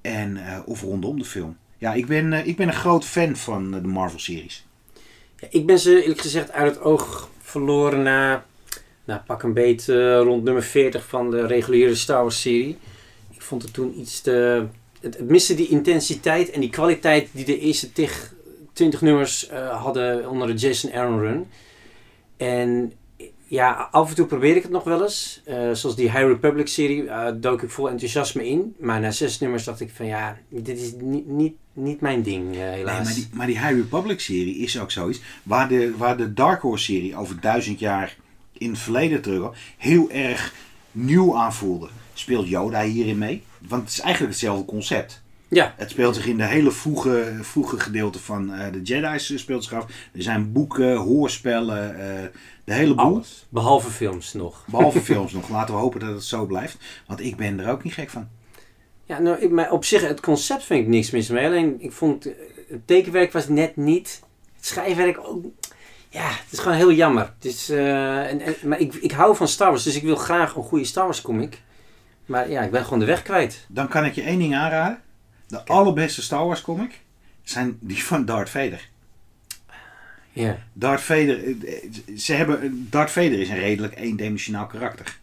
en, 0.00 0.38
of 0.66 0.82
rondom 0.82 1.18
de 1.18 1.24
film. 1.24 1.56
Ja, 1.78 1.92
ik 1.92 2.06
ben, 2.06 2.46
ik 2.46 2.56
ben 2.56 2.68
een 2.68 2.74
groot 2.74 3.04
fan 3.04 3.36
van 3.36 3.70
de 3.70 3.80
Marvel 3.80 4.18
series. 4.18 4.66
Ja, 5.36 5.48
ik 5.50 5.66
ben 5.66 5.78
ze 5.78 6.02
eerlijk 6.02 6.20
gezegd 6.20 6.52
uit 6.52 6.74
het 6.74 6.84
oog 6.84 7.30
verloren 7.40 8.02
na, 8.02 8.44
na 9.04 9.22
pak 9.26 9.42
een 9.42 9.52
beet 9.52 9.88
uh, 9.88 10.18
rond 10.20 10.44
nummer 10.44 10.62
40 10.62 11.06
van 11.06 11.30
de 11.30 11.46
reguliere 11.46 11.94
Star 11.94 12.22
Wars 12.22 12.40
serie. 12.40 12.78
Ik 13.30 13.42
vond 13.42 13.62
het 13.62 13.72
toen 13.72 14.00
iets 14.00 14.20
te... 14.20 14.66
Het, 15.00 15.18
het 15.18 15.28
miste 15.28 15.54
die 15.54 15.68
intensiteit 15.68 16.50
en 16.50 16.60
die 16.60 16.70
kwaliteit 16.70 17.28
die 17.32 17.44
de 17.44 17.58
eerste 17.58 17.92
tig, 17.92 18.32
20 18.72 19.00
nummers 19.00 19.50
uh, 19.50 19.82
hadden 19.82 20.30
onder 20.30 20.46
de 20.46 20.54
Jason 20.54 20.92
Aaron 20.92 21.20
run. 21.20 21.46
En 22.36 22.92
ja, 23.46 23.88
af 23.90 24.08
en 24.08 24.14
toe 24.14 24.26
probeer 24.26 24.56
ik 24.56 24.62
het 24.62 24.70
nog 24.70 24.84
wel 24.84 25.02
eens. 25.02 25.42
Uh, 25.48 25.72
zoals 25.72 25.96
die 25.96 26.10
High 26.10 26.26
Republic 26.26 26.68
serie 26.68 27.02
uh, 27.02 27.28
dook 27.34 27.62
ik 27.62 27.70
vol 27.70 27.90
enthousiasme 27.90 28.48
in. 28.48 28.74
Maar 28.78 29.00
na 29.00 29.10
zes 29.10 29.38
nummers 29.38 29.64
dacht 29.64 29.80
ik 29.80 29.90
van 29.94 30.06
ja, 30.06 30.38
dit 30.48 30.78
is 30.80 30.92
niet, 31.00 31.26
niet, 31.26 31.54
niet 31.72 32.00
mijn 32.00 32.22
ding 32.22 32.54
uh, 32.54 32.60
helaas. 32.60 32.96
Nee, 32.96 33.04
maar 33.04 33.14
die, 33.14 33.28
maar 33.32 33.46
die 33.46 33.58
High 33.58 33.74
Republic 33.74 34.20
serie 34.20 34.56
is 34.56 34.80
ook 34.80 34.90
zoiets. 34.90 35.20
Waar 35.42 35.68
de, 35.68 35.96
waar 35.96 36.16
de 36.16 36.32
Dark 36.32 36.62
Horse 36.62 36.84
serie 36.84 37.16
over 37.16 37.40
duizend 37.40 37.78
jaar 37.78 38.16
in 38.58 38.70
het 38.70 38.78
verleden 38.78 39.22
terug 39.22 39.56
heel 39.76 40.10
erg 40.10 40.54
nieuw 40.92 41.36
aanvoelde. 41.36 41.88
Speelt 42.14 42.48
Yoda 42.48 42.82
hierin 42.82 43.18
mee? 43.18 43.42
Want 43.68 43.82
het 43.82 43.92
is 43.92 44.00
eigenlijk 44.00 44.32
hetzelfde 44.32 44.64
concept. 44.64 45.22
Ja. 45.48 45.74
Het 45.76 45.90
speelt 45.90 46.14
zich 46.14 46.26
in 46.26 46.36
de 46.36 46.44
hele 46.44 46.70
vroege, 46.70 47.38
vroege 47.40 47.80
gedeelte 47.80 48.18
van 48.18 48.54
uh, 48.54 48.72
de 48.72 48.82
Jedi's 48.82 49.38
speelt 49.38 49.64
zich 49.64 49.72
af. 49.72 49.86
Er 50.12 50.22
zijn 50.22 50.52
boeken, 50.52 50.96
hoorspellen, 50.96 51.90
uh, 51.90 52.28
de 52.64 52.72
hele 52.72 52.94
boel. 52.94 53.04
Alles. 53.04 53.46
Behalve 53.48 53.90
films 53.90 54.32
nog. 54.32 54.64
Behalve 54.66 55.00
films 55.10 55.32
nog. 55.32 55.48
Laten 55.48 55.74
we 55.74 55.80
hopen 55.80 56.00
dat 56.00 56.14
het 56.14 56.24
zo 56.24 56.46
blijft. 56.46 56.76
Want 57.06 57.20
ik 57.20 57.36
ben 57.36 57.60
er 57.60 57.70
ook 57.70 57.84
niet 57.84 57.92
gek 57.92 58.10
van. 58.10 58.28
Ja, 59.04 59.18
nou, 59.18 59.38
ik, 59.38 59.50
maar 59.50 59.72
op 59.72 59.84
zich, 59.84 60.08
het 60.08 60.20
concept 60.20 60.64
vind 60.64 60.80
ik 60.80 60.88
niks 60.88 61.10
mis 61.10 61.28
mee. 61.28 61.46
Alleen, 61.46 61.76
ik 61.78 61.92
vond, 61.92 62.24
het 62.68 62.86
tekenwerk 62.86 63.32
was 63.32 63.48
net 63.48 63.76
niet. 63.76 64.22
Het 64.56 64.66
schrijfwerk 64.66 65.18
ook. 65.18 65.44
Ja, 66.14 66.28
het 66.28 66.52
is 66.52 66.58
gewoon 66.58 66.76
heel 66.76 66.92
jammer. 66.92 67.32
Het 67.34 67.44
is, 67.44 67.70
uh, 67.70 68.30
en, 68.30 68.40
en, 68.40 68.54
maar 68.62 68.80
ik, 68.80 68.94
ik 68.94 69.12
hou 69.12 69.36
van 69.36 69.48
Star 69.48 69.68
Wars, 69.68 69.82
dus 69.82 69.96
ik 69.96 70.02
wil 70.02 70.16
graag 70.16 70.54
een 70.54 70.62
goede 70.62 70.84
Star 70.84 71.04
Wars 71.04 71.20
comic. 71.20 71.60
Maar 72.26 72.50
ja, 72.50 72.62
ik 72.62 72.70
ben 72.70 72.84
gewoon 72.84 72.98
de 72.98 73.04
weg 73.04 73.22
kwijt. 73.22 73.64
Dan 73.68 73.88
kan 73.88 74.04
ik 74.04 74.14
je 74.14 74.22
één 74.22 74.38
ding 74.38 74.54
aanraden. 74.54 75.00
De 75.46 75.64
allerbeste 75.64 76.22
Star 76.22 76.46
Wars 76.46 76.60
comic 76.60 77.00
zijn 77.42 77.76
die 77.80 78.04
van 78.04 78.24
Darth 78.24 78.50
Vader. 78.50 78.88
Ja. 80.32 80.58
Darth 80.72 81.00
Vader, 81.00 81.40
ze 82.16 82.32
hebben, 82.32 82.86
Darth 82.90 83.10
Vader 83.10 83.40
is 83.40 83.48
een 83.48 83.58
redelijk 83.58 83.96
eendimensionaal 83.96 84.66
karakter. 84.66 85.18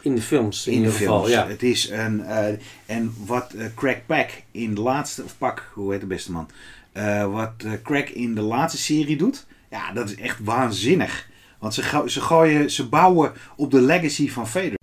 In 0.00 0.14
de 0.14 0.22
films, 0.22 0.66
in, 0.66 0.72
in 0.72 0.78
ieder 0.78 0.92
de 0.92 0.98
geval, 0.98 1.18
films. 1.18 1.34
ja. 1.34 1.48
Het 1.48 1.62
is 1.62 1.90
een, 1.90 2.20
uh, 2.20 2.46
en 2.86 3.14
wat 3.26 3.52
uh, 3.54 3.64
Craig 3.74 4.06
Pack 4.06 4.30
in 4.50 4.74
de 4.74 4.80
laatste, 4.80 5.22
of 5.22 5.38
Pak, 5.38 5.70
hoe 5.72 5.92
heet 5.92 6.00
de 6.00 6.06
beste 6.06 6.32
man? 6.32 6.48
Uh, 6.92 7.32
wat 7.32 7.52
Craig 7.82 8.12
in 8.12 8.34
de 8.34 8.40
laatste 8.40 8.78
serie 8.78 9.16
doet, 9.16 9.46
ja, 9.74 9.92
dat 9.92 10.08
is 10.08 10.16
echt 10.16 10.38
waanzinnig. 10.42 11.28
Want 11.58 11.74
ze, 11.74 12.02
ze 12.06 12.20
gooien, 12.20 12.70
ze 12.70 12.88
bouwen 12.88 13.32
op 13.56 13.70
de 13.70 13.80
legacy 13.80 14.30
van 14.30 14.48
Vader. 14.48 14.78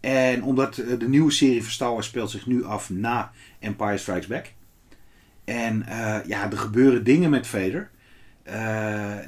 En 0.00 0.42
omdat 0.42 0.74
de 0.74 1.08
nieuwe 1.08 1.30
serie 1.30 1.64
van 1.64 2.02
speelt 2.02 2.30
zich 2.30 2.46
nu 2.46 2.64
af 2.64 2.90
na 2.90 3.30
Empire 3.58 3.98
Strikes 3.98 4.26
Back. 4.26 4.52
En 5.44 5.84
ja, 6.26 6.50
er 6.50 6.58
gebeuren 6.58 7.04
dingen 7.04 7.30
met 7.30 7.46
Vader. 7.46 7.90
Uh, 8.46 9.18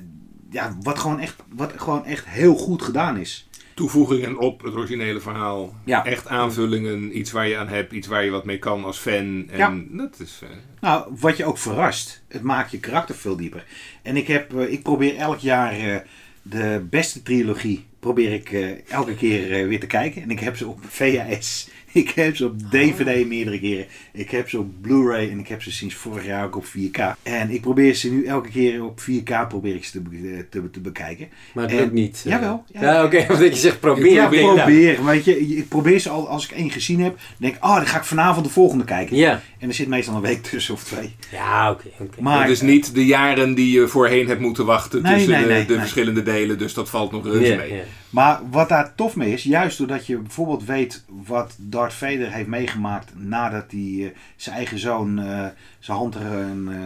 ja, 0.51 0.77
wat 0.83 0.99
gewoon, 0.99 1.21
echt, 1.21 1.43
wat 1.49 1.73
gewoon 1.77 2.05
echt 2.05 2.27
heel 2.27 2.55
goed 2.55 2.83
gedaan 2.83 3.17
is. 3.17 3.46
Toevoegingen 3.77 4.39
op 4.39 4.63
het 4.63 4.75
originele 4.75 5.21
verhaal. 5.21 5.75
Ja. 5.85 6.05
Echt 6.05 6.29
aanvullingen, 6.29 7.19
iets 7.19 7.31
waar 7.31 7.49
je 7.49 7.57
aan 7.57 7.69
hebt, 7.69 7.93
iets 7.93 8.07
waar 8.07 8.25
je 8.25 8.31
wat 8.31 8.45
mee 8.45 8.59
kan 8.59 8.85
als 8.85 8.99
fan. 8.99 9.49
En 9.51 9.57
ja. 9.57 9.75
dat 10.05 10.21
is. 10.21 10.41
Uh... 10.43 10.49
Nou, 10.81 11.15
wat 11.19 11.37
je 11.37 11.45
ook 11.45 11.59
verrast, 11.59 12.23
het 12.29 12.43
maakt 12.43 12.71
je 12.71 12.81
karakter 12.81 13.15
veel 13.15 13.37
dieper. 13.37 13.65
En 14.03 14.17
ik, 14.17 14.27
heb, 14.27 14.53
uh, 14.53 14.73
ik 14.73 14.83
probeer 14.83 15.17
elk 15.17 15.39
jaar 15.39 15.79
uh, 15.79 15.97
de 16.43 16.87
beste 16.91 17.23
trilogie 17.23 17.85
probeer 18.01 18.33
ik 18.33 18.51
elke 18.89 19.15
keer 19.15 19.69
weer 19.69 19.81
te 19.81 19.87
kijken. 19.87 20.23
En 20.23 20.31
ik 20.31 20.41
heb 20.41 20.57
ze 20.57 20.67
op 20.67 20.79
VHS 20.89 21.69
ik 22.03 22.11
heb 22.11 22.37
ze 22.37 22.45
op 22.45 22.71
DVD 22.71 23.27
meerdere 23.27 23.61
keren. 23.61 23.87
Ik 24.13 24.31
heb 24.31 24.49
ze 24.49 24.59
op 24.59 24.69
Blu-ray 24.81 25.31
en 25.31 25.39
ik 25.39 25.49
heb 25.49 25.63
ze 25.63 25.73
sinds 25.73 25.95
vorig 25.95 26.25
jaar 26.25 26.45
ook 26.45 26.57
op 26.57 26.65
4K. 26.65 27.01
En 27.23 27.51
ik 27.51 27.61
probeer 27.61 27.95
ze 27.95 28.11
nu 28.11 28.25
elke 28.25 28.49
keer 28.49 28.85
op 28.85 29.01
4K 29.01 29.49
probeer 29.49 29.75
ik 29.75 29.85
ze 29.85 30.03
te, 30.03 30.47
te, 30.51 30.71
te 30.71 30.81
bekijken. 30.81 31.29
Maar 31.55 31.65
het 31.65 31.73
lukt 31.73 31.93
niet. 31.93 32.23
Uh, 32.27 32.33
jawel. 32.33 32.65
Ja, 32.73 32.83
ja 32.83 33.05
oké. 33.05 33.17
Okay, 33.17 33.29
omdat 33.37 33.55
je 33.55 33.61
zegt 33.61 33.81
probeer. 33.81 34.13
Ja, 34.13 34.29
probeer. 34.29 35.05
Weet 35.05 35.25
je, 35.25 35.39
ik 35.39 35.69
probeer 35.69 35.99
ze 35.99 36.09
al, 36.09 36.29
als 36.29 36.45
ik 36.45 36.51
één 36.51 36.71
gezien 36.71 37.01
heb, 37.01 37.19
denk 37.37 37.55
ik, 37.55 37.65
oh, 37.65 37.77
dan 37.77 37.87
ga 37.87 37.99
ik 37.99 38.05
vanavond 38.05 38.47
de 38.47 38.53
volgende 38.53 38.85
kijken. 38.85 39.17
Ja. 39.17 39.41
En 39.59 39.69
er 39.69 39.75
zit 39.75 39.89
meestal 39.89 40.15
een 40.15 40.21
week 40.21 40.43
tussen 40.43 40.75
of 40.75 40.85
twee. 40.85 41.15
Ja, 41.33 41.71
oké. 41.71 41.87
Okay, 41.87 42.07
okay. 42.07 42.23
Maar 42.23 42.47
dus 42.47 42.61
niet 42.61 42.95
de 42.95 43.07
jaren 43.07 43.55
die 43.55 43.81
je 43.81 43.89
voorheen 43.89 44.29
hebt 44.29 44.41
moeten 44.41 44.67
wachten 44.67 45.03
nee, 45.03 45.15
tussen 45.15 45.33
nee, 45.33 45.43
de, 45.43 45.49
nee, 45.49 45.65
de 45.65 45.71
nee. 45.71 45.81
verschillende 45.81 46.23
delen. 46.23 46.59
Dus 46.59 46.75
dat 46.75 46.91
valt 46.91 47.13
nog 47.13 47.25
reuze 47.25 47.57
mee. 47.57 47.75
ja. 47.75 47.83
Maar 48.17 48.41
wat 48.51 48.69
daar 48.69 48.95
tof 48.95 49.17
mee 49.17 49.33
is, 49.33 49.43
juist 49.43 49.79
doordat 49.79 50.07
je 50.07 50.19
bijvoorbeeld 50.19 50.65
weet 50.65 51.05
wat 51.07 51.57
Darth 51.59 51.95
Vader 51.95 52.33
heeft 52.33 52.49
meegemaakt 52.49 53.13
nadat 53.15 53.71
hij 53.71 53.81
uh, 53.81 54.11
zijn 54.37 54.57
eigen 54.57 54.79
zoon, 54.79 55.19
uh, 55.19 55.47
zijn 55.79 55.97
hand 55.97 56.15
er 56.15 56.33
een, 56.33 56.69
uh, 56.69 56.77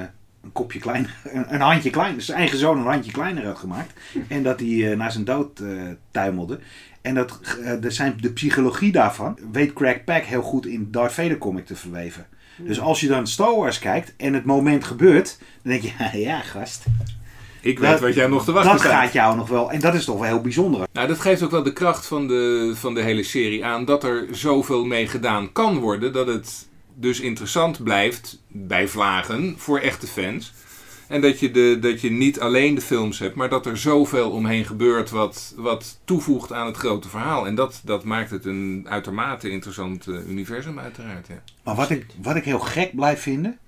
een 0.43 0.53
kopje 0.53 0.79
kleiner, 0.79 1.17
een, 1.33 1.55
een, 1.55 1.61
handje 1.61 1.91
kleiner, 1.91 2.23
zijn 2.23 2.39
eigen 2.39 2.59
zoon 2.59 2.79
een 2.79 2.85
handje 2.85 3.13
kleiner 3.13 3.47
had 3.47 3.59
gemaakt. 3.59 3.93
En 4.29 4.43
dat 4.43 4.61
hij 4.61 4.95
naar 4.95 5.13
zijn 5.13 5.25
dood 5.25 5.63
tuimelde. 6.11 6.61
En 7.01 7.15
dat, 7.15 7.41
de, 7.81 7.91
zijn, 7.91 8.17
de 8.21 8.33
psychologie 8.33 8.93
daarvan 8.93 9.39
weet 9.53 9.73
Craig 9.73 10.05
Pack 10.05 10.23
heel 10.23 10.43
goed 10.43 10.67
in 10.67 10.89
Darth 10.91 11.13
Vader 11.13 11.39
comic 11.39 11.67
te 11.67 11.77
verweven. 11.77 12.27
Dus 12.57 12.81
als 12.81 13.01
je 13.01 13.09
dan 13.09 13.27
Star 13.27 13.57
Wars 13.57 13.79
kijkt 13.79 14.15
en 14.17 14.35
het 14.35 14.45
moment 14.45 14.85
gebeurt, 14.85 15.39
dan 15.63 15.73
denk 15.73 15.83
je, 15.83 16.19
ja 16.29 16.41
gast, 16.41 16.85
ik 17.61 17.79
weet 17.79 17.91
dat, 17.91 18.01
wat 18.01 18.15
jij 18.15 18.27
nog 18.27 18.45
te 18.45 18.53
wachten 18.53 18.73
Dat 18.73 18.81
staat. 18.81 18.93
gaat 18.93 19.13
jou 19.13 19.37
nog 19.37 19.49
wel. 19.49 19.71
En 19.71 19.81
dat 19.81 19.95
is 19.95 20.05
toch 20.05 20.19
wel 20.19 20.29
heel 20.29 20.41
bijzonder. 20.41 20.87
Nou, 20.93 21.09
dat 21.09 21.21
geeft 21.21 21.43
ook 21.43 21.51
wel 21.51 21.63
de 21.63 21.73
kracht 21.73 22.07
van 22.07 22.29
de, 22.29 22.73
van 22.75 22.95
de 22.95 23.03
hele 23.03 23.23
serie 23.23 23.65
aan. 23.65 23.85
Dat 23.85 24.05
er 24.05 24.27
zoveel 24.31 24.85
mee 24.85 25.07
gedaan 25.09 25.53
kan 25.53 25.79
worden. 25.79 26.13
Dat 26.13 26.27
het 26.27 26.69
dus 26.95 27.21
interessant 27.21 27.83
blijft 27.83 28.39
bij 28.49 28.89
vlagen 28.89 29.55
voor 29.59 29.79
echte 29.79 30.07
fans. 30.07 30.53
En 31.09 31.21
dat 31.21 31.41
je, 31.41 31.51
de, 31.51 31.79
dat 31.81 32.01
je 32.01 32.11
niet 32.11 32.41
alleen 32.41 32.75
de 32.75 32.81
films 32.81 33.19
hebt, 33.19 33.35
maar 33.35 33.49
dat 33.49 33.67
er 33.67 33.79
zoveel 33.79 34.31
omheen 34.31 34.65
gebeurt 34.65 35.11
wat, 35.11 35.55
wat 35.57 35.99
toevoegt 36.05 36.53
aan 36.53 36.67
het 36.67 36.77
grote 36.77 37.09
verhaal. 37.09 37.47
En 37.47 37.55
dat, 37.55 37.81
dat 37.85 38.05
maakt 38.05 38.31
het 38.31 38.45
een 38.45 38.87
uitermate 38.89 39.51
interessant 39.51 40.07
uh, 40.07 40.29
universum 40.29 40.79
uiteraard. 40.79 41.27
Ja. 41.27 41.43
Maar 41.65 41.75
wat 41.75 41.91
ik, 41.91 42.07
wat 42.23 42.37
ik 42.37 42.45
heel 42.45 42.59
gek 42.59 42.95
blijf 42.95 43.21
vinden. 43.21 43.59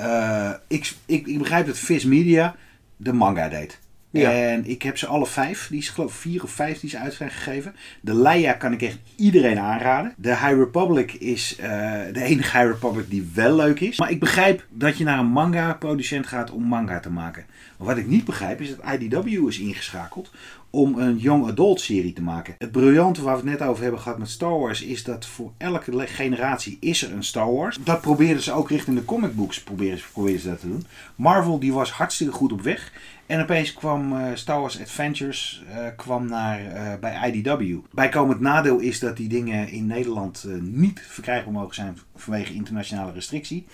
Uh, 0.00 0.50
ik, 0.68 0.92
ik, 1.06 1.26
ik 1.26 1.38
begrijp 1.38 1.66
dat 1.66 1.78
Viz 1.78 2.04
Media 2.04 2.56
de 2.96 3.12
manga 3.12 3.48
deed. 3.48 3.78
Ja. 4.20 4.32
En 4.32 4.66
ik 4.66 4.82
heb 4.82 4.98
ze 4.98 5.06
alle 5.06 5.26
vijf, 5.26 5.68
die 5.68 5.78
is 5.78 5.88
geloof 5.88 6.10
ik 6.10 6.20
vier 6.20 6.42
of 6.42 6.50
vijf 6.50 6.80
die 6.80 6.90
ze 6.90 6.98
uit 6.98 7.14
zijn 7.14 7.30
gegeven. 7.30 7.74
De 8.00 8.14
Leia 8.14 8.52
kan 8.52 8.72
ik 8.72 8.82
echt 8.82 8.98
iedereen 9.16 9.58
aanraden. 9.58 10.14
De 10.16 10.28
High 10.28 10.54
Republic 10.54 11.12
is 11.12 11.56
uh, 11.60 11.66
de 12.12 12.22
enige 12.22 12.58
High 12.58 12.70
Republic 12.70 13.10
die 13.10 13.30
wel 13.34 13.56
leuk 13.56 13.80
is. 13.80 13.98
Maar 13.98 14.10
ik 14.10 14.20
begrijp 14.20 14.64
dat 14.68 14.98
je 14.98 15.04
naar 15.04 15.18
een 15.18 15.26
manga 15.26 15.74
producent 15.74 16.26
gaat 16.26 16.50
om 16.50 16.62
manga 16.62 17.00
te 17.00 17.10
maken. 17.10 17.44
Maar 17.76 17.86
wat 17.86 17.96
ik 17.96 18.06
niet 18.06 18.24
begrijp 18.24 18.60
is 18.60 18.76
dat 18.76 19.00
IDW 19.00 19.48
is 19.48 19.58
ingeschakeld 19.58 20.30
om 20.76 20.98
een 20.98 21.18
young 21.18 21.46
adult 21.46 21.80
serie 21.80 22.12
te 22.12 22.22
maken. 22.22 22.54
Het 22.58 22.72
briljante 22.72 23.22
waar 23.22 23.42
we 23.42 23.50
het 23.50 23.58
net 23.58 23.68
over 23.68 23.82
hebben 23.82 24.00
gehad 24.00 24.18
met 24.18 24.30
Star 24.30 24.58
Wars 24.58 24.82
is 24.82 25.04
dat 25.04 25.26
voor 25.26 25.52
elke 25.56 26.06
generatie 26.06 26.76
is 26.80 27.02
er 27.02 27.12
een 27.12 27.24
Star 27.24 27.52
Wars. 27.54 27.78
Dat 27.84 28.00
proberen 28.00 28.42
ze 28.42 28.52
ook 28.52 28.70
richting 28.70 28.96
de 28.96 29.04
comic 29.04 29.34
books 29.34 29.62
proberen, 29.62 29.98
ze 30.40 30.48
dat 30.48 30.60
te 30.60 30.68
doen. 30.68 30.86
Marvel 31.14 31.58
die 31.58 31.72
was 31.72 31.90
hartstikke 31.90 32.32
goed 32.32 32.52
op 32.52 32.60
weg. 32.60 32.92
En 33.26 33.42
opeens 33.42 33.72
kwam 33.72 34.12
uh, 34.12 34.26
Star 34.34 34.60
Wars 34.60 34.80
Adventures 34.80 35.62
uh, 35.68 35.86
kwam 35.96 36.26
naar, 36.26 36.60
uh, 36.60 36.94
bij 37.00 37.30
IDW. 37.30 37.76
Bijkomend 37.92 38.40
nadeel 38.40 38.78
is 38.78 38.98
dat 38.98 39.16
die 39.16 39.28
dingen 39.28 39.68
in 39.68 39.86
Nederland 39.86 40.46
niet 40.60 41.00
verkrijgbaar 41.08 41.52
mogen 41.52 41.74
zijn 41.74 41.98
vanwege 42.16 42.54
internationale 42.54 43.12
restrictie. 43.12 43.66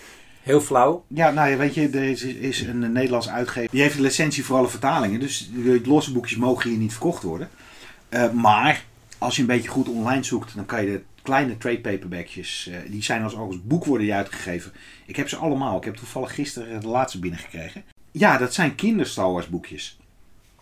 Heel 0.43 0.61
flauw. 0.61 1.05
Ja, 1.07 1.31
nou 1.31 1.49
ja, 1.49 1.57
weet 1.57 1.73
je, 1.73 1.89
er 1.89 2.23
is, 2.41 2.61
een 2.61 2.91
Nederlands 2.91 3.29
uitgever. 3.29 3.69
Die 3.71 3.81
heeft 3.81 3.95
een 3.95 4.01
licentie 4.01 4.45
voor 4.45 4.57
alle 4.57 4.67
vertalingen. 4.67 5.19
Dus 5.19 5.49
de 5.53 5.81
losse 5.85 6.13
boekjes 6.13 6.37
mogen 6.37 6.69
hier 6.69 6.79
niet 6.79 6.91
verkocht 6.91 7.23
worden. 7.23 7.49
Uh, 8.09 8.31
maar 8.31 8.83
als 9.17 9.35
je 9.35 9.41
een 9.41 9.47
beetje 9.47 9.69
goed 9.69 9.89
online 9.89 10.23
zoekt, 10.23 10.55
dan 10.55 10.65
kan 10.65 10.85
je 10.85 10.91
de 10.91 11.03
kleine 11.21 11.57
trade 11.57 11.79
paperbackjes, 11.79 12.67
uh, 12.69 12.75
die 12.91 13.03
zijn 13.03 13.23
als, 13.23 13.35
als 13.35 13.63
boek 13.63 13.85
worden 13.85 14.13
uitgegeven. 14.13 14.71
Ik 15.05 15.15
heb 15.15 15.29
ze 15.29 15.35
allemaal. 15.35 15.77
Ik 15.77 15.83
heb 15.83 15.95
toevallig 15.95 16.33
gisteren 16.33 16.81
de 16.81 16.87
laatste 16.87 17.19
binnengekregen. 17.19 17.83
Ja, 18.11 18.37
dat 18.37 18.53
zijn 18.53 18.75
kinder 18.75 19.05
Star 19.05 19.31
Wars 19.31 19.47
boekjes. 19.49 19.99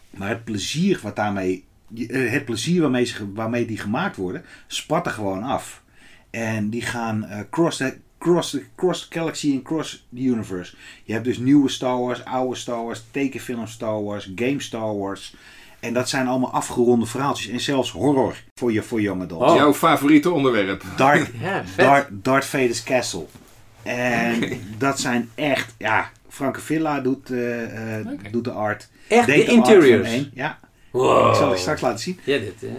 Maar 0.10 0.30
het 0.30 0.44
plezier 0.44 1.00
wat 1.04 1.16
daarmee, 1.16 1.66
eh, 1.96 2.32
het 2.32 2.46
plezier 2.46 2.82
waarmee, 2.82 3.06
ze, 3.06 3.34
waarmee 3.34 3.66
die 3.66 3.78
gemaakt 3.78 4.16
worden, 4.16 4.46
spat 4.68 5.06
er 5.06 5.12
gewoon 5.12 5.44
af. 5.44 5.84
En 6.30 6.70
die 6.70 6.82
gaan 6.82 7.26
uh, 7.30 7.40
cross, 7.50 7.84
cross, 8.22 8.50
the, 8.50 8.64
cross 8.76 9.08
galaxy 9.10 9.52
en 9.52 9.62
cross 9.62 10.06
the 10.14 10.22
universe. 10.22 10.74
Je 11.04 11.14
hebt 11.14 11.26
dus 11.26 11.38
nieuwe 11.38 11.70
Star 11.70 12.00
Wars, 12.00 12.26
oude 12.26 12.56
Star 12.56 12.84
Wars, 12.84 13.04
tekenfilm 13.12 13.68
Star 13.68 14.04
Wars, 14.04 14.32
game 14.36 14.62
Star 14.62 14.98
Wars. 14.98 15.34
En 15.80 15.94
dat 15.94 16.10
zijn 16.10 16.28
allemaal 16.28 16.52
afgeronde 16.52 17.06
verhaaltjes. 17.06 17.48
En 17.48 17.60
zelfs 17.60 17.92
horror 17.92 18.36
voor, 18.56 18.72
je, 18.72 18.84
voor 18.84 19.02
jonge 19.02 19.24
adults. 19.24 19.52
Oh. 19.52 19.56
Jouw 19.56 19.74
favoriete 19.74 20.32
onderwerp. 20.32 20.84
Darth, 20.98 21.30
ja, 21.42 21.64
Darth, 21.76 22.08
Darth 22.12 22.46
Vader's 22.46 22.84
Castle. 22.84 23.26
En 23.84 24.60
dat 24.78 25.00
zijn 25.00 25.30
echt, 25.36 25.74
ja, 25.78 26.10
Franke 26.30 26.62
Villa 26.62 27.00
doet, 27.00 27.30
uh, 27.30 27.62
uh, 27.62 28.14
okay. 28.14 28.32
doet 28.32 28.44
de 28.44 28.52
art. 28.52 28.90
Echt, 29.08 29.26
de, 29.26 29.32
de 29.32 29.46
interiors? 29.46 30.30
Ja. 30.34 30.60
Wow. 30.92 31.30
Ik 31.30 31.36
zal 31.36 31.50
het 31.50 31.60
straks 31.60 31.82
laten 31.82 32.00
zien. 32.00 32.20
Ja, 32.24 32.38
dit, 32.38 32.64
uh... 32.64 32.72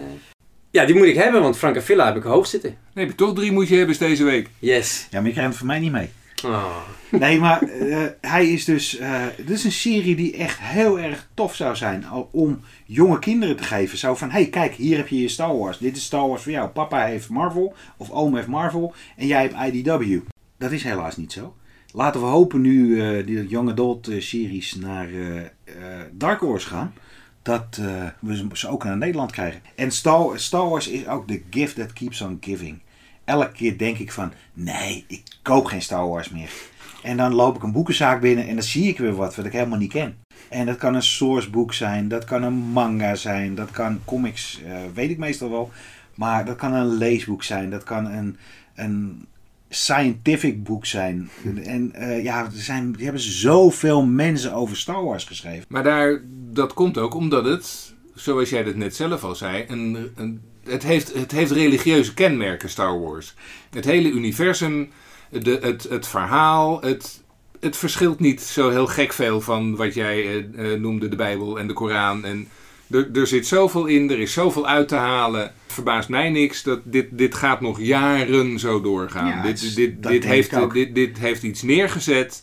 ja, 0.73 0.85
die 0.87 0.97
moet 0.97 1.07
ik 1.07 1.17
hebben, 1.17 1.43
want 1.43 1.59
Franke 1.59 1.83
Villa 1.83 2.07
heb 2.07 2.17
ik 2.17 2.23
hoog 2.23 2.47
zitten. 2.47 2.71
Nee, 2.71 3.05
heb 3.05 3.19
je 3.19 3.25
toch 3.25 3.35
drie 3.35 3.53
moet 3.53 3.69
je 3.69 3.77
hebben 3.77 3.99
deze 3.99 4.25
week. 4.25 4.49
Yes. 4.59 5.07
Ja, 5.11 5.19
maar 5.19 5.27
je 5.27 5.33
krijgt 5.33 5.51
hem 5.51 5.59
voor 5.59 5.67
mij 5.67 5.79
niet 5.79 5.93
mee. 5.93 6.11
Oh. 6.45 6.77
Nee, 7.11 7.39
maar 7.39 7.63
uh, 7.63 8.07
hij 8.21 8.49
is 8.49 8.65
dus. 8.65 9.01
Uh, 9.01 9.23
dit 9.37 9.51
is 9.51 9.65
een 9.65 9.73
serie 9.73 10.17
die 10.17 10.37
echt 10.37 10.59
heel 10.61 10.99
erg 10.99 11.29
tof 11.35 11.55
zou 11.55 11.77
zijn. 11.77 12.05
Om 12.31 12.61
jonge 12.85 13.19
kinderen 13.19 13.57
te 13.57 13.63
geven. 13.63 13.99
Zo 13.99 14.15
van: 14.15 14.31
hey, 14.31 14.47
kijk, 14.47 14.75
hier 14.75 14.97
heb 14.97 15.09
je 15.09 15.21
je 15.21 15.29
Star 15.29 15.59
Wars. 15.59 15.79
Dit 15.79 15.97
is 15.97 16.05
Star 16.05 16.29
Wars 16.29 16.43
voor 16.43 16.53
jou. 16.53 16.69
Papa 16.69 17.05
heeft 17.05 17.29
Marvel. 17.29 17.75
Of 17.97 18.11
oom 18.11 18.35
heeft 18.35 18.47
Marvel. 18.47 18.95
En 19.17 19.27
jij 19.27 19.43
hebt 19.43 19.75
IDW. 19.75 20.19
Dat 20.59 20.73
is 20.73 20.83
helaas 20.83 21.17
niet 21.17 21.33
zo. 21.33 21.55
Laten 21.93 22.21
we 22.21 22.27
hopen 22.27 22.61
nu 22.61 22.87
uh, 22.87 23.27
die 23.27 23.47
Young 23.47 23.71
Adult 23.71 24.09
series 24.19 24.75
naar 24.75 25.09
Dark 26.13 26.41
Horse 26.41 26.69
gaan. 26.69 26.95
Dat 27.43 27.81
we 28.21 28.49
ze 28.53 28.69
ook 28.69 28.85
naar 28.85 28.97
Nederland 28.97 29.33
krijgen. 29.33 29.61
En 29.77 29.91
Star, 29.91 30.69
Wars 30.69 30.89
is 30.89 31.07
ook 31.07 31.27
the 31.27 31.43
gift 31.51 31.77
that 31.77 31.93
keeps 31.93 32.21
on 32.21 32.39
giving 32.41 32.81
elke 33.25 33.53
keer 33.53 33.79
denk 33.79 33.99
ik 33.99 34.13
van, 34.13 34.33
nee, 34.53 35.05
ik 35.07 35.23
koop 35.43 35.65
geen 35.65 35.83
Star 35.83 36.09
Wars 36.09 36.29
meer. 36.29 36.51
En 37.03 37.17
dan 37.17 37.35
loop 37.35 37.57
ik 37.57 37.63
een 37.63 37.73
boekenzaak 37.73 38.21
binnen 38.21 38.49
en 38.49 38.55
dan 38.55 38.65
zie 38.65 38.89
ik 38.89 38.99
weer 38.99 39.15
wat 39.15 39.35
wat 39.35 39.45
ik 39.45 39.53
helemaal 39.53 39.79
niet 39.79 39.93
ken. 39.93 40.17
En 40.49 40.67
dat 40.67 40.77
kan 40.77 40.95
een 40.95 41.03
sourceboek 41.03 41.75
zijn, 41.75 42.09
dat 42.09 42.25
kan 42.25 42.43
een 42.43 42.53
manga 42.55 43.15
zijn, 43.15 43.55
dat 43.55 43.71
kan 43.71 44.01
comics, 44.05 44.61
uh, 44.67 44.77
weet 44.95 45.11
ik 45.11 45.19
meestal 45.19 45.51
wel. 45.51 45.71
Maar 46.15 46.45
dat 46.45 46.57
kan 46.57 46.73
een 46.73 46.87
leesboek 46.87 47.43
zijn, 47.43 47.71
dat 47.71 47.83
kan 47.83 48.07
een, 48.07 48.37
een 48.75 49.27
scientific 49.75 50.65
boek 50.65 50.87
zijn. 50.87 51.31
En 51.65 51.93
uh, 51.99 52.23
ja, 52.23 52.45
er, 52.45 52.51
zijn, 52.53 52.95
er 52.95 53.05
hebben 53.05 53.21
zoveel 53.21 54.05
mensen 54.05 54.53
over 54.53 54.77
Star 54.77 55.05
Wars 55.05 55.25
geschreven. 55.25 55.65
Maar 55.69 55.83
daar, 55.83 56.23
dat 56.51 56.75
komt 56.75 56.99
ook 56.99 57.15
omdat 57.15 57.45
het, 57.45 57.95
zoals 58.15 58.51
jij 58.51 58.63
dat 58.63 58.75
net 58.75 58.97
zelf 58.97 59.25
al 59.25 59.35
zei, 59.35 59.65
een, 59.69 60.13
een 60.17 60.41
het, 60.65 60.83
heeft, 60.83 61.15
het 61.15 61.33
heeft 61.33 61.51
religieuze 61.51 62.15
kenmerken, 62.15 62.69
Star 62.69 63.01
Wars. 63.01 63.35
Het 63.71 63.85
hele 63.85 64.09
universum, 64.09 64.91
de, 65.31 65.59
het, 65.63 65.83
het 65.89 66.07
verhaal, 66.09 66.81
het, 66.81 67.23
het 67.61 67.77
verschilt 67.77 68.21
niet 68.21 68.41
zo 68.41 68.71
heel 68.71 68.87
gek 68.87 69.13
veel 69.13 69.41
van 69.41 69.77
wat 69.77 69.95
jij 69.95 70.27
eh, 70.27 70.73
eh, 70.73 70.81
noemde, 70.81 71.09
de 71.09 71.17
Bijbel 71.17 71.59
en 71.59 71.67
de 71.67 71.73
Koran. 71.73 72.25
En 72.25 72.49
er, 72.93 73.09
er 73.13 73.27
zit 73.27 73.47
zoveel 73.47 73.87
in, 73.87 74.11
er 74.11 74.21
is 74.21 74.33
zoveel 74.33 74.67
uit 74.67 74.89
te 74.89 74.95
halen. 74.95 75.53
Verbaast 75.67 76.09
mij 76.09 76.31
niks 76.31 76.63
dat 76.63 76.81
dit, 76.85 77.07
dit 77.11 77.35
gaat 77.35 77.61
nog 77.61 77.81
jaren 77.81 78.59
zo 78.59 78.81
doorgaan. 78.81 79.29
Ja, 79.29 79.43
dit, 79.43 79.75
dit, 79.75 80.03
dit, 80.03 80.25
heeft, 80.25 80.73
dit, 80.73 80.95
dit 80.95 81.19
heeft 81.19 81.43
iets 81.43 81.63
neergezet 81.63 82.43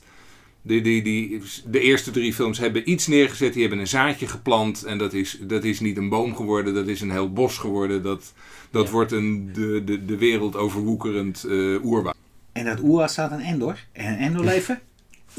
die, 0.61 0.81
die, 0.81 1.01
die, 1.01 1.41
de 1.65 1.79
eerste 1.79 2.11
drie 2.11 2.33
films 2.33 2.57
hebben 2.57 2.89
iets 2.89 3.07
neergezet, 3.07 3.53
die 3.53 3.61
hebben 3.61 3.79
een 3.79 3.87
zaadje 3.87 4.27
geplant. 4.27 4.83
En 4.83 4.97
dat 4.97 5.13
is, 5.13 5.39
dat 5.41 5.63
is 5.63 5.79
niet 5.79 5.97
een 5.97 6.09
boom 6.09 6.35
geworden, 6.35 6.73
dat 6.73 6.87
is 6.87 7.01
een 7.01 7.11
heel 7.11 7.33
bos 7.33 7.57
geworden. 7.57 8.03
Dat, 8.03 8.33
dat 8.71 8.89
wordt 8.89 9.11
een 9.11 9.49
de, 9.53 9.81
de, 9.85 10.05
de 10.05 10.17
wereld 10.17 10.55
overwoekerend 10.55 11.45
uh, 11.47 11.85
oerwoud. 11.85 12.15
En 12.51 12.65
dat 12.65 12.79
oerwoud 12.79 13.11
staat 13.11 13.31
een 13.31 13.39
Endor. 13.39 13.85
En 13.91 14.17
Endor 14.17 14.43
leven? 14.43 14.79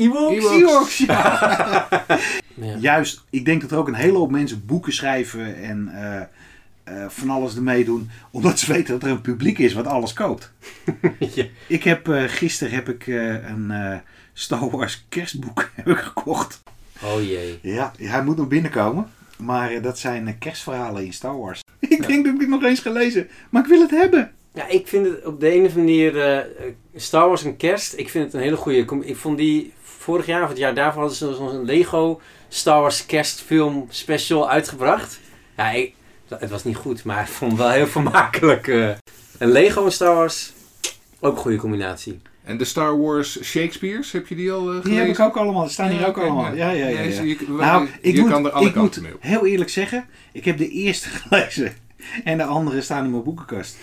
Ewoks. 0.01 0.45
Ewoks, 0.45 0.99
ja. 0.99 1.89
ja. 2.55 2.77
Juist, 2.81 3.25
ik 3.31 3.45
denk 3.45 3.61
dat 3.61 3.71
er 3.71 3.79
ook 3.79 3.89
een 3.89 3.95
hele 3.95 4.19
hoop 4.19 4.31
mensen 4.31 4.67
boeken 4.67 4.93
schrijven 4.93 5.63
en 5.63 5.91
uh, 5.95 6.97
uh, 6.97 7.09
van 7.09 7.31
alles 7.31 7.57
ermee 7.57 7.85
doen. 7.85 8.11
Omdat 8.31 8.59
ze 8.59 8.73
weten 8.73 8.95
dat 8.95 9.03
er 9.03 9.11
een 9.11 9.21
publiek 9.21 9.59
is 9.59 9.73
wat 9.73 9.87
alles 9.87 10.13
koopt. 10.13 10.53
ja. 11.35 11.45
Ik 11.67 11.85
heb, 11.85 12.07
gisteren 12.27 12.75
heb 12.75 12.89
ik 12.89 13.07
een 13.07 13.73
Star 14.33 14.71
Wars 14.71 15.05
kerstboek 15.09 15.71
heb 15.75 15.87
ik 15.87 15.99
gekocht. 15.99 16.63
Oh 17.03 17.23
jee. 17.23 17.59
Ja, 17.63 17.93
hij 17.99 18.25
moet 18.25 18.37
nog 18.37 18.49
binnenkomen. 18.49 19.11
Maar 19.37 19.73
uh, 19.73 19.83
dat 19.83 19.99
zijn 19.99 20.27
uh, 20.27 20.35
kerstverhalen 20.39 21.05
in 21.05 21.13
Star 21.13 21.39
Wars. 21.39 21.63
ik 21.79 22.07
denk 22.07 22.25
dat 22.25 22.35
ik 22.35 22.41
het 22.41 22.49
nog 22.49 22.63
eens 22.63 22.81
gelezen. 22.81 23.29
Maar 23.51 23.63
ik 23.63 23.69
wil 23.69 23.81
het 23.81 23.91
hebben. 23.91 24.33
Ja, 24.55 24.69
ik 24.69 24.87
vind 24.89 25.07
het 25.07 25.25
op 25.25 25.41
de 25.41 25.55
een 25.55 25.65
of 25.65 25.77
andere 25.77 25.79
manier... 25.79 26.15
Uh, 26.15 26.73
Star 26.95 27.29
Wars 27.29 27.45
en 27.45 27.57
kerst, 27.57 27.95
ik 27.97 28.09
vind 28.09 28.25
het 28.25 28.35
een 28.35 28.41
hele 28.41 28.57
goede... 28.57 28.79
Ik 29.03 29.17
vond 29.17 29.39
die 29.39 29.73
vorig 29.83 30.27
jaar 30.27 30.43
of 30.43 30.49
het 30.49 30.59
jaar 30.59 30.75
daarvoor 30.75 31.01
hadden 31.01 31.19
ze 31.19 31.35
zo'n 31.35 31.65
Lego 31.65 32.21
Star 32.49 32.81
Wars 32.81 33.07
kerstfilm 33.07 33.87
special 33.89 34.51
uitgebracht. 34.51 35.21
Ja, 35.57 35.71
ik, 35.71 35.95
het 36.29 36.51
was 36.51 36.65
niet 36.65 36.77
goed, 36.77 37.05
maar 37.05 37.23
ik 37.23 37.29
vond 37.29 37.51
het 37.51 37.61
wel 37.61 37.71
heel 37.71 37.87
vermakelijk. 37.99 38.67
en 39.39 39.51
Lego 39.51 39.85
en 39.85 39.93
Star 39.93 40.15
Wars, 40.15 40.53
ook 41.21 41.33
een 41.33 41.43
goede 41.43 41.57
combinatie. 41.57 42.21
En 42.45 42.57
de 42.59 42.65
Star 42.65 43.01
Wars 43.01 43.43
Shakespeare's, 43.43 44.13
heb 44.13 44.27
je 44.27 44.35
die 44.35 44.53
al 44.53 44.61
uh, 44.61 44.69
gelezen? 44.69 44.91
Die 44.91 44.99
heb 44.99 45.09
ik 45.09 45.21
ook 45.21 45.37
allemaal, 45.37 45.63
die 45.63 45.73
staan 45.73 45.91
hier 45.91 46.07
ook 46.07 46.19
allemaal. 46.19 46.55
Ja, 46.55 46.71
ja, 46.71 46.89
ja. 46.89 47.01
ja. 47.01 47.23
Je, 47.23 47.37
nou, 47.49 47.89
ik 48.01 48.15
je 48.15 48.21
moet, 48.21 48.31
kan 48.31 48.45
er 48.45 48.51
alle 48.51 48.73
kanten 48.73 49.03
mee 49.03 49.15
op. 49.15 49.23
heel 49.23 49.47
eerlijk 49.47 49.71
zeggen, 49.71 50.07
ik 50.33 50.45
heb 50.45 50.59
de 50.59 50.69
eerste 50.69 51.09
gelezen. 51.19 51.73
En 52.25 52.39
de 52.39 52.45
andere 52.45 52.81
staan 52.81 53.05
in 53.05 53.11
mijn 53.11 53.23
boekenkast. 53.23 53.77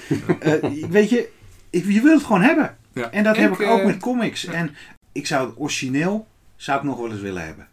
uh, 0.43 0.53
weet 0.89 1.09
je, 1.09 1.30
ik, 1.70 1.86
je 1.86 2.01
wilt 2.01 2.18
het 2.18 2.24
gewoon 2.24 2.41
hebben. 2.41 2.78
Ja. 2.93 3.11
En 3.11 3.24
dat 3.24 3.36
ik, 3.36 3.41
heb 3.41 3.51
ik 3.51 3.61
ook 3.61 3.80
uh, 3.80 3.86
met 3.86 3.97
comics. 3.97 4.41
Ja. 4.41 4.51
En 4.51 4.76
ik 5.11 5.28
zou 5.28 5.47
het 5.47 5.59
origineel, 5.59 6.28
zou 6.55 6.78
ik 6.78 6.84
nog 6.84 6.97
wel 6.97 7.11
eens 7.11 7.22
willen 7.22 7.45
hebben. 7.45 7.68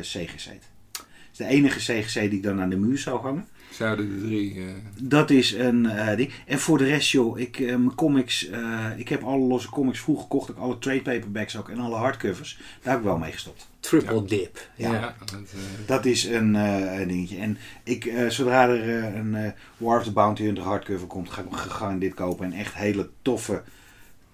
CGC. 0.00 0.46
Dat 0.92 1.04
is 1.32 1.36
de 1.36 1.46
enige 1.46 1.78
CGC 1.78 2.14
die 2.14 2.30
ik 2.30 2.42
dan 2.42 2.60
aan 2.60 2.70
de 2.70 2.76
muur 2.76 2.98
zou 2.98 3.20
hangen. 3.20 3.46
Zouden 3.70 4.18
de 4.18 4.26
drie. 4.26 4.54
Uh... 4.54 4.64
Dat 5.00 5.30
is 5.30 5.52
een 5.52 5.84
uh, 5.84 6.16
ding. 6.16 6.32
En 6.46 6.58
voor 6.58 6.78
de 6.78 6.84
rest, 6.84 7.10
joh, 7.10 7.38
ik, 7.38 7.58
uh, 7.58 7.68
mijn 7.68 7.94
comics. 7.94 8.50
ik 8.96 9.08
heb 9.08 9.22
alle 9.22 9.46
losse 9.46 9.68
comics 9.70 10.00
vroeg 10.00 10.20
gekocht. 10.20 10.50
Ook 10.50 10.58
alle 10.58 10.78
trade 10.78 11.02
paperbacks 11.02 11.56
ook 11.56 11.68
en 11.68 11.78
alle 11.78 11.96
hardcovers. 11.96 12.60
Daar 12.82 12.92
heb 12.92 13.02
ik 13.02 13.08
wel 13.08 13.18
mee 13.18 13.32
gestopt. 13.32 13.70
Triple 13.82 14.14
ja. 14.14 14.26
dip. 14.26 14.68
Ja, 14.74 14.92
ja 14.92 15.14
dat, 15.24 15.54
dat, 15.86 16.04
is 16.04 16.24
een, 16.24 16.54
een, 16.54 17.08
dingetje. 17.08 17.38
En 17.38 17.58
ik, 17.84 18.12
zodra 18.28 18.68
er 18.68 19.14
een 19.14 19.54
War 19.76 19.98
of 19.98 20.04
the 20.04 20.12
Bounty 20.12 20.42
Hunter 20.44 20.64
hardcover 20.64 21.06
komt, 21.06 21.30
ga 21.30 21.40
ik 21.42 21.46
gegaan 21.50 21.98
dit 21.98 22.14
kopen. 22.14 22.44
En 22.44 22.52
echt 22.52 22.74
hele 22.74 23.08
toffe, 23.22 23.62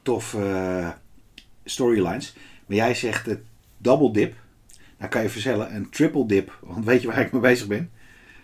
toffe 0.02 0.94
storylines. 1.64 2.34
Maar 2.66 2.76
jij 2.76 2.94
zegt 2.94 3.28
double 3.78 4.12
dip. 4.12 4.34
Nou 4.98 5.10
kan 5.10 5.22
je 5.22 5.28
verzellen 5.28 5.74
een 5.74 5.90
triple 5.90 6.26
dip. 6.26 6.58
Want 6.60 6.84
weet 6.84 7.02
je 7.02 7.08
waar 7.08 7.20
ik 7.20 7.32
mee 7.32 7.40
bezig 7.40 7.66
ben? 7.66 7.90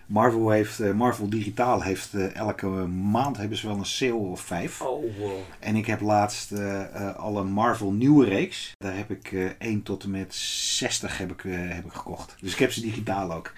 Marvel, 0.05 0.49
heeft, 0.49 0.79
uh, 0.79 0.93
Marvel 0.93 1.29
Digitaal 1.29 1.81
heeft 1.81 2.13
uh, 2.13 2.35
elke 2.35 2.67
maand 3.11 3.37
hebben 3.37 3.57
ze 3.57 3.67
wel 3.67 3.77
een 3.77 3.85
sale 3.85 4.13
of 4.13 4.41
vijf. 4.41 4.81
Oh, 4.81 5.17
wow. 5.19 5.31
En 5.59 5.75
ik 5.75 5.85
heb 5.85 6.01
laatst 6.01 6.51
uh, 6.51 7.15
al 7.17 7.37
een 7.37 7.51
Marvel 7.51 7.91
nieuwe 7.91 8.25
reeks. 8.25 8.73
Daar 8.77 8.95
heb 8.95 9.11
ik 9.11 9.55
1 9.57 9.83
tot 9.83 10.03
en 10.03 10.11
met 10.11 10.35
60 10.35 11.17
heb 11.17 11.31
ik, 11.31 11.41
heb 11.47 11.85
ik 11.85 11.91
gekocht. 11.91 12.35
Dus 12.41 12.53
ik 12.53 12.59
heb 12.59 12.71
ze 12.71 12.81
digitaal 12.81 13.33
ook. 13.33 13.53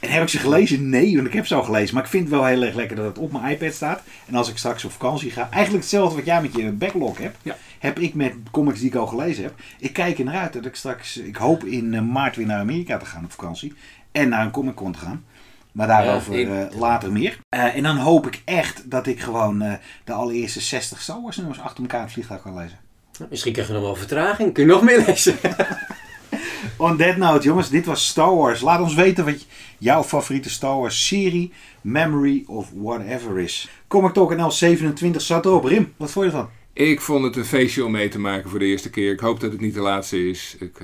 En 0.00 0.10
heb 0.10 0.22
ik 0.22 0.28
ze 0.28 0.38
gelezen? 0.38 0.88
Nee, 0.88 1.14
want 1.14 1.26
ik 1.26 1.32
heb 1.32 1.46
ze 1.46 1.54
al 1.54 1.62
gelezen. 1.62 1.94
Maar 1.94 2.04
ik 2.04 2.10
vind 2.10 2.24
het 2.24 2.32
wel 2.32 2.44
heel 2.44 2.62
erg 2.62 2.74
lekker 2.74 2.96
dat 2.96 3.06
het 3.06 3.18
op 3.18 3.32
mijn 3.32 3.52
iPad 3.52 3.72
staat. 3.72 4.02
En 4.26 4.34
als 4.34 4.50
ik 4.50 4.56
straks 4.56 4.84
op 4.84 4.92
vakantie 4.92 5.30
ga, 5.30 5.50
eigenlijk 5.50 5.82
hetzelfde 5.82 6.16
wat 6.16 6.26
jij 6.26 6.42
met 6.42 6.54
je 6.54 6.72
backlog 6.72 7.18
hebt. 7.18 7.36
Ja. 7.42 7.56
Heb 7.78 7.98
ik 7.98 8.14
met 8.14 8.34
comics 8.50 8.78
die 8.80 8.88
ik 8.88 8.94
al 8.94 9.06
gelezen 9.06 9.42
heb. 9.42 9.54
Ik 9.78 9.92
kijk 9.92 10.18
er 10.18 10.24
naar 10.24 10.40
uit 10.40 10.52
dat 10.52 10.66
ik 10.66 10.74
straks, 10.74 11.16
ik 11.16 11.36
hoop 11.36 11.64
in 11.64 12.12
maart 12.12 12.36
weer 12.36 12.46
naar 12.46 12.60
Amerika 12.60 12.96
te 12.96 13.06
gaan 13.06 13.24
op 13.24 13.32
vakantie. 13.32 13.74
En 14.12 14.28
naar 14.28 14.44
een 14.44 14.50
Comic 14.50 14.74
Con 14.74 14.92
te 14.92 14.98
gaan. 14.98 15.24
Maar 15.72 15.86
daarover 15.86 16.38
ja, 16.38 16.62
ik... 16.62 16.72
uh, 16.72 16.80
later 16.80 17.12
meer. 17.12 17.38
Uh, 17.50 17.76
en 17.76 17.82
dan 17.82 17.96
hoop 17.96 18.26
ik 18.26 18.42
echt 18.44 18.90
dat 18.90 19.06
ik 19.06 19.20
gewoon 19.20 19.62
uh, 19.62 19.72
de 20.04 20.12
allereerste 20.12 20.60
60 20.60 21.00
Star 21.00 21.22
Wars 21.22 21.36
nummers 21.36 21.60
achter 21.60 21.82
elkaar 21.82 22.02
het 22.02 22.12
vliegtuig 22.12 22.42
kan 22.42 22.56
lezen. 22.56 22.78
Misschien 23.30 23.52
krijg 23.52 23.68
je 23.68 23.74
nog 23.74 23.82
wel 23.82 23.96
vertraging. 23.96 24.52
Kun 24.52 24.66
je 24.66 24.72
nog 24.72 24.82
meer 24.82 25.04
lezen? 25.06 25.36
On 26.76 26.96
that 26.96 27.16
note, 27.16 27.46
jongens, 27.46 27.68
dit 27.68 27.86
was 27.86 28.06
Star 28.06 28.36
Wars. 28.36 28.60
Laat 28.60 28.80
ons 28.80 28.94
weten 28.94 29.24
wat 29.24 29.46
jouw 29.78 30.02
favoriete 30.02 30.50
Star 30.50 30.76
Wars 30.76 31.06
serie, 31.06 31.52
memory 31.80 32.44
of 32.46 32.70
whatever 32.74 33.38
is. 33.38 33.68
Comic 33.88 34.12
Talk 34.12 34.36
NL 34.36 34.50
27 34.50 35.22
zat 35.22 35.44
erop. 35.44 35.64
Rim, 35.64 35.92
wat 35.96 36.10
vond 36.10 36.26
je 36.26 36.30
ervan? 36.30 36.50
Ik 36.72 37.00
vond 37.00 37.24
het 37.24 37.36
een 37.36 37.44
feestje 37.44 37.84
om 37.84 37.90
mee 37.90 38.08
te 38.08 38.18
maken 38.18 38.50
voor 38.50 38.58
de 38.58 38.64
eerste 38.64 38.90
keer. 38.90 39.12
Ik 39.12 39.20
hoop 39.20 39.40
dat 39.40 39.52
het 39.52 39.60
niet 39.60 39.74
de 39.74 39.80
laatste 39.80 40.28
is. 40.28 40.56
Ik 40.58 40.80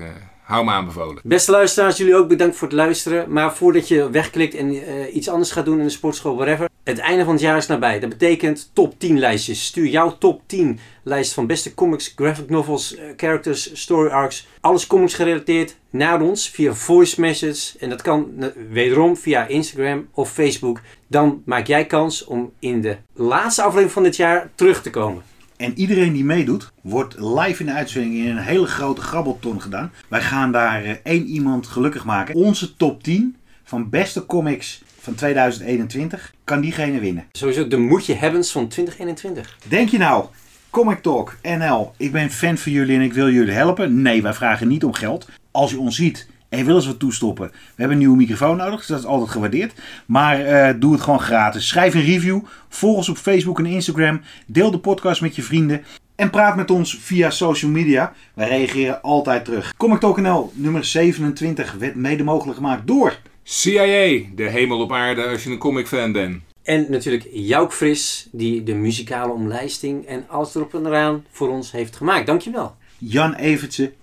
hou 0.47 0.65
me 0.65 0.71
aanbevolen. 0.71 1.21
Beste 1.23 1.51
luisteraars, 1.51 1.97
jullie 1.97 2.15
ook 2.15 2.27
bedankt 2.27 2.55
voor 2.55 2.67
het 2.67 2.77
luisteren. 2.77 3.31
Maar 3.31 3.55
voordat 3.55 3.87
je 3.87 4.09
wegklikt 4.09 4.55
en 4.55 4.73
uh, 4.73 5.15
iets 5.15 5.29
anders 5.29 5.51
gaat 5.51 5.65
doen 5.65 5.79
in 5.79 5.85
de 5.85 5.89
sportschool, 5.89 6.35
whatever. 6.35 6.69
Het 6.83 6.97
einde 6.97 7.23
van 7.23 7.33
het 7.33 7.41
jaar 7.41 7.57
is 7.57 7.67
nabij. 7.67 7.99
Dat 7.99 8.09
betekent 8.09 8.69
top 8.73 8.99
10 8.99 9.19
lijstjes. 9.19 9.65
Stuur 9.65 9.85
jouw 9.85 10.17
top 10.17 10.41
10 10.45 10.79
lijst 11.03 11.33
van 11.33 11.47
beste 11.47 11.73
comics, 11.73 12.13
graphic 12.15 12.49
novels, 12.49 12.95
uh, 12.95 13.01
characters, 13.17 13.81
story 13.81 14.09
arcs. 14.09 14.47
Alles 14.59 14.87
comics 14.87 15.13
gerelateerd 15.13 15.75
naar 15.89 16.21
ons 16.21 16.49
via 16.49 16.73
voice 16.73 17.21
messages. 17.21 17.75
En 17.79 17.89
dat 17.89 18.01
kan 18.01 18.31
uh, 18.39 18.47
wederom 18.69 19.17
via 19.17 19.47
Instagram 19.47 20.07
of 20.13 20.31
Facebook. 20.31 20.81
Dan 21.07 21.41
maak 21.45 21.67
jij 21.67 21.85
kans 21.85 22.25
om 22.25 22.51
in 22.59 22.81
de 22.81 22.97
laatste 23.13 23.61
aflevering 23.61 23.91
van 23.91 24.03
dit 24.03 24.15
jaar 24.15 24.49
terug 24.55 24.81
te 24.81 24.89
komen. 24.89 25.23
En 25.57 25.77
iedereen 25.77 26.13
die 26.13 26.23
meedoet, 26.23 26.71
wordt 26.81 27.15
live 27.19 27.59
in 27.59 27.65
de 27.65 27.73
uitzending 27.73 28.15
in 28.15 28.29
een 28.29 28.43
hele 28.43 28.65
grote 28.65 29.01
grabbelton 29.01 29.61
gedaan. 29.61 29.91
Wij 30.07 30.21
gaan 30.21 30.51
daar 30.51 30.85
uh, 30.85 30.91
één 31.03 31.25
iemand 31.25 31.67
gelukkig 31.67 32.05
maken. 32.05 32.35
Onze 32.35 32.75
top 32.75 33.03
10 33.03 33.35
van 33.63 33.89
beste 33.89 34.25
comics 34.25 34.81
van 34.99 35.15
2021 35.15 36.33
kan 36.43 36.61
diegene 36.61 36.99
winnen. 36.99 37.25
Sowieso 37.31 37.67
de 37.67 37.77
moedje 37.77 38.13
hebbens 38.13 38.51
van 38.51 38.67
2021. 38.67 39.57
Denk 39.67 39.89
je 39.89 39.97
nou, 39.97 40.25
Comic 40.69 41.01
Talk 41.01 41.37
NL, 41.41 41.93
ik 41.97 42.11
ben 42.11 42.31
fan 42.31 42.57
van 42.57 42.71
jullie 42.71 42.95
en 42.95 43.01
ik 43.01 43.13
wil 43.13 43.29
jullie 43.29 43.53
helpen? 43.53 44.01
Nee, 44.01 44.21
wij 44.21 44.33
vragen 44.33 44.67
niet 44.67 44.83
om 44.83 44.93
geld. 44.93 45.27
Als 45.51 45.71
u 45.71 45.75
ons 45.75 45.95
ziet 45.95 46.27
en 46.49 46.57
je 46.57 46.63
wil 46.63 46.75
eens 46.75 46.85
wat 46.85 46.99
toestoppen. 46.99 47.47
We 47.47 47.57
hebben 47.75 47.91
een 47.91 47.97
nieuwe 47.97 48.17
microfoon 48.17 48.57
nodig, 48.57 48.77
dus 48.77 48.87
dat 48.87 48.99
is 48.99 49.05
altijd 49.05 49.29
gewaardeerd. 49.29 49.73
Maar 50.05 50.41
uh, 50.41 50.79
doe 50.79 50.93
het 50.93 51.01
gewoon 51.01 51.19
gratis. 51.19 51.67
Schrijf 51.67 51.93
een 51.93 52.05
review, 52.05 52.39
volg 52.69 52.97
ons 52.97 53.09
op 53.09 53.17
Facebook 53.17 53.59
en 53.59 53.65
Instagram. 53.65 54.21
Deel 54.45 54.71
de 54.71 54.79
podcast 54.79 55.21
met 55.21 55.35
je 55.35 55.43
vrienden. 55.43 55.83
En 56.15 56.29
praat 56.29 56.55
met 56.55 56.71
ons 56.71 56.97
via 57.01 57.29
social 57.29 57.71
media. 57.71 58.13
Wij 58.33 58.47
reageren 58.47 59.01
altijd 59.01 59.45
terug. 59.45 59.73
Comic 59.77 59.99
Talk 59.99 60.21
NL 60.21 60.51
nummer 60.53 60.85
27 60.85 61.73
werd 61.73 61.95
mede 61.95 62.23
mogelijk 62.23 62.57
gemaakt 62.57 62.87
door... 62.87 63.19
CIA, 63.43 64.19
de 64.35 64.49
hemel 64.49 64.79
op 64.79 64.91
aarde 64.91 65.27
als 65.27 65.43
je 65.43 65.49
een 65.49 65.57
comic 65.57 65.87
fan 65.87 66.11
bent. 66.11 66.41
En 66.63 66.85
natuurlijk 66.89 67.27
Jouk 67.31 67.73
Fris, 67.73 68.27
die 68.31 68.63
de 68.63 68.73
muzikale 68.73 69.33
omlijsting 69.33 70.05
en 70.05 70.25
alles 70.27 70.55
erop 70.55 70.73
en 70.73 70.85
eraan 70.85 71.25
voor 71.31 71.49
ons 71.49 71.71
heeft 71.71 71.95
gemaakt. 71.95 72.25
Dankjewel. 72.25 72.75
Jan 72.97 73.33
Evertse, 73.33 73.93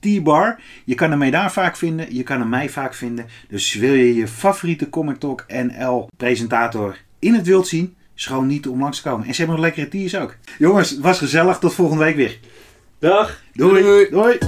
T-Bar. 0.00 0.60
Je 0.84 0.94
kan 0.94 1.10
hem 1.10 1.18
mee 1.18 1.30
daar 1.30 1.52
vaak 1.52 1.76
vinden, 1.76 2.14
je 2.14 2.22
kan 2.22 2.38
hem 2.38 2.48
mij 2.48 2.68
vaak 2.68 2.94
vinden. 2.94 3.26
Dus 3.48 3.74
wil 3.74 3.92
je 3.92 4.14
je 4.14 4.28
favoriete 4.28 4.88
Comic 4.88 5.16
Talk 5.16 5.44
NL 5.48 6.08
presentator 6.16 6.96
in 7.18 7.34
het 7.34 7.46
wild 7.46 7.66
zien, 7.66 7.94
schoon 8.14 8.46
niet 8.46 8.68
om 8.68 8.80
langs 8.80 9.00
te 9.00 9.08
komen. 9.08 9.26
En 9.26 9.34
ze 9.34 9.38
hebben 9.38 9.56
nog 9.56 9.64
lekkere 9.64 9.88
teas 9.88 10.16
ook. 10.16 10.36
Jongens, 10.58 10.90
het 10.90 11.00
was 11.00 11.18
gezellig. 11.18 11.58
Tot 11.58 11.74
volgende 11.74 12.04
week 12.04 12.16
weer. 12.16 12.38
Dag. 12.98 13.42
Doei. 13.52 13.82
Doei. 13.82 14.08
Doei. 14.10 14.38